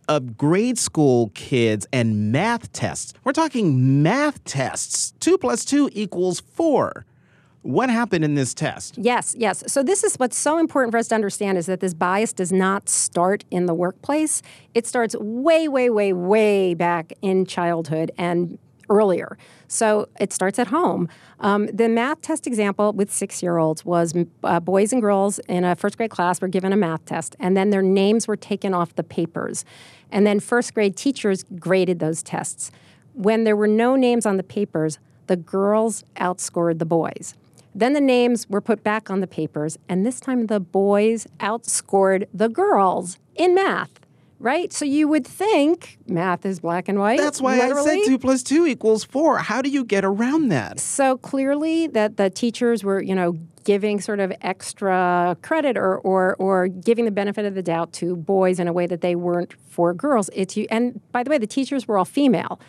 of 0.06 0.36
grade 0.36 0.76
school 0.76 1.30
kids 1.32 1.86
and 1.94 2.30
math 2.30 2.70
tests. 2.74 3.14
We're 3.24 3.32
talking 3.32 4.02
math 4.02 4.44
tests. 4.44 5.14
Two 5.18 5.38
plus 5.38 5.64
two 5.64 5.88
equals 5.94 6.40
four. 6.40 7.06
What 7.62 7.90
happened 7.90 8.24
in 8.24 8.34
this 8.34 8.54
test? 8.54 8.98
Yes, 8.98 9.36
yes. 9.38 9.62
So 9.68 9.82
this 9.82 10.02
is 10.02 10.16
what's 10.16 10.36
so 10.36 10.58
important 10.58 10.92
for 10.92 10.98
us 10.98 11.08
to 11.08 11.14
understand 11.14 11.58
is 11.58 11.66
that 11.66 11.78
this 11.78 11.94
bias 11.94 12.32
does 12.32 12.52
not 12.52 12.88
start 12.88 13.44
in 13.50 13.66
the 13.66 13.74
workplace. 13.74 14.42
It 14.74 14.86
starts 14.86 15.14
way, 15.16 15.68
way, 15.68 15.88
way, 15.88 16.12
way 16.12 16.74
back 16.74 17.12
in 17.22 17.46
childhood 17.46 18.10
and 18.18 18.58
earlier. 18.90 19.38
So 19.68 20.08
it 20.20 20.32
starts 20.32 20.58
at 20.58 20.66
home. 20.66 21.08
Um, 21.38 21.68
the 21.68 21.88
math 21.88 22.20
test 22.20 22.48
example 22.48 22.92
with 22.92 23.12
six-year-olds 23.12 23.84
was 23.84 24.12
uh, 24.42 24.60
boys 24.60 24.92
and 24.92 25.00
girls 25.00 25.38
in 25.48 25.64
a 25.64 25.76
first 25.76 25.96
grade 25.96 26.10
class 26.10 26.40
were 26.40 26.48
given 26.48 26.72
a 26.72 26.76
math 26.76 27.04
test, 27.06 27.36
and 27.38 27.56
then 27.56 27.70
their 27.70 27.80
names 27.80 28.26
were 28.26 28.36
taken 28.36 28.74
off 28.74 28.94
the 28.96 29.04
papers, 29.04 29.64
and 30.10 30.26
then 30.26 30.40
first 30.40 30.74
grade 30.74 30.96
teachers 30.96 31.44
graded 31.58 32.00
those 32.00 32.22
tests. 32.22 32.70
When 33.14 33.44
there 33.44 33.56
were 33.56 33.68
no 33.68 33.94
names 33.94 34.26
on 34.26 34.36
the 34.36 34.42
papers, 34.42 34.98
the 35.26 35.36
girls 35.36 36.04
outscored 36.16 36.78
the 36.78 36.84
boys. 36.84 37.34
Then 37.74 37.94
the 37.94 38.00
names 38.00 38.48
were 38.48 38.60
put 38.60 38.82
back 38.82 39.10
on 39.10 39.20
the 39.20 39.26
papers, 39.26 39.78
and 39.88 40.04
this 40.04 40.20
time 40.20 40.46
the 40.46 40.60
boys 40.60 41.26
outscored 41.40 42.26
the 42.32 42.48
girls 42.48 43.18
in 43.34 43.54
math, 43.54 44.00
right? 44.38 44.72
So 44.72 44.84
you 44.84 45.08
would 45.08 45.26
think 45.26 45.98
math 46.06 46.44
is 46.44 46.60
black 46.60 46.88
and 46.88 46.98
white. 46.98 47.18
That's 47.18 47.40
why 47.40 47.60
I 47.60 47.82
said 47.82 48.00
two 48.04 48.18
plus 48.18 48.42
two 48.42 48.66
equals 48.66 49.04
four. 49.04 49.38
How 49.38 49.62
do 49.62 49.70
you 49.70 49.84
get 49.84 50.04
around 50.04 50.48
that? 50.48 50.80
So 50.80 51.16
clearly 51.16 51.86
that 51.88 52.18
the 52.18 52.28
teachers 52.28 52.84
were, 52.84 53.00
you 53.00 53.14
know, 53.14 53.38
giving 53.64 54.00
sort 54.00 54.20
of 54.20 54.32
extra 54.42 55.36
credit 55.40 55.78
or, 55.78 55.96
or, 55.98 56.34
or 56.36 56.66
giving 56.68 57.04
the 57.04 57.10
benefit 57.10 57.44
of 57.44 57.54
the 57.54 57.62
doubt 57.62 57.92
to 57.92 58.16
boys 58.16 58.58
in 58.58 58.66
a 58.66 58.72
way 58.72 58.86
that 58.86 59.00
they 59.00 59.14
weren't 59.14 59.54
for 59.68 59.94
girls. 59.94 60.28
It's 60.32 60.56
you, 60.56 60.66
and 60.70 61.00
by 61.12 61.22
the 61.22 61.30
way, 61.30 61.38
the 61.38 61.46
teachers 61.46 61.86
were 61.86 61.96
all 61.96 62.04
female. 62.04 62.60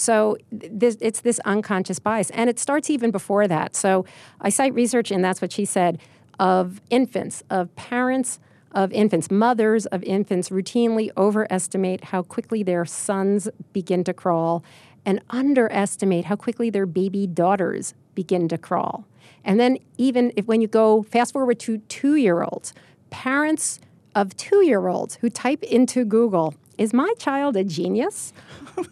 So 0.00 0.36
this, 0.50 0.96
it's 1.00 1.20
this 1.20 1.38
unconscious 1.44 1.98
bias, 1.98 2.30
and 2.30 2.48
it 2.48 2.58
starts 2.58 2.90
even 2.90 3.10
before 3.10 3.46
that. 3.46 3.76
So 3.76 4.06
I 4.40 4.48
cite 4.48 4.74
research, 4.74 5.10
and 5.10 5.24
that's 5.24 5.40
what 5.40 5.52
she 5.52 5.64
said, 5.64 6.00
of 6.38 6.80
infants, 6.90 7.42
of 7.50 7.74
parents 7.76 8.38
of 8.72 8.92
infants, 8.92 9.30
mothers 9.30 9.86
of 9.86 10.02
infants 10.04 10.48
routinely 10.48 11.10
overestimate 11.16 12.04
how 12.04 12.22
quickly 12.22 12.62
their 12.62 12.84
sons 12.84 13.48
begin 13.72 14.04
to 14.04 14.14
crawl 14.14 14.64
and 15.04 15.20
underestimate 15.30 16.26
how 16.26 16.36
quickly 16.36 16.70
their 16.70 16.86
baby 16.86 17.26
daughters 17.26 17.94
begin 18.14 18.48
to 18.48 18.58
crawl. 18.58 19.04
And 19.44 19.58
then 19.58 19.78
even 19.98 20.32
if 20.36 20.46
when 20.46 20.60
you 20.60 20.68
go 20.68 21.02
fast 21.02 21.32
forward 21.32 21.58
to 21.60 21.78
2-year-olds, 21.78 22.72
parents 23.10 23.80
of 24.14 24.36
2-year-olds 24.36 25.16
who 25.16 25.30
type 25.30 25.62
into 25.62 26.04
Google, 26.04 26.54
is 26.80 26.94
my 26.94 27.12
child 27.18 27.56
a 27.56 27.62
genius? 27.62 28.32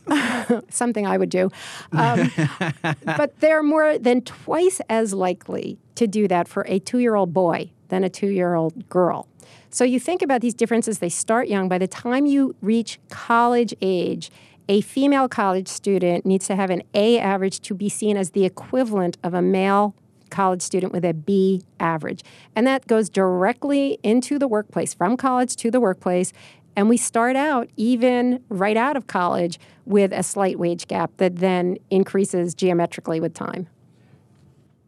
Something 0.69 1.07
I 1.07 1.17
would 1.17 1.31
do. 1.31 1.51
Um, 1.93 2.31
but 3.05 3.41
they're 3.41 3.63
more 3.63 3.99
than 3.99 4.21
twice 4.21 4.83
as 4.91 5.15
likely 5.15 5.79
to 5.95 6.07
do 6.07 6.29
that 6.29 6.49
for 6.49 6.67
a 6.69 6.79
two 6.81 6.99
year 6.99 7.15
old 7.15 7.33
boy 7.33 7.71
than 7.89 8.05
a 8.05 8.11
two 8.11 8.29
year 8.29 8.55
old 8.55 8.91
girl. 8.91 9.27
So 9.71 9.85
you 9.85 9.99
think 9.99 10.21
about 10.21 10.43
these 10.43 10.53
differences, 10.55 10.99
they 10.99 11.09
start 11.09 11.49
young. 11.49 11.67
By 11.67 11.79
the 11.79 11.89
time 11.89 12.27
you 12.27 12.55
reach 12.61 13.01
college 13.09 13.75
age, 13.81 14.31
a 14.69 14.83
female 14.83 15.27
college 15.27 15.69
student 15.69 16.27
needs 16.27 16.47
to 16.49 16.57
have 16.57 16.69
an 16.69 16.83
A 16.93 17.19
average 17.19 17.61
to 17.61 17.75
be 17.75 17.89
seen 17.89 18.19
as 18.19 18.33
the 18.33 18.45
equivalent 18.45 19.17
of 19.23 19.33
a 19.33 19.41
male 19.41 19.95
college 20.29 20.63
student 20.63 20.93
with 20.93 21.05
a 21.05 21.15
B 21.15 21.63
average. 21.81 22.23
And 22.55 22.67
that 22.67 22.87
goes 22.87 23.09
directly 23.09 23.99
into 24.03 24.39
the 24.39 24.49
workplace, 24.49 24.95
from 24.95 25.17
college 25.17 25.57
to 25.57 25.71
the 25.71 25.81
workplace. 25.81 26.33
And 26.79 26.89
we 26.89 26.97
start 26.97 27.35
out, 27.35 27.69
even 27.77 28.41
right 28.49 28.77
out 28.77 28.97
of 28.97 29.09
college, 29.09 29.59
with 29.85 30.13
a 30.13 30.23
slight 30.23 30.61
wage 30.61 30.87
gap 30.87 31.11
that 31.17 31.35
then 31.39 31.77
increases 31.91 32.55
geometrically 32.55 33.19
with 33.19 33.35
time. 33.35 33.67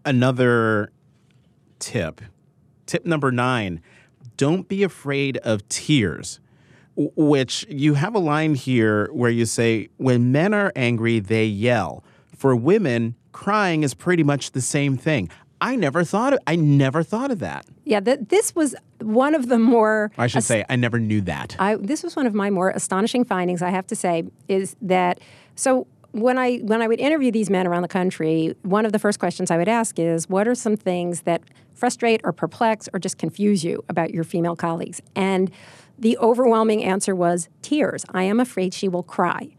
Another 0.05 0.93
tip. 1.81 2.21
Tip 2.87 3.05
number 3.05 3.33
nine 3.33 3.83
don't 4.37 4.69
be 4.69 4.85
afraid 4.85 5.39
of 5.39 5.69
tears. 5.69 6.39
Which 6.95 7.67
you 7.69 7.95
have 7.95 8.15
a 8.15 8.21
line 8.21 8.55
here 8.55 9.09
where 9.13 9.31
you 9.31 9.45
say, 9.45 9.89
when 9.97 10.31
men 10.31 10.55
are 10.55 10.71
angry, 10.77 11.19
they 11.19 11.47
yell. 11.47 12.05
For 12.37 12.55
women, 12.55 13.17
crying 13.33 13.83
is 13.83 13.95
pretty 13.95 14.23
much 14.23 14.53
the 14.53 14.61
same 14.61 14.97
thing. 14.97 15.29
I 15.61 15.77
never 15.77 16.05
thought 16.05 16.33
of, 16.33 16.39
I 16.47 16.57
never 16.57 17.03
thought 17.03 17.31
of 17.31 17.39
that. 17.41 17.67
Yeah, 17.85 18.01
th- 18.01 18.21
this 18.29 18.55
was 18.55 18.75
one 19.01 19.35
of 19.35 19.49
the 19.49 19.59
more 19.59 20.11
I 20.17 20.27
should 20.27 20.45
say 20.45 20.65
I 20.69 20.77
never 20.77 20.99
knew 20.99 21.21
that. 21.23 21.57
I, 21.59 21.77
this 21.77 22.03
was 22.03 22.17
one 22.17 22.27
of 22.27 22.35
my 22.35 22.51
more 22.51 22.71
astonishing 22.71 23.25
findings, 23.25 23.63
I 23.63 23.71
have 23.71 23.87
to 23.89 23.97
say, 23.97 24.25
is 24.49 24.77
that 24.83 25.21
so 25.55 25.87
when 26.13 26.39
I 26.39 26.59
when 26.59 26.83
I 26.83 26.89
would 26.89 27.01
interview 27.01 27.31
these 27.31 27.51
men 27.51 27.67
around 27.67 27.83
the 27.83 27.89
country, 27.89 28.55
one 28.63 28.85
of 28.85 28.93
the 28.93 28.99
first 28.99 29.19
questions 29.19 29.51
I 29.51 29.57
would 29.57 29.69
ask 29.69 29.99
is, 29.99 30.29
"What 30.29 30.49
are 30.49 30.55
some 30.55 30.77
things 30.77 31.23
that 31.23 31.43
frustrate 31.75 32.21
or 32.25 32.33
perplex 32.33 32.89
or 32.93 32.99
just 32.99 33.19
confuse 33.19 33.63
you 33.63 33.85
about 33.89 34.13
your 34.13 34.25
female 34.25 34.57
colleagues?" 34.57 35.01
And 35.15 35.51
the 35.99 36.17
overwhelming 36.19 36.83
answer 36.83 37.15
was 37.15 37.49
tears. 37.63 38.05
I 38.11 38.25
am 38.25 38.41
afraid 38.41 38.75
she 38.75 38.89
will 38.89 39.03
cry. 39.03 39.51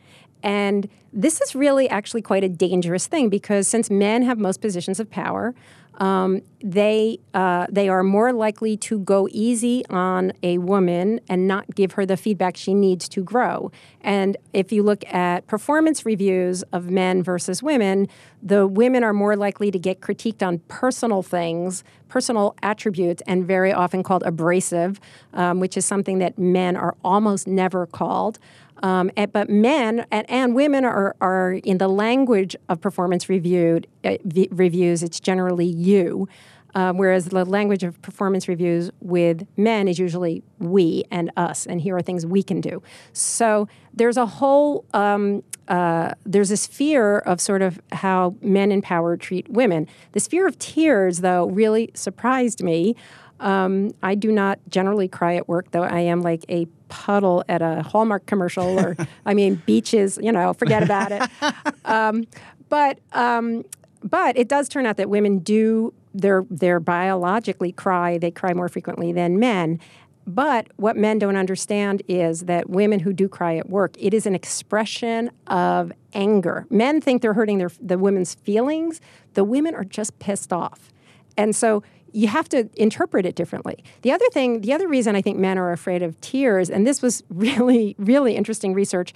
And 0.43 0.89
this 1.13 1.39
is 1.39 1.55
really 1.55 1.87
actually 1.89 2.21
quite 2.21 2.43
a 2.43 2.49
dangerous 2.49 3.05
thing 3.07 3.29
because 3.29 3.67
since 3.67 3.89
men 3.89 4.23
have 4.23 4.39
most 4.39 4.59
positions 4.59 4.99
of 4.99 5.09
power, 5.09 5.53
um, 6.01 6.41
they 6.63 7.19
uh, 7.35 7.67
they 7.69 7.87
are 7.87 8.01
more 8.01 8.33
likely 8.33 8.75
to 8.75 8.99
go 8.99 9.27
easy 9.31 9.85
on 9.87 10.33
a 10.41 10.57
woman 10.57 11.19
and 11.29 11.47
not 11.47 11.75
give 11.75 11.91
her 11.91 12.07
the 12.07 12.17
feedback 12.17 12.57
she 12.57 12.73
needs 12.73 13.07
to 13.09 13.23
grow. 13.23 13.71
And 14.01 14.35
if 14.51 14.71
you 14.71 14.81
look 14.81 15.05
at 15.13 15.45
performance 15.45 16.03
reviews 16.03 16.63
of 16.73 16.89
men 16.89 17.21
versus 17.21 17.61
women, 17.61 18.07
the 18.41 18.65
women 18.65 19.03
are 19.03 19.13
more 19.13 19.35
likely 19.35 19.69
to 19.69 19.77
get 19.77 20.01
critiqued 20.01 20.45
on 20.45 20.57
personal 20.67 21.21
things, 21.21 21.83
personal 22.09 22.55
attributes, 22.63 23.21
and 23.27 23.45
very 23.45 23.71
often 23.71 24.01
called 24.01 24.23
abrasive, 24.23 24.99
um, 25.33 25.59
which 25.59 25.77
is 25.77 25.85
something 25.85 26.17
that 26.17 26.39
men 26.39 26.75
are 26.75 26.95
almost 27.03 27.47
never 27.47 27.85
called. 27.85 28.39
Um, 28.83 29.11
and, 29.15 29.31
but 29.31 29.49
men 29.49 30.05
and, 30.11 30.29
and, 30.29 30.55
women 30.55 30.85
are, 30.85 31.15
are 31.21 31.53
in 31.53 31.77
the 31.77 31.87
language 31.87 32.55
of 32.67 32.81
performance 32.81 33.29
reviewed 33.29 33.87
uh, 34.03 34.17
v- 34.25 34.49
reviews. 34.51 35.03
It's 35.03 35.19
generally 35.19 35.67
you, 35.67 36.27
um, 36.73 36.97
whereas 36.97 37.25
the 37.25 37.45
language 37.45 37.83
of 37.83 38.01
performance 38.01 38.47
reviews 38.47 38.89
with 38.99 39.45
men 39.55 39.87
is 39.87 39.99
usually 39.99 40.41
we 40.57 41.03
and 41.11 41.31
us. 41.37 41.67
And 41.67 41.81
here 41.81 41.95
are 41.95 42.01
things 42.01 42.25
we 42.25 42.41
can 42.41 42.59
do. 42.59 42.81
So 43.13 43.67
there's 43.93 44.17
a 44.17 44.25
whole 44.25 44.85
um, 44.93 45.43
uh, 45.67 46.11
there's 46.25 46.49
this 46.49 46.67
fear 46.67 47.19
of 47.19 47.39
sort 47.39 47.61
of 47.61 47.79
how 47.93 48.35
men 48.41 48.71
in 48.73 48.81
power 48.81 49.15
treat 49.15 49.49
women. 49.49 49.87
This 50.11 50.27
fear 50.27 50.45
of 50.45 50.59
tears, 50.59 51.19
though, 51.19 51.45
really 51.47 51.91
surprised 51.93 52.61
me. 52.61 52.95
Um, 53.41 53.91
I 54.01 54.15
do 54.15 54.31
not 54.31 54.59
generally 54.69 55.07
cry 55.07 55.35
at 55.35 55.49
work, 55.49 55.71
though 55.71 55.83
I 55.83 55.99
am 56.01 56.21
like 56.21 56.45
a 56.47 56.67
puddle 56.87 57.43
at 57.49 57.61
a 57.61 57.81
Hallmark 57.83 58.25
commercial, 58.25 58.79
or 58.79 58.95
I 59.25 59.33
mean, 59.33 59.61
beaches. 59.65 60.17
You 60.21 60.31
know, 60.31 60.53
forget 60.53 60.83
about 60.83 61.11
it. 61.11 61.29
Um, 61.83 62.25
but 62.69 62.99
um, 63.11 63.65
but 64.03 64.37
it 64.37 64.47
does 64.47 64.69
turn 64.69 64.85
out 64.85 64.97
that 64.97 65.09
women 65.09 65.39
do 65.39 65.93
they're 66.13 66.45
they're 66.49 66.79
biologically 66.79 67.71
cry. 67.71 68.17
They 68.17 68.31
cry 68.31 68.53
more 68.53 68.69
frequently 68.69 69.11
than 69.11 69.39
men. 69.39 69.79
But 70.27 70.67
what 70.75 70.95
men 70.95 71.17
don't 71.17 71.35
understand 71.35 72.03
is 72.07 72.41
that 72.41 72.69
women 72.69 72.99
who 72.99 73.11
do 73.11 73.27
cry 73.27 73.57
at 73.57 73.69
work, 73.69 73.95
it 73.97 74.13
is 74.13 74.25
an 74.25 74.35
expression 74.35 75.31
of 75.47 75.91
anger. 76.13 76.67
Men 76.69 77.01
think 77.01 77.21
they're 77.21 77.33
hurting 77.33 77.57
their 77.57 77.71
the 77.81 77.97
women's 77.97 78.35
feelings. 78.35 79.01
The 79.33 79.43
women 79.43 79.73
are 79.75 79.83
just 79.83 80.17
pissed 80.19 80.53
off. 80.53 80.91
And 81.37 81.55
so 81.55 81.81
you 82.13 82.27
have 82.27 82.49
to 82.49 82.69
interpret 82.75 83.25
it 83.25 83.35
differently. 83.35 83.83
The 84.01 84.11
other 84.11 84.27
thing, 84.31 84.61
the 84.61 84.73
other 84.73 84.87
reason 84.87 85.15
I 85.15 85.21
think 85.21 85.37
men 85.37 85.57
are 85.57 85.71
afraid 85.71 86.03
of 86.03 86.19
tears, 86.21 86.69
and 86.69 86.85
this 86.85 87.01
was 87.01 87.23
really, 87.29 87.95
really 87.97 88.35
interesting 88.35 88.73
research. 88.73 89.13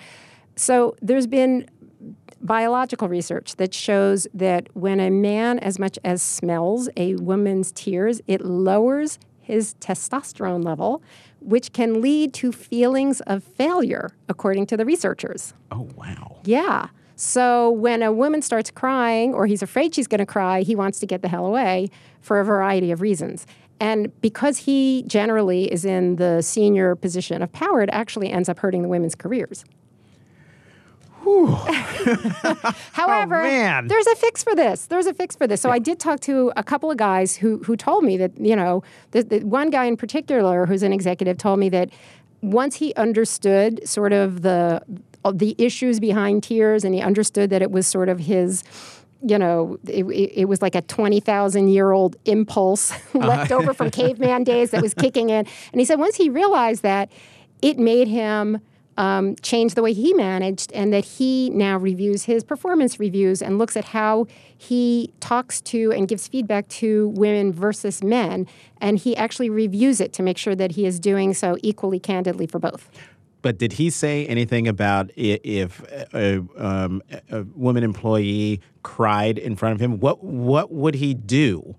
So 0.55 0.95
there's 1.01 1.27
been 1.27 1.69
biological 2.41 3.07
research 3.07 3.55
that 3.55 3.73
shows 3.73 4.27
that 4.33 4.69
when 4.73 4.99
a 4.99 5.09
man 5.09 5.59
as 5.59 5.79
much 5.79 5.97
as 6.03 6.21
smells 6.21 6.89
a 6.95 7.15
woman's 7.15 7.71
tears, 7.71 8.21
it 8.27 8.41
lowers 8.45 9.19
his 9.41 9.75
testosterone 9.75 10.63
level, 10.63 11.03
which 11.39 11.71
can 11.73 12.01
lead 12.01 12.33
to 12.33 12.51
feelings 12.51 13.21
of 13.21 13.43
failure, 13.43 14.09
according 14.27 14.65
to 14.67 14.77
the 14.77 14.85
researchers. 14.85 15.53
Oh, 15.71 15.87
wow. 15.95 16.39
Yeah. 16.43 16.87
So 17.15 17.71
when 17.71 18.03
a 18.03 18.11
woman 18.11 18.41
starts 18.41 18.69
crying 18.71 19.33
or 19.33 19.45
he's 19.45 19.61
afraid 19.61 19.95
she's 19.95 20.07
going 20.07 20.19
to 20.19 20.25
cry, 20.25 20.61
he 20.61 20.75
wants 20.75 20.99
to 20.99 21.05
get 21.05 21.21
the 21.21 21.27
hell 21.29 21.45
away 21.45 21.89
for 22.21 22.39
a 22.39 22.45
variety 22.45 22.91
of 22.91 23.01
reasons. 23.01 23.47
And 23.79 24.19
because 24.21 24.59
he 24.59 25.03
generally 25.07 25.71
is 25.71 25.85
in 25.85 26.15
the 26.15 26.41
senior 26.41 26.95
position 26.95 27.41
of 27.41 27.51
power, 27.51 27.81
it 27.81 27.89
actually 27.91 28.29
ends 28.31 28.49
up 28.49 28.59
hurting 28.59 28.81
the 28.81 28.87
women's 28.87 29.15
careers. 29.15 29.65
However, 32.93 33.41
oh, 33.41 33.81
there's 33.87 34.07
a 34.07 34.15
fix 34.15 34.43
for 34.43 34.53
this. 34.53 34.85
There's 34.85 35.07
a 35.07 35.13
fix 35.13 35.35
for 35.35 35.47
this. 35.47 35.59
So 35.59 35.69
yeah. 35.69 35.75
I 35.75 35.79
did 35.79 35.99
talk 35.99 36.19
to 36.21 36.51
a 36.55 36.63
couple 36.63 36.91
of 36.91 36.97
guys 36.97 37.35
who 37.35 37.57
who 37.63 37.75
told 37.75 38.03
me 38.03 38.15
that 38.17 38.39
you 38.39 38.55
know 38.55 38.83
the, 39.09 39.23
the 39.23 39.39
one 39.39 39.71
guy 39.71 39.85
in 39.85 39.97
particular 39.97 40.67
who's 40.67 40.83
an 40.83 40.93
executive 40.93 41.39
told 41.39 41.57
me 41.59 41.67
that 41.69 41.89
once 42.41 42.75
he 42.75 42.93
understood 42.93 43.87
sort 43.87 44.13
of 44.13 44.43
the 44.43 44.83
the 45.31 45.55
issues 45.57 45.99
behind 45.99 46.43
tears, 46.43 46.83
and 46.83 46.93
he 46.93 47.01
understood 47.01 47.49
that 47.49 47.61
it 47.61 47.71
was 47.71 47.87
sort 47.87 48.09
of 48.09 48.19
his 48.19 48.63
you 49.27 49.39
know, 49.39 49.79
it, 49.87 50.05
it, 50.05 50.45
was 50.45 50.61
like 50.61 50.75
a 50.75 50.81
20,000 50.81 51.69
year 51.69 51.91
old 51.91 52.15
impulse 52.25 52.93
left 53.15 53.51
over 53.51 53.73
from 53.73 53.89
caveman 53.89 54.43
days 54.43 54.69
that 54.69 54.83
was 54.83 54.93
kicking 54.93 55.29
in. 55.29 55.47
And 55.71 55.81
he 55.81 55.85
said 55.85 55.97
once 55.97 56.15
he 56.15 56.29
realized 56.29 56.83
that, 56.83 57.11
it 57.61 57.79
made 57.79 58.07
him 58.07 58.61
um, 58.97 59.35
change 59.41 59.73
the 59.73 59.81
way 59.81 59.93
he 59.93 60.13
managed, 60.13 60.71
and 60.71 60.93
that 60.93 61.03
he 61.03 61.49
now 61.49 61.77
reviews 61.77 62.23
his 62.23 62.43
performance 62.43 62.99
reviews 62.99 63.41
and 63.41 63.57
looks 63.57 63.75
at 63.75 63.85
how 63.85 64.27
he 64.57 65.11
talks 65.19 65.59
to 65.61 65.91
and 65.91 66.07
gives 66.07 66.27
feedback 66.27 66.67
to 66.69 67.09
women 67.09 67.51
versus 67.51 68.03
men. 68.03 68.47
And 68.79 68.97
he 68.97 69.15
actually 69.17 69.49
reviews 69.49 69.99
it 69.99 70.13
to 70.13 70.23
make 70.23 70.37
sure 70.37 70.55
that 70.55 70.73
he 70.73 70.85
is 70.85 70.99
doing 70.99 71.33
so 71.33 71.57
equally 71.61 71.99
candidly 71.99 72.47
for 72.47 72.59
both. 72.59 72.89
But 73.45 73.59
did 73.59 73.73
he 73.73 73.91
say 73.91 74.25
anything 74.25 74.67
about 74.67 75.11
if 75.15 75.79
a, 76.15 76.43
um, 76.57 77.03
a 77.29 77.43
woman 77.53 77.83
employee 77.83 78.59
cried 78.81 79.37
in 79.37 79.55
front 79.55 79.75
of 79.75 79.79
him? 79.79 79.99
What 79.99 80.23
what 80.23 80.71
would 80.71 80.95
he 80.95 81.13
do? 81.13 81.75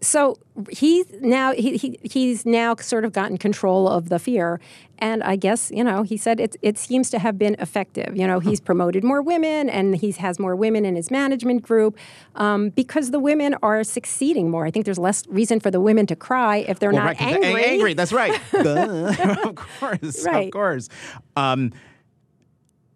So 0.00 0.38
he's 0.70 1.06
now 1.20 1.52
he, 1.52 1.76
he 1.76 1.98
he's 2.04 2.46
now 2.46 2.76
sort 2.76 3.04
of 3.04 3.12
gotten 3.12 3.36
control 3.36 3.88
of 3.88 4.10
the 4.10 4.20
fear, 4.20 4.60
and 4.98 5.24
I 5.24 5.34
guess 5.34 5.72
you 5.74 5.82
know 5.82 6.04
he 6.04 6.16
said 6.16 6.38
it 6.38 6.54
it 6.62 6.78
seems 6.78 7.10
to 7.10 7.18
have 7.18 7.36
been 7.36 7.56
effective. 7.58 8.16
You 8.16 8.26
know 8.26 8.38
he's 8.38 8.60
promoted 8.60 9.02
more 9.02 9.22
women 9.22 9.68
and 9.68 9.96
he 9.96 10.12
has 10.12 10.38
more 10.38 10.54
women 10.54 10.84
in 10.84 10.94
his 10.94 11.10
management 11.10 11.62
group 11.62 11.98
um, 12.36 12.68
because 12.70 13.10
the 13.10 13.18
women 13.18 13.56
are 13.60 13.82
succeeding 13.82 14.50
more. 14.50 14.64
I 14.64 14.70
think 14.70 14.84
there's 14.84 14.98
less 14.98 15.26
reason 15.26 15.58
for 15.58 15.70
the 15.70 15.80
women 15.80 16.06
to 16.06 16.16
cry 16.16 16.58
if 16.58 16.78
they're 16.78 16.92
well, 16.92 17.04
not 17.04 17.20
right, 17.20 17.20
angry. 17.20 17.64
Angry, 17.64 17.94
that's 17.94 18.12
right. 18.12 18.40
of 18.54 19.56
course, 19.56 20.24
right. 20.24 20.46
of 20.46 20.52
course. 20.52 20.88
Um, 21.36 21.72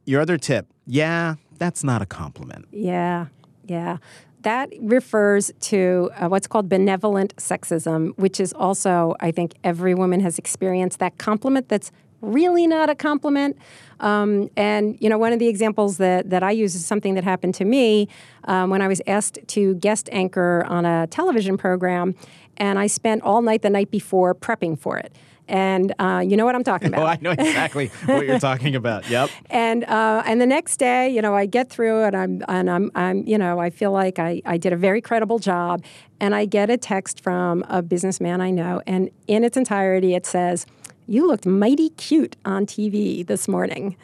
your 0.04 0.20
other 0.20 0.38
tip, 0.38 0.66
yeah, 0.86 1.34
that's 1.58 1.82
not 1.82 2.00
a 2.00 2.06
compliment. 2.06 2.68
Yeah, 2.70 3.26
yeah 3.66 3.98
that 4.42 4.70
refers 4.80 5.50
to 5.60 6.10
uh, 6.16 6.28
what's 6.28 6.46
called 6.46 6.68
benevolent 6.68 7.34
sexism, 7.36 8.16
which 8.18 8.40
is 8.40 8.52
also, 8.52 9.14
I 9.20 9.30
think, 9.30 9.54
every 9.64 9.94
woman 9.94 10.20
has 10.20 10.38
experienced 10.38 10.98
that 10.98 11.18
compliment 11.18 11.68
that's 11.68 11.92
really 12.20 12.66
not 12.66 12.88
a 12.88 12.94
compliment. 12.94 13.56
Um, 14.00 14.48
and 14.56 14.96
you 15.00 15.08
know, 15.08 15.18
one 15.18 15.32
of 15.32 15.38
the 15.38 15.48
examples 15.48 15.98
that 15.98 16.30
that 16.30 16.42
I 16.42 16.52
use 16.52 16.74
is 16.74 16.86
something 16.86 17.14
that 17.14 17.24
happened 17.24 17.54
to 17.56 17.64
me 17.64 18.08
um, 18.44 18.70
when 18.70 18.80
I 18.80 18.88
was 18.88 19.02
asked 19.06 19.38
to 19.48 19.74
guest 19.76 20.08
anchor 20.12 20.64
on 20.68 20.86
a 20.86 21.06
television 21.08 21.56
program, 21.56 22.14
and 22.56 22.78
I 22.78 22.86
spent 22.86 23.22
all 23.22 23.42
night 23.42 23.62
the 23.62 23.70
night 23.70 23.90
before 23.90 24.34
prepping 24.34 24.78
for 24.78 24.96
it 24.98 25.12
and 25.48 25.94
uh, 25.98 26.22
you 26.24 26.36
know 26.36 26.44
what 26.44 26.54
I'm 26.54 26.64
talking 26.64 26.88
about. 26.88 27.02
oh, 27.02 27.06
I 27.06 27.18
know 27.20 27.30
exactly 27.32 27.88
what 28.06 28.26
you're 28.26 28.38
talking 28.38 28.74
about. 28.76 29.08
Yep. 29.08 29.30
And 29.50 29.84
uh, 29.84 30.22
and 30.24 30.40
the 30.40 30.46
next 30.46 30.78
day, 30.78 31.08
you 31.08 31.20
know, 31.20 31.34
I 31.34 31.46
get 31.46 31.68
through 31.68 32.04
and 32.04 32.16
I'm 32.16 32.42
and 32.48 32.70
I'm 32.70 32.90
I'm 32.94 33.26
you 33.26 33.36
know 33.36 33.58
I 33.58 33.70
feel 33.70 33.92
like 33.92 34.18
I 34.18 34.40
I 34.44 34.56
did 34.56 34.72
a 34.72 34.76
very 34.76 35.00
credible 35.00 35.38
job, 35.38 35.84
and 36.20 36.34
I 36.34 36.46
get 36.46 36.70
a 36.70 36.76
text 36.76 37.20
from 37.20 37.64
a 37.68 37.82
businessman 37.82 38.40
I 38.40 38.50
know, 38.50 38.80
and 38.86 39.10
in 39.26 39.44
its 39.44 39.56
entirety 39.56 40.14
it 40.14 40.26
says, 40.26 40.66
"You 41.06 41.26
looked 41.26 41.46
mighty 41.46 41.90
cute 41.90 42.36
on 42.44 42.66
TV 42.66 43.26
this 43.26 43.46
morning," 43.46 43.96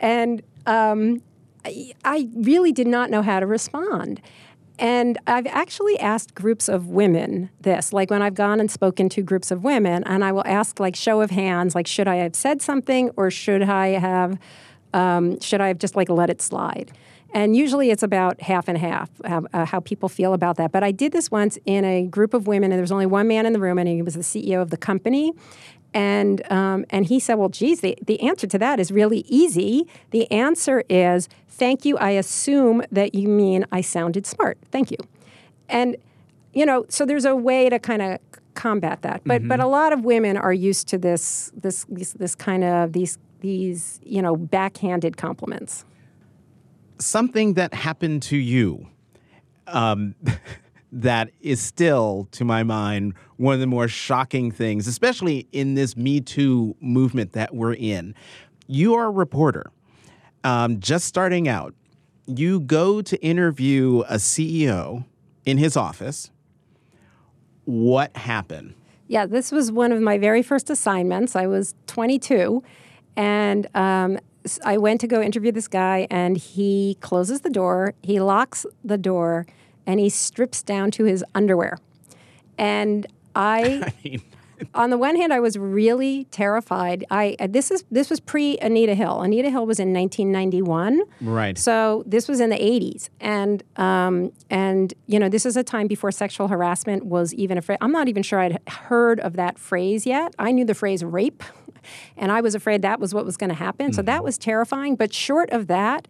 and 0.00 0.42
um, 0.66 1.22
I, 1.64 1.92
I 2.04 2.28
really 2.34 2.72
did 2.72 2.86
not 2.86 3.10
know 3.10 3.22
how 3.22 3.40
to 3.40 3.46
respond. 3.46 4.20
And 4.78 5.18
I've 5.26 5.46
actually 5.46 5.98
asked 5.98 6.34
groups 6.34 6.68
of 6.68 6.88
women 6.88 7.50
this, 7.60 7.92
like 7.92 8.10
when 8.10 8.22
I've 8.22 8.34
gone 8.34 8.60
and 8.60 8.70
spoken 8.70 9.08
to 9.10 9.22
groups 9.22 9.50
of 9.50 9.64
women, 9.64 10.04
and 10.04 10.24
I 10.24 10.32
will 10.32 10.46
ask, 10.46 10.78
like, 10.78 10.94
show 10.94 11.20
of 11.22 11.30
hands, 11.30 11.74
like, 11.74 11.86
should 11.86 12.08
I 12.08 12.16
have 12.16 12.34
said 12.34 12.60
something 12.60 13.10
or 13.16 13.30
should 13.30 13.62
I 13.62 13.88
have, 13.88 14.38
um, 14.92 15.40
should 15.40 15.60
I 15.60 15.68
have 15.68 15.78
just 15.78 15.96
like 15.96 16.08
let 16.08 16.28
it 16.28 16.42
slide? 16.42 16.92
And 17.32 17.56
usually 17.56 17.90
it's 17.90 18.02
about 18.02 18.40
half 18.40 18.68
and 18.68 18.78
half 18.78 19.10
how, 19.24 19.44
uh, 19.52 19.64
how, 19.66 19.80
people 19.80 20.08
feel 20.08 20.32
about 20.32 20.56
that. 20.56 20.72
But 20.72 20.82
I 20.82 20.90
did 20.92 21.12
this 21.12 21.30
once 21.30 21.58
in 21.66 21.84
a 21.84 22.06
group 22.06 22.34
of 22.34 22.46
women, 22.46 22.70
and 22.70 22.78
there 22.78 22.82
was 22.82 22.92
only 22.92 23.06
one 23.06 23.28
man 23.28 23.46
in 23.46 23.52
the 23.52 23.58
room, 23.58 23.78
and 23.78 23.88
he 23.88 24.00
was 24.00 24.14
the 24.14 24.20
CEO 24.20 24.62
of 24.62 24.70
the 24.70 24.76
company. 24.76 25.32
And, 25.96 26.42
um, 26.52 26.84
and 26.90 27.06
he 27.06 27.18
said, 27.18 27.36
Well, 27.36 27.48
geez, 27.48 27.80
the, 27.80 27.96
the 28.04 28.20
answer 28.20 28.46
to 28.46 28.58
that 28.58 28.78
is 28.78 28.92
really 28.92 29.24
easy. 29.28 29.88
The 30.10 30.30
answer 30.30 30.84
is, 30.90 31.26
Thank 31.48 31.86
you. 31.86 31.96
I 31.96 32.10
assume 32.10 32.82
that 32.92 33.14
you 33.14 33.28
mean 33.28 33.64
I 33.72 33.80
sounded 33.80 34.26
smart. 34.26 34.58
Thank 34.70 34.90
you. 34.90 34.98
And, 35.70 35.96
you 36.52 36.66
know, 36.66 36.84
so 36.90 37.06
there's 37.06 37.24
a 37.24 37.34
way 37.34 37.70
to 37.70 37.78
kind 37.78 38.02
of 38.02 38.18
combat 38.52 39.00
that. 39.02 39.22
But, 39.24 39.40
mm-hmm. 39.40 39.48
but 39.48 39.60
a 39.60 39.66
lot 39.66 39.94
of 39.94 40.04
women 40.04 40.36
are 40.36 40.52
used 40.52 40.86
to 40.88 40.98
this, 40.98 41.50
this, 41.56 41.86
this, 41.88 42.12
this 42.12 42.34
kind 42.34 42.62
of, 42.62 42.92
these, 42.92 43.16
these, 43.40 43.98
you 44.04 44.20
know, 44.20 44.36
backhanded 44.36 45.16
compliments. 45.16 45.86
something 46.98 47.54
that 47.54 47.72
happened 47.72 48.22
to 48.24 48.36
you 48.36 48.86
um, 49.66 50.14
that 50.92 51.30
is 51.40 51.60
still, 51.60 52.28
to 52.32 52.44
my 52.44 52.62
mind, 52.62 53.14
one 53.36 53.54
of 53.54 53.60
the 53.60 53.66
more 53.66 53.88
shocking 53.88 54.50
things, 54.50 54.86
especially 54.86 55.46
in 55.52 55.74
this 55.74 55.96
Me 55.96 56.20
Too 56.20 56.76
movement 56.80 57.32
that 57.32 57.54
we're 57.54 57.74
in. 57.74 58.14
You 58.66 58.94
are 58.94 59.06
a 59.06 59.10
reporter, 59.10 59.70
um, 60.44 60.80
just 60.80 61.06
starting 61.06 61.48
out. 61.48 61.74
You 62.26 62.60
go 62.60 63.02
to 63.02 63.16
interview 63.22 64.00
a 64.08 64.16
CEO 64.16 65.04
in 65.44 65.58
his 65.58 65.76
office. 65.76 66.30
What 67.64 68.16
happened? 68.16 68.74
Yeah, 69.08 69.26
this 69.26 69.52
was 69.52 69.70
one 69.70 69.92
of 69.92 70.00
my 70.00 70.18
very 70.18 70.42
first 70.42 70.68
assignments. 70.70 71.36
I 71.36 71.46
was 71.46 71.74
22, 71.86 72.62
and 73.16 73.66
um, 73.74 74.18
I 74.64 74.78
went 74.78 75.00
to 75.02 75.06
go 75.06 75.22
interview 75.22 75.52
this 75.52 75.68
guy, 75.68 76.06
and 76.10 76.36
he 76.36 76.96
closes 77.00 77.42
the 77.42 77.50
door, 77.50 77.94
he 78.02 78.20
locks 78.20 78.66
the 78.84 78.98
door, 78.98 79.46
and 79.86 80.00
he 80.00 80.08
strips 80.08 80.62
down 80.62 80.90
to 80.92 81.04
his 81.04 81.24
underwear. 81.34 81.78
And 82.58 83.06
I, 83.34 83.92
I 84.04 84.08
mean, 84.08 84.22
on 84.74 84.90
the 84.90 84.98
one 84.98 85.16
hand, 85.16 85.32
I 85.32 85.40
was 85.40 85.58
really 85.58 86.24
terrified. 86.30 87.04
I 87.10 87.36
this 87.48 87.70
is 87.70 87.84
this 87.90 88.10
was 88.10 88.20
pre 88.20 88.58
Anita 88.58 88.94
Hill. 88.94 89.22
Anita 89.22 89.50
Hill 89.50 89.66
was 89.66 89.78
in 89.78 89.92
1991, 89.92 91.02
right? 91.20 91.58
So 91.58 92.02
this 92.06 92.28
was 92.28 92.40
in 92.40 92.50
the 92.50 92.56
80s, 92.56 93.08
and 93.20 93.62
um, 93.76 94.32
and 94.50 94.92
you 95.06 95.18
know 95.18 95.28
this 95.28 95.46
is 95.46 95.56
a 95.56 95.62
time 95.62 95.86
before 95.86 96.10
sexual 96.10 96.48
harassment 96.48 97.06
was 97.06 97.34
even 97.34 97.58
a 97.58 97.62
phrase. 97.62 97.78
I'm 97.80 97.92
not 97.92 98.08
even 98.08 98.22
sure 98.22 98.40
I'd 98.40 98.58
heard 98.68 99.20
of 99.20 99.34
that 99.34 99.58
phrase 99.58 100.06
yet. 100.06 100.34
I 100.38 100.52
knew 100.52 100.64
the 100.64 100.74
phrase 100.74 101.04
rape, 101.04 101.42
and 102.16 102.32
I 102.32 102.40
was 102.40 102.54
afraid 102.54 102.82
that 102.82 103.00
was 103.00 103.14
what 103.14 103.24
was 103.24 103.36
going 103.36 103.50
to 103.50 103.56
happen. 103.56 103.86
Mm-hmm. 103.86 103.94
So 103.94 104.02
that 104.02 104.16
mm-hmm. 104.16 104.24
was 104.24 104.38
terrifying. 104.38 104.96
But 104.96 105.12
short 105.12 105.50
of 105.50 105.66
that 105.66 106.08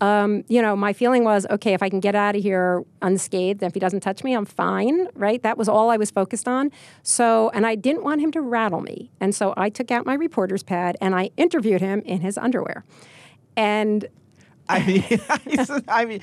um, 0.00 0.44
you 0.48 0.60
know, 0.60 0.76
my 0.76 0.92
feeling 0.92 1.24
was, 1.24 1.46
okay, 1.48 1.72
if 1.72 1.82
I 1.82 1.88
can 1.88 2.00
get 2.00 2.14
out 2.14 2.36
of 2.36 2.42
here 2.42 2.84
unscathed, 3.00 3.62
if 3.62 3.74
he 3.74 3.80
doesn't 3.80 4.00
touch 4.00 4.22
me, 4.22 4.34
I'm 4.34 4.44
fine, 4.44 5.08
right? 5.14 5.42
That 5.42 5.56
was 5.56 5.68
all 5.68 5.90
I 5.90 5.96
was 5.96 6.10
focused 6.10 6.46
on. 6.46 6.70
So, 7.02 7.50
and 7.54 7.66
I 7.66 7.76
didn't 7.76 8.02
want 8.02 8.20
him 8.20 8.30
to 8.32 8.40
rattle 8.40 8.82
me. 8.82 9.10
And 9.20 9.34
so 9.34 9.54
I 9.56 9.70
took 9.70 9.90
out 9.90 10.04
my 10.04 10.14
reporter's 10.14 10.62
pad 10.62 10.96
and 11.00 11.14
I 11.14 11.30
interviewed 11.36 11.80
him 11.80 12.00
in 12.04 12.20
his 12.20 12.36
underwear. 12.36 12.84
And 13.56 14.06
I 14.68 14.84
mean, 14.84 15.04
I 15.88 16.04
mean, 16.04 16.20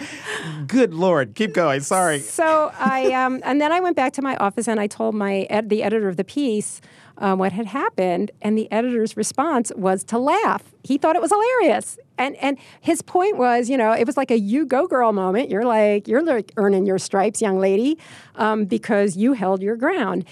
good 0.67 0.93
lord, 0.93 1.33
keep 1.33 1.53
going. 1.53 1.81
Sorry. 1.81 2.19
So 2.19 2.71
I, 2.77 3.11
um, 3.13 3.41
and 3.43 3.59
then 3.59 3.71
I 3.71 3.79
went 3.79 3.95
back 3.95 4.13
to 4.13 4.21
my 4.21 4.35
office 4.37 4.67
and 4.67 4.79
I 4.79 4.87
told 4.87 5.15
my 5.15 5.41
ed- 5.49 5.69
the 5.69 5.81
editor 5.81 6.09
of 6.09 6.17
the 6.17 6.23
piece 6.23 6.81
um, 7.23 7.39
what 7.39 7.53
had 7.53 7.67
happened, 7.67 8.31
and 8.41 8.57
the 8.57 8.69
editor's 8.69 9.15
response 9.15 9.71
was 9.77 10.03
to 10.03 10.19
laugh. 10.19 10.61
He 10.83 10.97
thought 10.97 11.15
it 11.15 11.21
was 11.21 11.31
hilarious, 11.31 11.97
and 12.17 12.35
and 12.35 12.57
his 12.81 13.01
point 13.01 13.37
was, 13.37 13.69
you 13.69 13.77
know, 13.77 13.93
it 13.93 14.05
was 14.05 14.17
like 14.17 14.29
a 14.29 14.37
"you 14.37 14.65
go 14.65 14.87
girl" 14.87 15.13
moment. 15.13 15.49
You're 15.49 15.63
like 15.63 16.05
you're 16.09 16.21
like 16.21 16.51
earning 16.57 16.85
your 16.85 16.99
stripes, 16.99 17.41
young 17.41 17.59
lady, 17.59 17.97
um, 18.35 18.65
because 18.65 19.15
you 19.15 19.33
held 19.33 19.63
your 19.63 19.77
ground. 19.77 20.25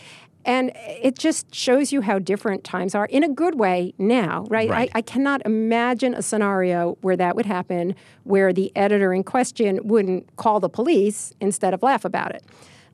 And 0.43 0.71
it 0.75 1.17
just 1.17 1.53
shows 1.53 1.93
you 1.93 2.01
how 2.01 2.17
different 2.19 2.63
times 2.63 2.93
are 2.95 3.05
in 3.05 3.23
a 3.23 3.29
good 3.29 3.59
way 3.59 3.93
now, 3.99 4.47
right? 4.49 4.67
right. 4.67 4.89
I, 4.95 4.97
I, 4.97 5.01
cannot 5.03 5.43
imagine 5.45 6.15
a 6.15 6.23
scenario 6.23 6.97
where 7.01 7.15
that 7.15 7.35
would 7.35 7.45
happen 7.45 7.95
where 8.23 8.51
the 8.51 8.71
editor 8.75 9.13
in 9.13 9.23
question 9.23 9.79
wouldn't 9.83 10.35
call 10.37 10.59
the 10.59 10.67
police 10.67 11.31
instead 11.39 11.75
of 11.75 11.83
laugh 11.83 12.05
about 12.05 12.33
it. 12.33 12.43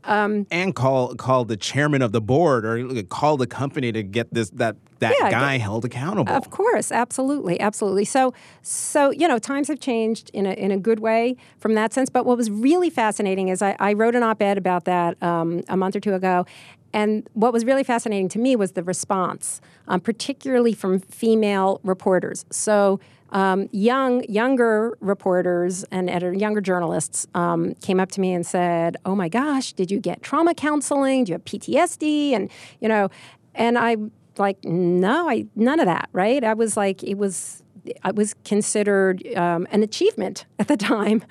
Um, 0.07 0.47
and 0.49 0.73
call 0.73 1.15
call 1.15 1.43
the 1.43 1.57
chairman 1.57 2.01
of 2.01 2.13
the 2.13 2.21
board 2.21 2.65
or 2.65 3.03
call 3.03 3.35
the 3.35 3.45
company 3.45 3.91
to 3.91 4.03
get 4.03 4.33
this 4.33 4.49
that 4.51 4.77
that 4.99 5.13
yeah, 5.19 5.29
guy 5.29 5.57
held 5.57 5.85
accountable. 5.85 6.33
Of 6.33 6.49
course, 6.49 6.91
absolutely, 6.91 7.59
absolutely. 7.59 8.05
So 8.05 8.33
so 8.61 9.11
you 9.11 9.27
know 9.27 9.37
times 9.37 9.67
have 9.67 9.79
changed 9.79 10.31
in 10.33 10.45
a 10.45 10.53
in 10.53 10.71
a 10.71 10.77
good 10.77 11.01
way 11.01 11.35
from 11.59 11.73
that 11.75 11.93
sense. 11.93 12.09
But 12.09 12.25
what 12.25 12.37
was 12.37 12.49
really 12.49 12.89
fascinating 12.89 13.49
is 13.49 13.61
I, 13.61 13.75
I 13.79 13.93
wrote 13.93 14.15
an 14.15 14.23
op-ed 14.23 14.57
about 14.57 14.85
that 14.85 15.21
um, 15.21 15.63
a 15.67 15.75
month 15.75 15.95
or 15.95 15.99
two 15.99 16.13
ago, 16.13 16.45
and 16.93 17.27
what 17.33 17.51
was 17.51 17.65
really 17.65 17.83
fascinating 17.83 18.29
to 18.29 18.39
me 18.39 18.55
was 18.55 18.71
the 18.71 18.83
response, 18.83 19.61
um, 19.87 19.99
particularly 19.99 20.73
from 20.73 20.99
female 20.99 21.81
reporters. 21.83 22.45
So 22.49 22.99
um, 23.29 23.67
young 23.71 24.23
younger 24.29 24.97
reporters 25.01 25.83
and 25.91 26.09
editor, 26.09 26.33
younger 26.33 26.61
journalists 26.61 27.27
um, 27.35 27.73
came 27.75 27.99
up 27.99 28.11
to 28.11 28.21
me 28.21 28.33
and 28.33 28.45
said, 28.45 28.97
"Oh 29.05 29.15
my 29.15 29.29
gosh, 29.29 29.73
did 29.73 29.91
you 29.91 29.99
get 29.99 30.21
trauma 30.21 30.53
counseling? 30.53 31.25
Do 31.25 31.31
you 31.31 31.33
have 31.33 31.45
PTSD?" 31.45 32.31
And 32.31 32.49
you 32.79 32.87
know, 32.87 33.09
and 33.55 33.77
I 33.77 33.97
like, 34.39 34.63
no, 34.63 35.29
I 35.29 35.45
none 35.55 35.79
of 35.79 35.85
that. 35.85 36.09
Right? 36.13 36.43
I 36.43 36.53
was 36.53 36.77
like, 36.77 37.03
it 37.03 37.15
was. 37.15 37.63
It 37.85 38.15
was 38.15 38.33
considered 38.43 39.25
um, 39.37 39.65
an 39.71 39.81
achievement 39.81 40.45
at 40.59 40.67
the 40.67 40.75
time. 40.75 41.23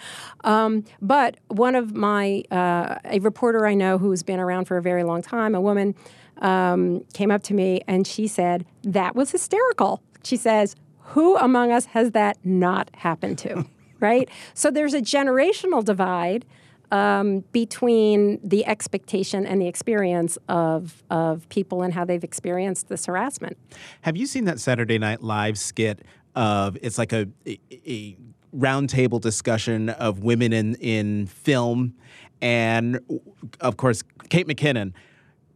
Um, 0.42 0.84
but 1.02 1.36
one 1.48 1.74
of 1.74 1.94
my, 1.94 2.44
uh, 2.50 2.96
a 3.04 3.18
reporter 3.18 3.66
I 3.66 3.74
know 3.74 3.98
who's 3.98 4.22
been 4.22 4.40
around 4.40 4.64
for 4.64 4.78
a 4.78 4.82
very 4.82 5.04
long 5.04 5.20
time, 5.20 5.54
a 5.54 5.60
woman, 5.60 5.94
um, 6.38 7.04
came 7.12 7.30
up 7.30 7.42
to 7.42 7.54
me 7.54 7.82
and 7.86 8.06
she 8.06 8.26
said, 8.26 8.64
That 8.84 9.14
was 9.14 9.32
hysterical. 9.32 10.02
She 10.22 10.38
says, 10.38 10.74
who 11.08 11.36
among 11.36 11.72
us 11.72 11.86
has 11.86 12.12
that 12.12 12.38
not 12.44 12.90
happened 12.94 13.38
to? 13.38 13.64
right? 14.00 14.28
So 14.54 14.70
there's 14.70 14.94
a 14.94 15.00
generational 15.00 15.84
divide 15.84 16.44
um, 16.92 17.40
between 17.52 18.38
the 18.42 18.64
expectation 18.66 19.44
and 19.44 19.60
the 19.60 19.66
experience 19.66 20.38
of, 20.48 21.02
of 21.10 21.48
people 21.48 21.82
and 21.82 21.92
how 21.92 22.04
they've 22.04 22.22
experienced 22.22 22.88
this 22.88 23.06
harassment. 23.06 23.56
Have 24.02 24.16
you 24.16 24.26
seen 24.26 24.44
that 24.44 24.60
Saturday 24.60 24.98
Night 24.98 25.22
Live 25.22 25.58
skit 25.58 26.02
of 26.34 26.76
it's 26.82 26.98
like 26.98 27.12
a, 27.12 27.26
a, 27.46 27.58
a 27.86 28.16
roundtable 28.54 29.20
discussion 29.20 29.88
of 29.88 30.20
women 30.20 30.52
in, 30.52 30.74
in 30.76 31.26
film? 31.26 31.94
And 32.40 33.00
of 33.60 33.76
course, 33.76 34.02
Kate 34.28 34.46
McKinnon 34.46 34.92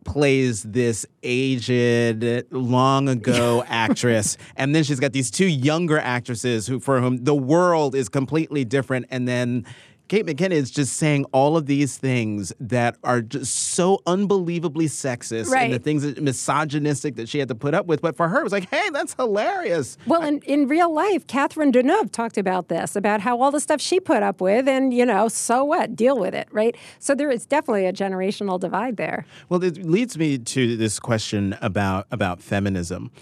plays 0.04 0.62
this 0.62 1.06
aged, 1.22 2.46
long 2.50 3.08
ago 3.08 3.64
actress, 3.68 4.36
and 4.56 4.74
then 4.74 4.84
she's 4.84 5.00
got 5.00 5.12
these 5.12 5.30
two 5.30 5.46
younger 5.46 5.98
actresses 5.98 6.66
who, 6.66 6.80
for 6.80 7.00
whom 7.00 7.24
the 7.24 7.34
world 7.34 7.94
is 7.94 8.08
completely 8.08 8.64
different, 8.64 9.06
and 9.10 9.26
then 9.26 9.64
Kate 10.10 10.26
McKinnon 10.26 10.50
is 10.50 10.72
just 10.72 10.94
saying 10.94 11.24
all 11.26 11.56
of 11.56 11.66
these 11.66 11.96
things 11.96 12.52
that 12.58 12.96
are 13.04 13.22
just 13.22 13.54
so 13.54 14.02
unbelievably 14.08 14.86
sexist 14.86 15.48
right. 15.50 15.66
and 15.66 15.72
the 15.72 15.78
things 15.78 16.02
that 16.02 16.20
misogynistic 16.20 17.14
that 17.14 17.28
she 17.28 17.38
had 17.38 17.46
to 17.46 17.54
put 17.54 17.74
up 17.74 17.86
with. 17.86 18.02
But 18.02 18.16
for 18.16 18.28
her, 18.28 18.40
it 18.40 18.42
was 18.42 18.52
like, 18.52 18.68
hey, 18.70 18.90
that's 18.90 19.14
hilarious. 19.14 19.96
Well, 20.08 20.24
in, 20.24 20.40
in 20.40 20.66
real 20.66 20.92
life, 20.92 21.28
Catherine 21.28 21.70
Deneuve 21.70 22.10
talked 22.10 22.38
about 22.38 22.66
this, 22.66 22.96
about 22.96 23.20
how 23.20 23.40
all 23.40 23.52
the 23.52 23.60
stuff 23.60 23.80
she 23.80 24.00
put 24.00 24.24
up 24.24 24.40
with, 24.40 24.66
and, 24.66 24.92
you 24.92 25.06
know, 25.06 25.28
so 25.28 25.62
what? 25.62 25.94
Deal 25.94 26.18
with 26.18 26.34
it, 26.34 26.48
right? 26.50 26.76
So 26.98 27.14
there 27.14 27.30
is 27.30 27.46
definitely 27.46 27.86
a 27.86 27.92
generational 27.92 28.58
divide 28.58 28.96
there. 28.96 29.24
Well, 29.48 29.62
it 29.62 29.76
leads 29.76 30.18
me 30.18 30.38
to 30.38 30.76
this 30.76 30.98
question 30.98 31.56
about, 31.60 32.08
about 32.10 32.42
feminism 32.42 33.12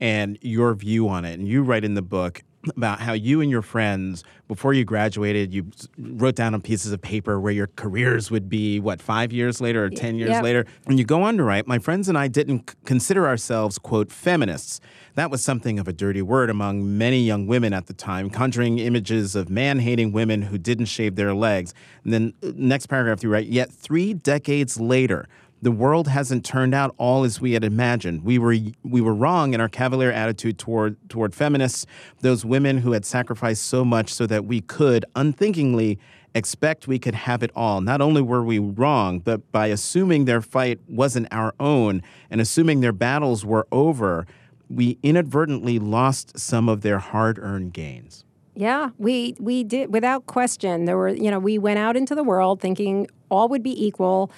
and 0.00 0.38
your 0.40 0.72
view 0.72 1.10
on 1.10 1.26
it. 1.26 1.38
And 1.38 1.46
you 1.46 1.62
write 1.62 1.84
in 1.84 1.92
the 1.92 2.00
book 2.00 2.42
about 2.76 3.00
how 3.00 3.12
you 3.12 3.40
and 3.40 3.50
your 3.50 3.62
friends, 3.62 4.24
before 4.46 4.72
you 4.72 4.84
graduated, 4.84 5.52
you 5.52 5.70
wrote 5.98 6.34
down 6.34 6.54
on 6.54 6.60
pieces 6.60 6.92
of 6.92 7.00
paper 7.00 7.38
where 7.38 7.52
your 7.52 7.68
careers 7.76 8.30
would 8.30 8.48
be, 8.48 8.80
what, 8.80 9.00
five 9.00 9.32
years 9.32 9.60
later 9.60 9.84
or 9.84 9.90
10 9.90 10.16
years 10.16 10.30
yep. 10.30 10.42
later? 10.42 10.66
And 10.86 10.98
you 10.98 11.04
go 11.04 11.22
on 11.22 11.36
to 11.36 11.44
write, 11.44 11.66
my 11.66 11.78
friends 11.78 12.08
and 12.08 12.16
I 12.16 12.28
didn't 12.28 12.74
consider 12.84 13.26
ourselves, 13.26 13.78
quote, 13.78 14.10
feminists. 14.10 14.80
That 15.14 15.30
was 15.30 15.42
something 15.42 15.78
of 15.78 15.88
a 15.88 15.92
dirty 15.92 16.22
word 16.22 16.50
among 16.50 16.96
many 16.96 17.20
young 17.20 17.46
women 17.46 17.72
at 17.72 17.86
the 17.86 17.94
time, 17.94 18.30
conjuring 18.30 18.78
images 18.78 19.34
of 19.34 19.50
man 19.50 19.80
hating 19.80 20.12
women 20.12 20.42
who 20.42 20.58
didn't 20.58 20.86
shave 20.86 21.16
their 21.16 21.34
legs. 21.34 21.74
And 22.04 22.12
then, 22.12 22.34
uh, 22.42 22.52
next 22.54 22.86
paragraph, 22.86 23.22
you 23.22 23.30
write, 23.30 23.46
yet 23.46 23.70
three 23.70 24.14
decades 24.14 24.80
later, 24.80 25.28
the 25.60 25.70
world 25.70 26.08
hasn't 26.08 26.44
turned 26.44 26.74
out 26.74 26.94
all 26.98 27.24
as 27.24 27.40
we 27.40 27.52
had 27.52 27.64
imagined. 27.64 28.24
We 28.24 28.38
were 28.38 28.56
we 28.82 29.00
were 29.00 29.14
wrong 29.14 29.54
in 29.54 29.60
our 29.60 29.68
cavalier 29.68 30.12
attitude 30.12 30.58
toward 30.58 30.96
toward 31.08 31.34
feminists, 31.34 31.86
those 32.20 32.44
women 32.44 32.78
who 32.78 32.92
had 32.92 33.04
sacrificed 33.04 33.64
so 33.64 33.84
much 33.84 34.12
so 34.12 34.26
that 34.26 34.44
we 34.44 34.60
could 34.60 35.04
unthinkingly 35.16 35.98
expect 36.34 36.86
we 36.86 36.98
could 36.98 37.14
have 37.14 37.42
it 37.42 37.50
all. 37.56 37.80
Not 37.80 38.00
only 38.00 38.22
were 38.22 38.44
we 38.44 38.58
wrong, 38.58 39.18
but 39.18 39.50
by 39.50 39.66
assuming 39.68 40.26
their 40.26 40.42
fight 40.42 40.78
wasn't 40.88 41.26
our 41.32 41.54
own 41.58 42.02
and 42.30 42.40
assuming 42.40 42.80
their 42.80 42.92
battles 42.92 43.44
were 43.44 43.66
over, 43.72 44.26
we 44.68 44.98
inadvertently 45.02 45.78
lost 45.78 46.38
some 46.38 46.68
of 46.68 46.82
their 46.82 46.98
hard-earned 46.98 47.72
gains. 47.72 48.24
Yeah, 48.54 48.90
we 48.98 49.34
we 49.38 49.64
did 49.64 49.92
without 49.92 50.26
question. 50.26 50.84
There 50.84 50.96
were, 50.96 51.08
you 51.08 51.30
know, 51.30 51.38
we 51.38 51.58
went 51.58 51.78
out 51.78 51.96
into 51.96 52.14
the 52.14 52.24
world 52.24 52.60
thinking 52.60 53.08
all 53.30 53.48
would 53.48 53.62
be 53.62 53.86
equal 53.86 54.30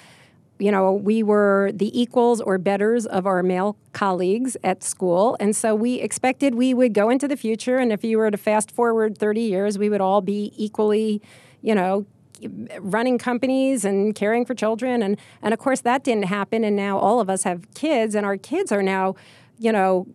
you 0.61 0.71
know, 0.71 0.93
we 0.93 1.23
were 1.23 1.71
the 1.73 1.99
equals 1.99 2.39
or 2.39 2.59
betters 2.59 3.07
of 3.07 3.25
our 3.25 3.41
male 3.41 3.75
colleagues 3.93 4.55
at 4.63 4.83
school. 4.83 5.35
And 5.39 5.55
so 5.55 5.73
we 5.73 5.95
expected 5.95 6.53
we 6.53 6.75
would 6.75 6.93
go 6.93 7.09
into 7.09 7.27
the 7.27 7.35
future. 7.35 7.77
And 7.77 7.91
if 7.91 8.03
you 8.03 8.19
were 8.19 8.29
to 8.29 8.37
fast 8.37 8.69
forward 8.69 9.17
30 9.17 9.41
years, 9.41 9.79
we 9.79 9.89
would 9.89 10.01
all 10.01 10.21
be 10.21 10.53
equally, 10.55 11.19
you 11.63 11.73
know, 11.73 12.05
running 12.79 13.17
companies 13.17 13.83
and 13.83 14.13
caring 14.13 14.45
for 14.45 14.53
children. 14.53 15.01
And, 15.01 15.17
and 15.41 15.51
of 15.51 15.59
course, 15.59 15.81
that 15.81 16.03
didn't 16.03 16.25
happen. 16.25 16.63
And 16.63 16.75
now 16.75 16.99
all 16.99 17.19
of 17.19 17.27
us 17.27 17.41
have 17.43 17.65
kids, 17.73 18.13
and 18.13 18.23
our 18.23 18.37
kids 18.37 18.71
are 18.71 18.83
now, 18.83 19.15
you 19.57 19.71
know, 19.71 20.05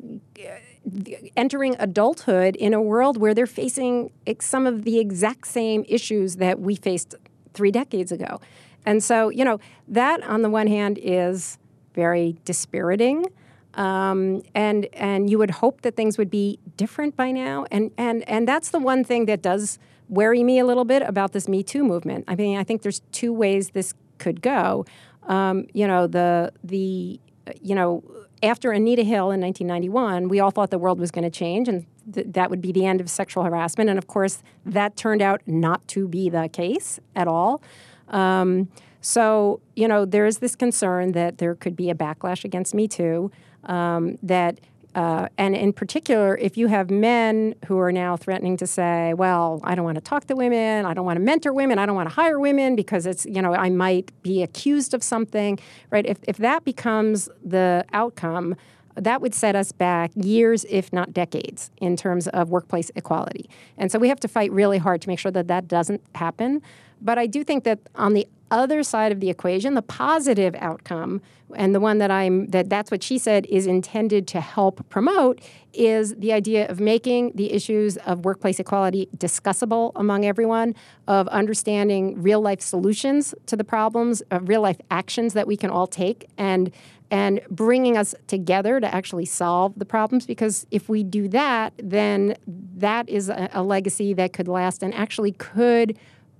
entering 1.36 1.74
adulthood 1.80 2.54
in 2.54 2.72
a 2.72 2.80
world 2.80 3.16
where 3.16 3.34
they're 3.34 3.46
facing 3.46 4.12
some 4.40 4.64
of 4.64 4.84
the 4.84 5.00
exact 5.00 5.48
same 5.48 5.84
issues 5.88 6.36
that 6.36 6.60
we 6.60 6.76
faced 6.76 7.16
three 7.52 7.72
decades 7.72 8.12
ago. 8.12 8.40
And 8.86 9.02
so, 9.02 9.28
you 9.28 9.44
know, 9.44 9.58
that 9.88 10.22
on 10.22 10.42
the 10.42 10.50
one 10.50 10.68
hand 10.68 10.98
is 11.02 11.58
very 11.94 12.36
dispiriting. 12.44 13.26
Um, 13.74 14.42
and 14.54 14.86
and 14.94 15.28
you 15.28 15.36
would 15.38 15.50
hope 15.50 15.82
that 15.82 15.96
things 15.96 16.16
would 16.16 16.30
be 16.30 16.58
different 16.78 17.16
by 17.16 17.32
now. 17.32 17.66
And 17.70 17.90
and 17.98 18.26
and 18.28 18.48
that's 18.48 18.70
the 18.70 18.78
one 18.78 19.04
thing 19.04 19.26
that 19.26 19.42
does 19.42 19.78
worry 20.08 20.42
me 20.42 20.58
a 20.58 20.64
little 20.64 20.84
bit 20.84 21.02
about 21.02 21.32
this 21.32 21.48
Me 21.48 21.62
Too 21.62 21.84
movement. 21.84 22.24
I 22.28 22.36
mean, 22.36 22.56
I 22.56 22.64
think 22.64 22.82
there's 22.82 23.00
two 23.12 23.32
ways 23.34 23.70
this 23.70 23.92
could 24.18 24.40
go. 24.40 24.86
Um, 25.24 25.66
you 25.74 25.86
know, 25.86 26.06
the 26.06 26.52
the 26.64 27.20
you 27.60 27.74
know 27.74 28.02
after 28.42 28.70
Anita 28.70 29.02
Hill 29.02 29.30
in 29.30 29.40
1991, 29.40 30.28
we 30.28 30.40
all 30.40 30.50
thought 30.50 30.70
the 30.70 30.78
world 30.78 30.98
was 30.98 31.10
going 31.10 31.24
to 31.24 31.30
change 31.30 31.68
and 31.68 31.86
th- 32.12 32.28
that 32.30 32.50
would 32.50 32.60
be 32.60 32.72
the 32.72 32.86
end 32.86 33.00
of 33.00 33.10
sexual 33.10 33.44
harassment. 33.44 33.90
And 33.90 33.98
of 33.98 34.06
course, 34.06 34.42
that 34.64 34.96
turned 34.96 35.22
out 35.22 35.42
not 35.46 35.86
to 35.88 36.06
be 36.08 36.28
the 36.28 36.48
case 36.48 37.00
at 37.14 37.28
all. 37.28 37.62
Um, 38.08 38.68
so, 39.00 39.60
you 39.74 39.86
know, 39.86 40.04
there 40.04 40.26
is 40.26 40.38
this 40.38 40.56
concern 40.56 41.12
that 41.12 41.38
there 41.38 41.54
could 41.54 41.76
be 41.76 41.90
a 41.90 41.94
backlash 41.94 42.44
against 42.44 42.74
Me 42.74 42.88
Too, 42.88 43.30
um, 43.64 44.18
that 44.22 44.58
uh, 44.96 45.28
and 45.36 45.54
in 45.54 45.74
particular, 45.74 46.38
if 46.38 46.56
you 46.56 46.68
have 46.68 46.88
men 46.88 47.54
who 47.66 47.78
are 47.78 47.92
now 47.92 48.16
threatening 48.16 48.56
to 48.56 48.66
say, 48.66 49.12
well, 49.12 49.60
I 49.62 49.74
don't 49.74 49.84
want 49.84 49.96
to 49.96 50.00
talk 50.00 50.24
to 50.28 50.34
women, 50.34 50.86
I 50.86 50.94
don't 50.94 51.04
want 51.04 51.18
to 51.18 51.22
mentor 51.22 51.52
women, 51.52 51.78
I 51.78 51.84
don't 51.84 51.94
want 51.94 52.08
to 52.08 52.14
hire 52.14 52.40
women 52.40 52.74
because 52.74 53.04
it's, 53.04 53.26
you 53.26 53.42
know, 53.42 53.52
I 53.52 53.68
might 53.68 54.10
be 54.22 54.42
accused 54.42 54.94
of 54.94 55.02
something, 55.02 55.58
right? 55.90 56.06
If, 56.06 56.16
if 56.22 56.38
that 56.38 56.64
becomes 56.64 57.28
the 57.44 57.84
outcome, 57.92 58.56
that 58.94 59.20
would 59.20 59.34
set 59.34 59.54
us 59.54 59.70
back 59.70 60.12
years, 60.14 60.64
if 60.70 60.90
not 60.94 61.12
decades, 61.12 61.70
in 61.76 61.94
terms 61.96 62.26
of 62.28 62.48
workplace 62.48 62.90
equality. 62.96 63.50
And 63.76 63.92
so 63.92 63.98
we 63.98 64.08
have 64.08 64.20
to 64.20 64.28
fight 64.28 64.50
really 64.50 64.78
hard 64.78 65.02
to 65.02 65.08
make 65.08 65.18
sure 65.18 65.32
that 65.32 65.48
that 65.48 65.68
doesn't 65.68 66.00
happen. 66.14 66.62
But 67.00 67.18
I 67.18 67.26
do 67.26 67.44
think 67.44 67.64
that 67.64 67.80
on 67.94 68.14
the 68.14 68.26
other 68.50 68.82
side 68.82 69.12
of 69.12 69.20
the 69.20 69.30
equation, 69.30 69.74
the 69.74 69.82
positive 69.82 70.54
outcome, 70.56 71.20
and 71.54 71.74
the 71.74 71.80
one 71.80 71.98
that 71.98 72.10
I'm 72.10 72.46
that 72.48 72.68
that's 72.68 72.90
what 72.90 73.02
she 73.02 73.18
said 73.18 73.46
is 73.46 73.66
intended 73.66 74.26
to 74.28 74.40
help 74.40 74.88
promote 74.88 75.40
is 75.72 76.14
the 76.16 76.32
idea 76.32 76.68
of 76.68 76.80
making 76.80 77.32
the 77.34 77.52
issues 77.52 77.96
of 77.98 78.24
workplace 78.24 78.58
equality 78.58 79.08
discussable 79.16 79.92
among 79.94 80.24
everyone, 80.24 80.74
of 81.06 81.28
understanding 81.28 82.20
real 82.20 82.40
life 82.40 82.60
solutions 82.60 83.34
to 83.46 83.56
the 83.56 83.64
problems, 83.64 84.22
of 84.30 84.48
real 84.48 84.60
life 84.60 84.80
actions 84.90 85.34
that 85.34 85.46
we 85.46 85.56
can 85.56 85.70
all 85.70 85.86
take, 85.86 86.28
and 86.36 86.72
and 87.10 87.40
bringing 87.48 87.96
us 87.96 88.14
together 88.26 88.80
to 88.80 88.92
actually 88.92 89.24
solve 89.24 89.78
the 89.78 89.84
problems. 89.84 90.26
Because 90.26 90.66
if 90.72 90.88
we 90.88 91.04
do 91.04 91.28
that, 91.28 91.72
then 91.78 92.36
that 92.46 93.08
is 93.08 93.28
a, 93.28 93.48
a 93.52 93.62
legacy 93.62 94.12
that 94.14 94.32
could 94.32 94.48
last 94.48 94.82
and 94.82 94.92
actually 94.94 95.32
could 95.32 95.96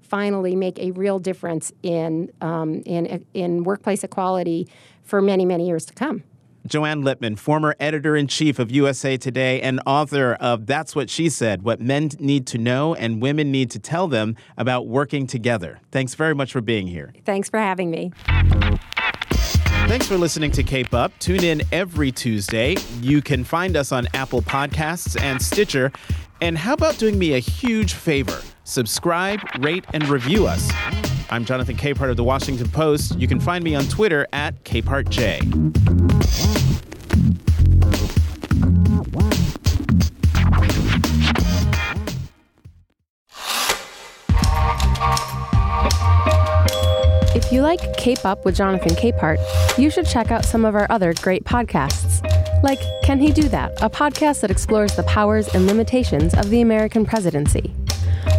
finally 0.06 0.56
make 0.56 0.78
a 0.78 0.90
real 0.92 1.18
difference 1.18 1.72
in, 1.82 2.30
um, 2.40 2.82
in, 2.86 3.24
in 3.34 3.64
workplace 3.64 4.04
equality 4.04 4.68
for 5.02 5.20
many, 5.20 5.44
many 5.44 5.66
years 5.66 5.84
to 5.86 5.94
come. 5.94 6.22
Joanne 6.66 7.02
Lipman, 7.02 7.38
former 7.38 7.76
editor 7.78 8.16
in 8.16 8.26
chief 8.26 8.58
of 8.58 8.72
USA 8.72 9.16
Today 9.16 9.60
and 9.60 9.80
author 9.86 10.34
of 10.34 10.66
That's 10.66 10.96
What 10.96 11.08
She 11.08 11.28
Said 11.28 11.62
What 11.62 11.80
Men 11.80 12.10
Need 12.18 12.46
to 12.48 12.58
Know 12.58 12.94
and 12.94 13.22
Women 13.22 13.52
Need 13.52 13.70
to 13.72 13.78
Tell 13.78 14.08
Them 14.08 14.36
About 14.56 14.88
Working 14.88 15.26
Together. 15.26 15.78
Thanks 15.92 16.14
very 16.14 16.34
much 16.34 16.52
for 16.52 16.60
being 16.60 16.88
here. 16.88 17.12
Thanks 17.24 17.48
for 17.48 17.60
having 17.60 17.90
me. 17.90 18.12
Thanks 19.86 20.08
for 20.08 20.18
listening 20.18 20.50
to 20.50 20.64
Cape 20.64 20.92
Up. 20.92 21.16
Tune 21.20 21.44
in 21.44 21.62
every 21.70 22.10
Tuesday. 22.10 22.74
You 23.00 23.22
can 23.22 23.44
find 23.44 23.76
us 23.76 23.92
on 23.92 24.08
Apple 24.14 24.42
Podcasts 24.42 25.18
and 25.22 25.40
Stitcher. 25.40 25.92
And 26.40 26.58
how 26.58 26.74
about 26.74 26.98
doing 26.98 27.16
me 27.16 27.34
a 27.34 27.38
huge 27.38 27.94
favor? 27.94 28.42
Subscribe, 28.64 29.40
rate, 29.60 29.84
and 29.94 30.08
review 30.08 30.48
us. 30.48 30.68
I'm 31.30 31.44
Jonathan 31.44 31.76
Capehart 31.76 32.10
of 32.10 32.16
The 32.16 32.24
Washington 32.24 32.68
Post. 32.68 33.16
You 33.16 33.28
can 33.28 33.38
find 33.38 33.62
me 33.62 33.76
on 33.76 33.84
Twitter 33.84 34.26
at 34.32 34.64
CapehartJ. 34.64 35.86
If 47.46 47.52
you 47.52 47.62
like 47.62 47.96
Cape 47.96 48.24
Up 48.24 48.44
with 48.44 48.56
Jonathan 48.56 48.96
Capehart, 48.96 49.38
you 49.78 49.88
should 49.88 50.04
check 50.04 50.32
out 50.32 50.44
some 50.44 50.64
of 50.64 50.74
our 50.74 50.88
other 50.90 51.14
great 51.22 51.44
podcasts, 51.44 52.20
like 52.64 52.80
Can 53.04 53.20
He 53.20 53.30
Do 53.30 53.48
That, 53.48 53.80
a 53.80 53.88
podcast 53.88 54.40
that 54.40 54.50
explores 54.50 54.96
the 54.96 55.04
powers 55.04 55.46
and 55.54 55.64
limitations 55.64 56.34
of 56.34 56.50
the 56.50 56.60
American 56.60 57.06
presidency. 57.06 57.72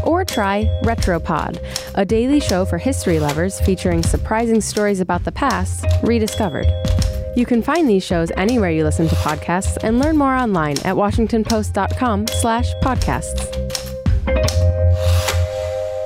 Or 0.03 0.25
try 0.25 0.65
Retropod, 0.83 1.63
a 1.95 2.03
daily 2.03 2.41
show 2.41 2.65
for 2.65 2.77
history 2.77 3.21
lovers 3.21 3.61
featuring 3.61 4.03
surprising 4.03 4.59
stories 4.59 4.99
about 4.99 5.23
the 5.23 5.31
past 5.31 5.85
rediscovered. 6.03 6.67
You 7.37 7.45
can 7.45 7.61
find 7.63 7.87
these 7.87 8.03
shows 8.03 8.29
anywhere 8.31 8.71
you 8.71 8.83
listen 8.83 9.07
to 9.07 9.15
podcasts 9.15 9.77
and 9.83 9.99
learn 9.99 10.17
more 10.17 10.35
online 10.35 10.79
at 10.79 10.97
washingtonpost.com 10.97 12.27
slash 12.27 12.73
podcasts. 12.83 13.53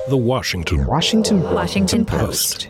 The 0.08 0.18
Washington 0.18 0.86
Washington 0.86 1.42
Washington 1.42 2.06
Post. 2.06 2.70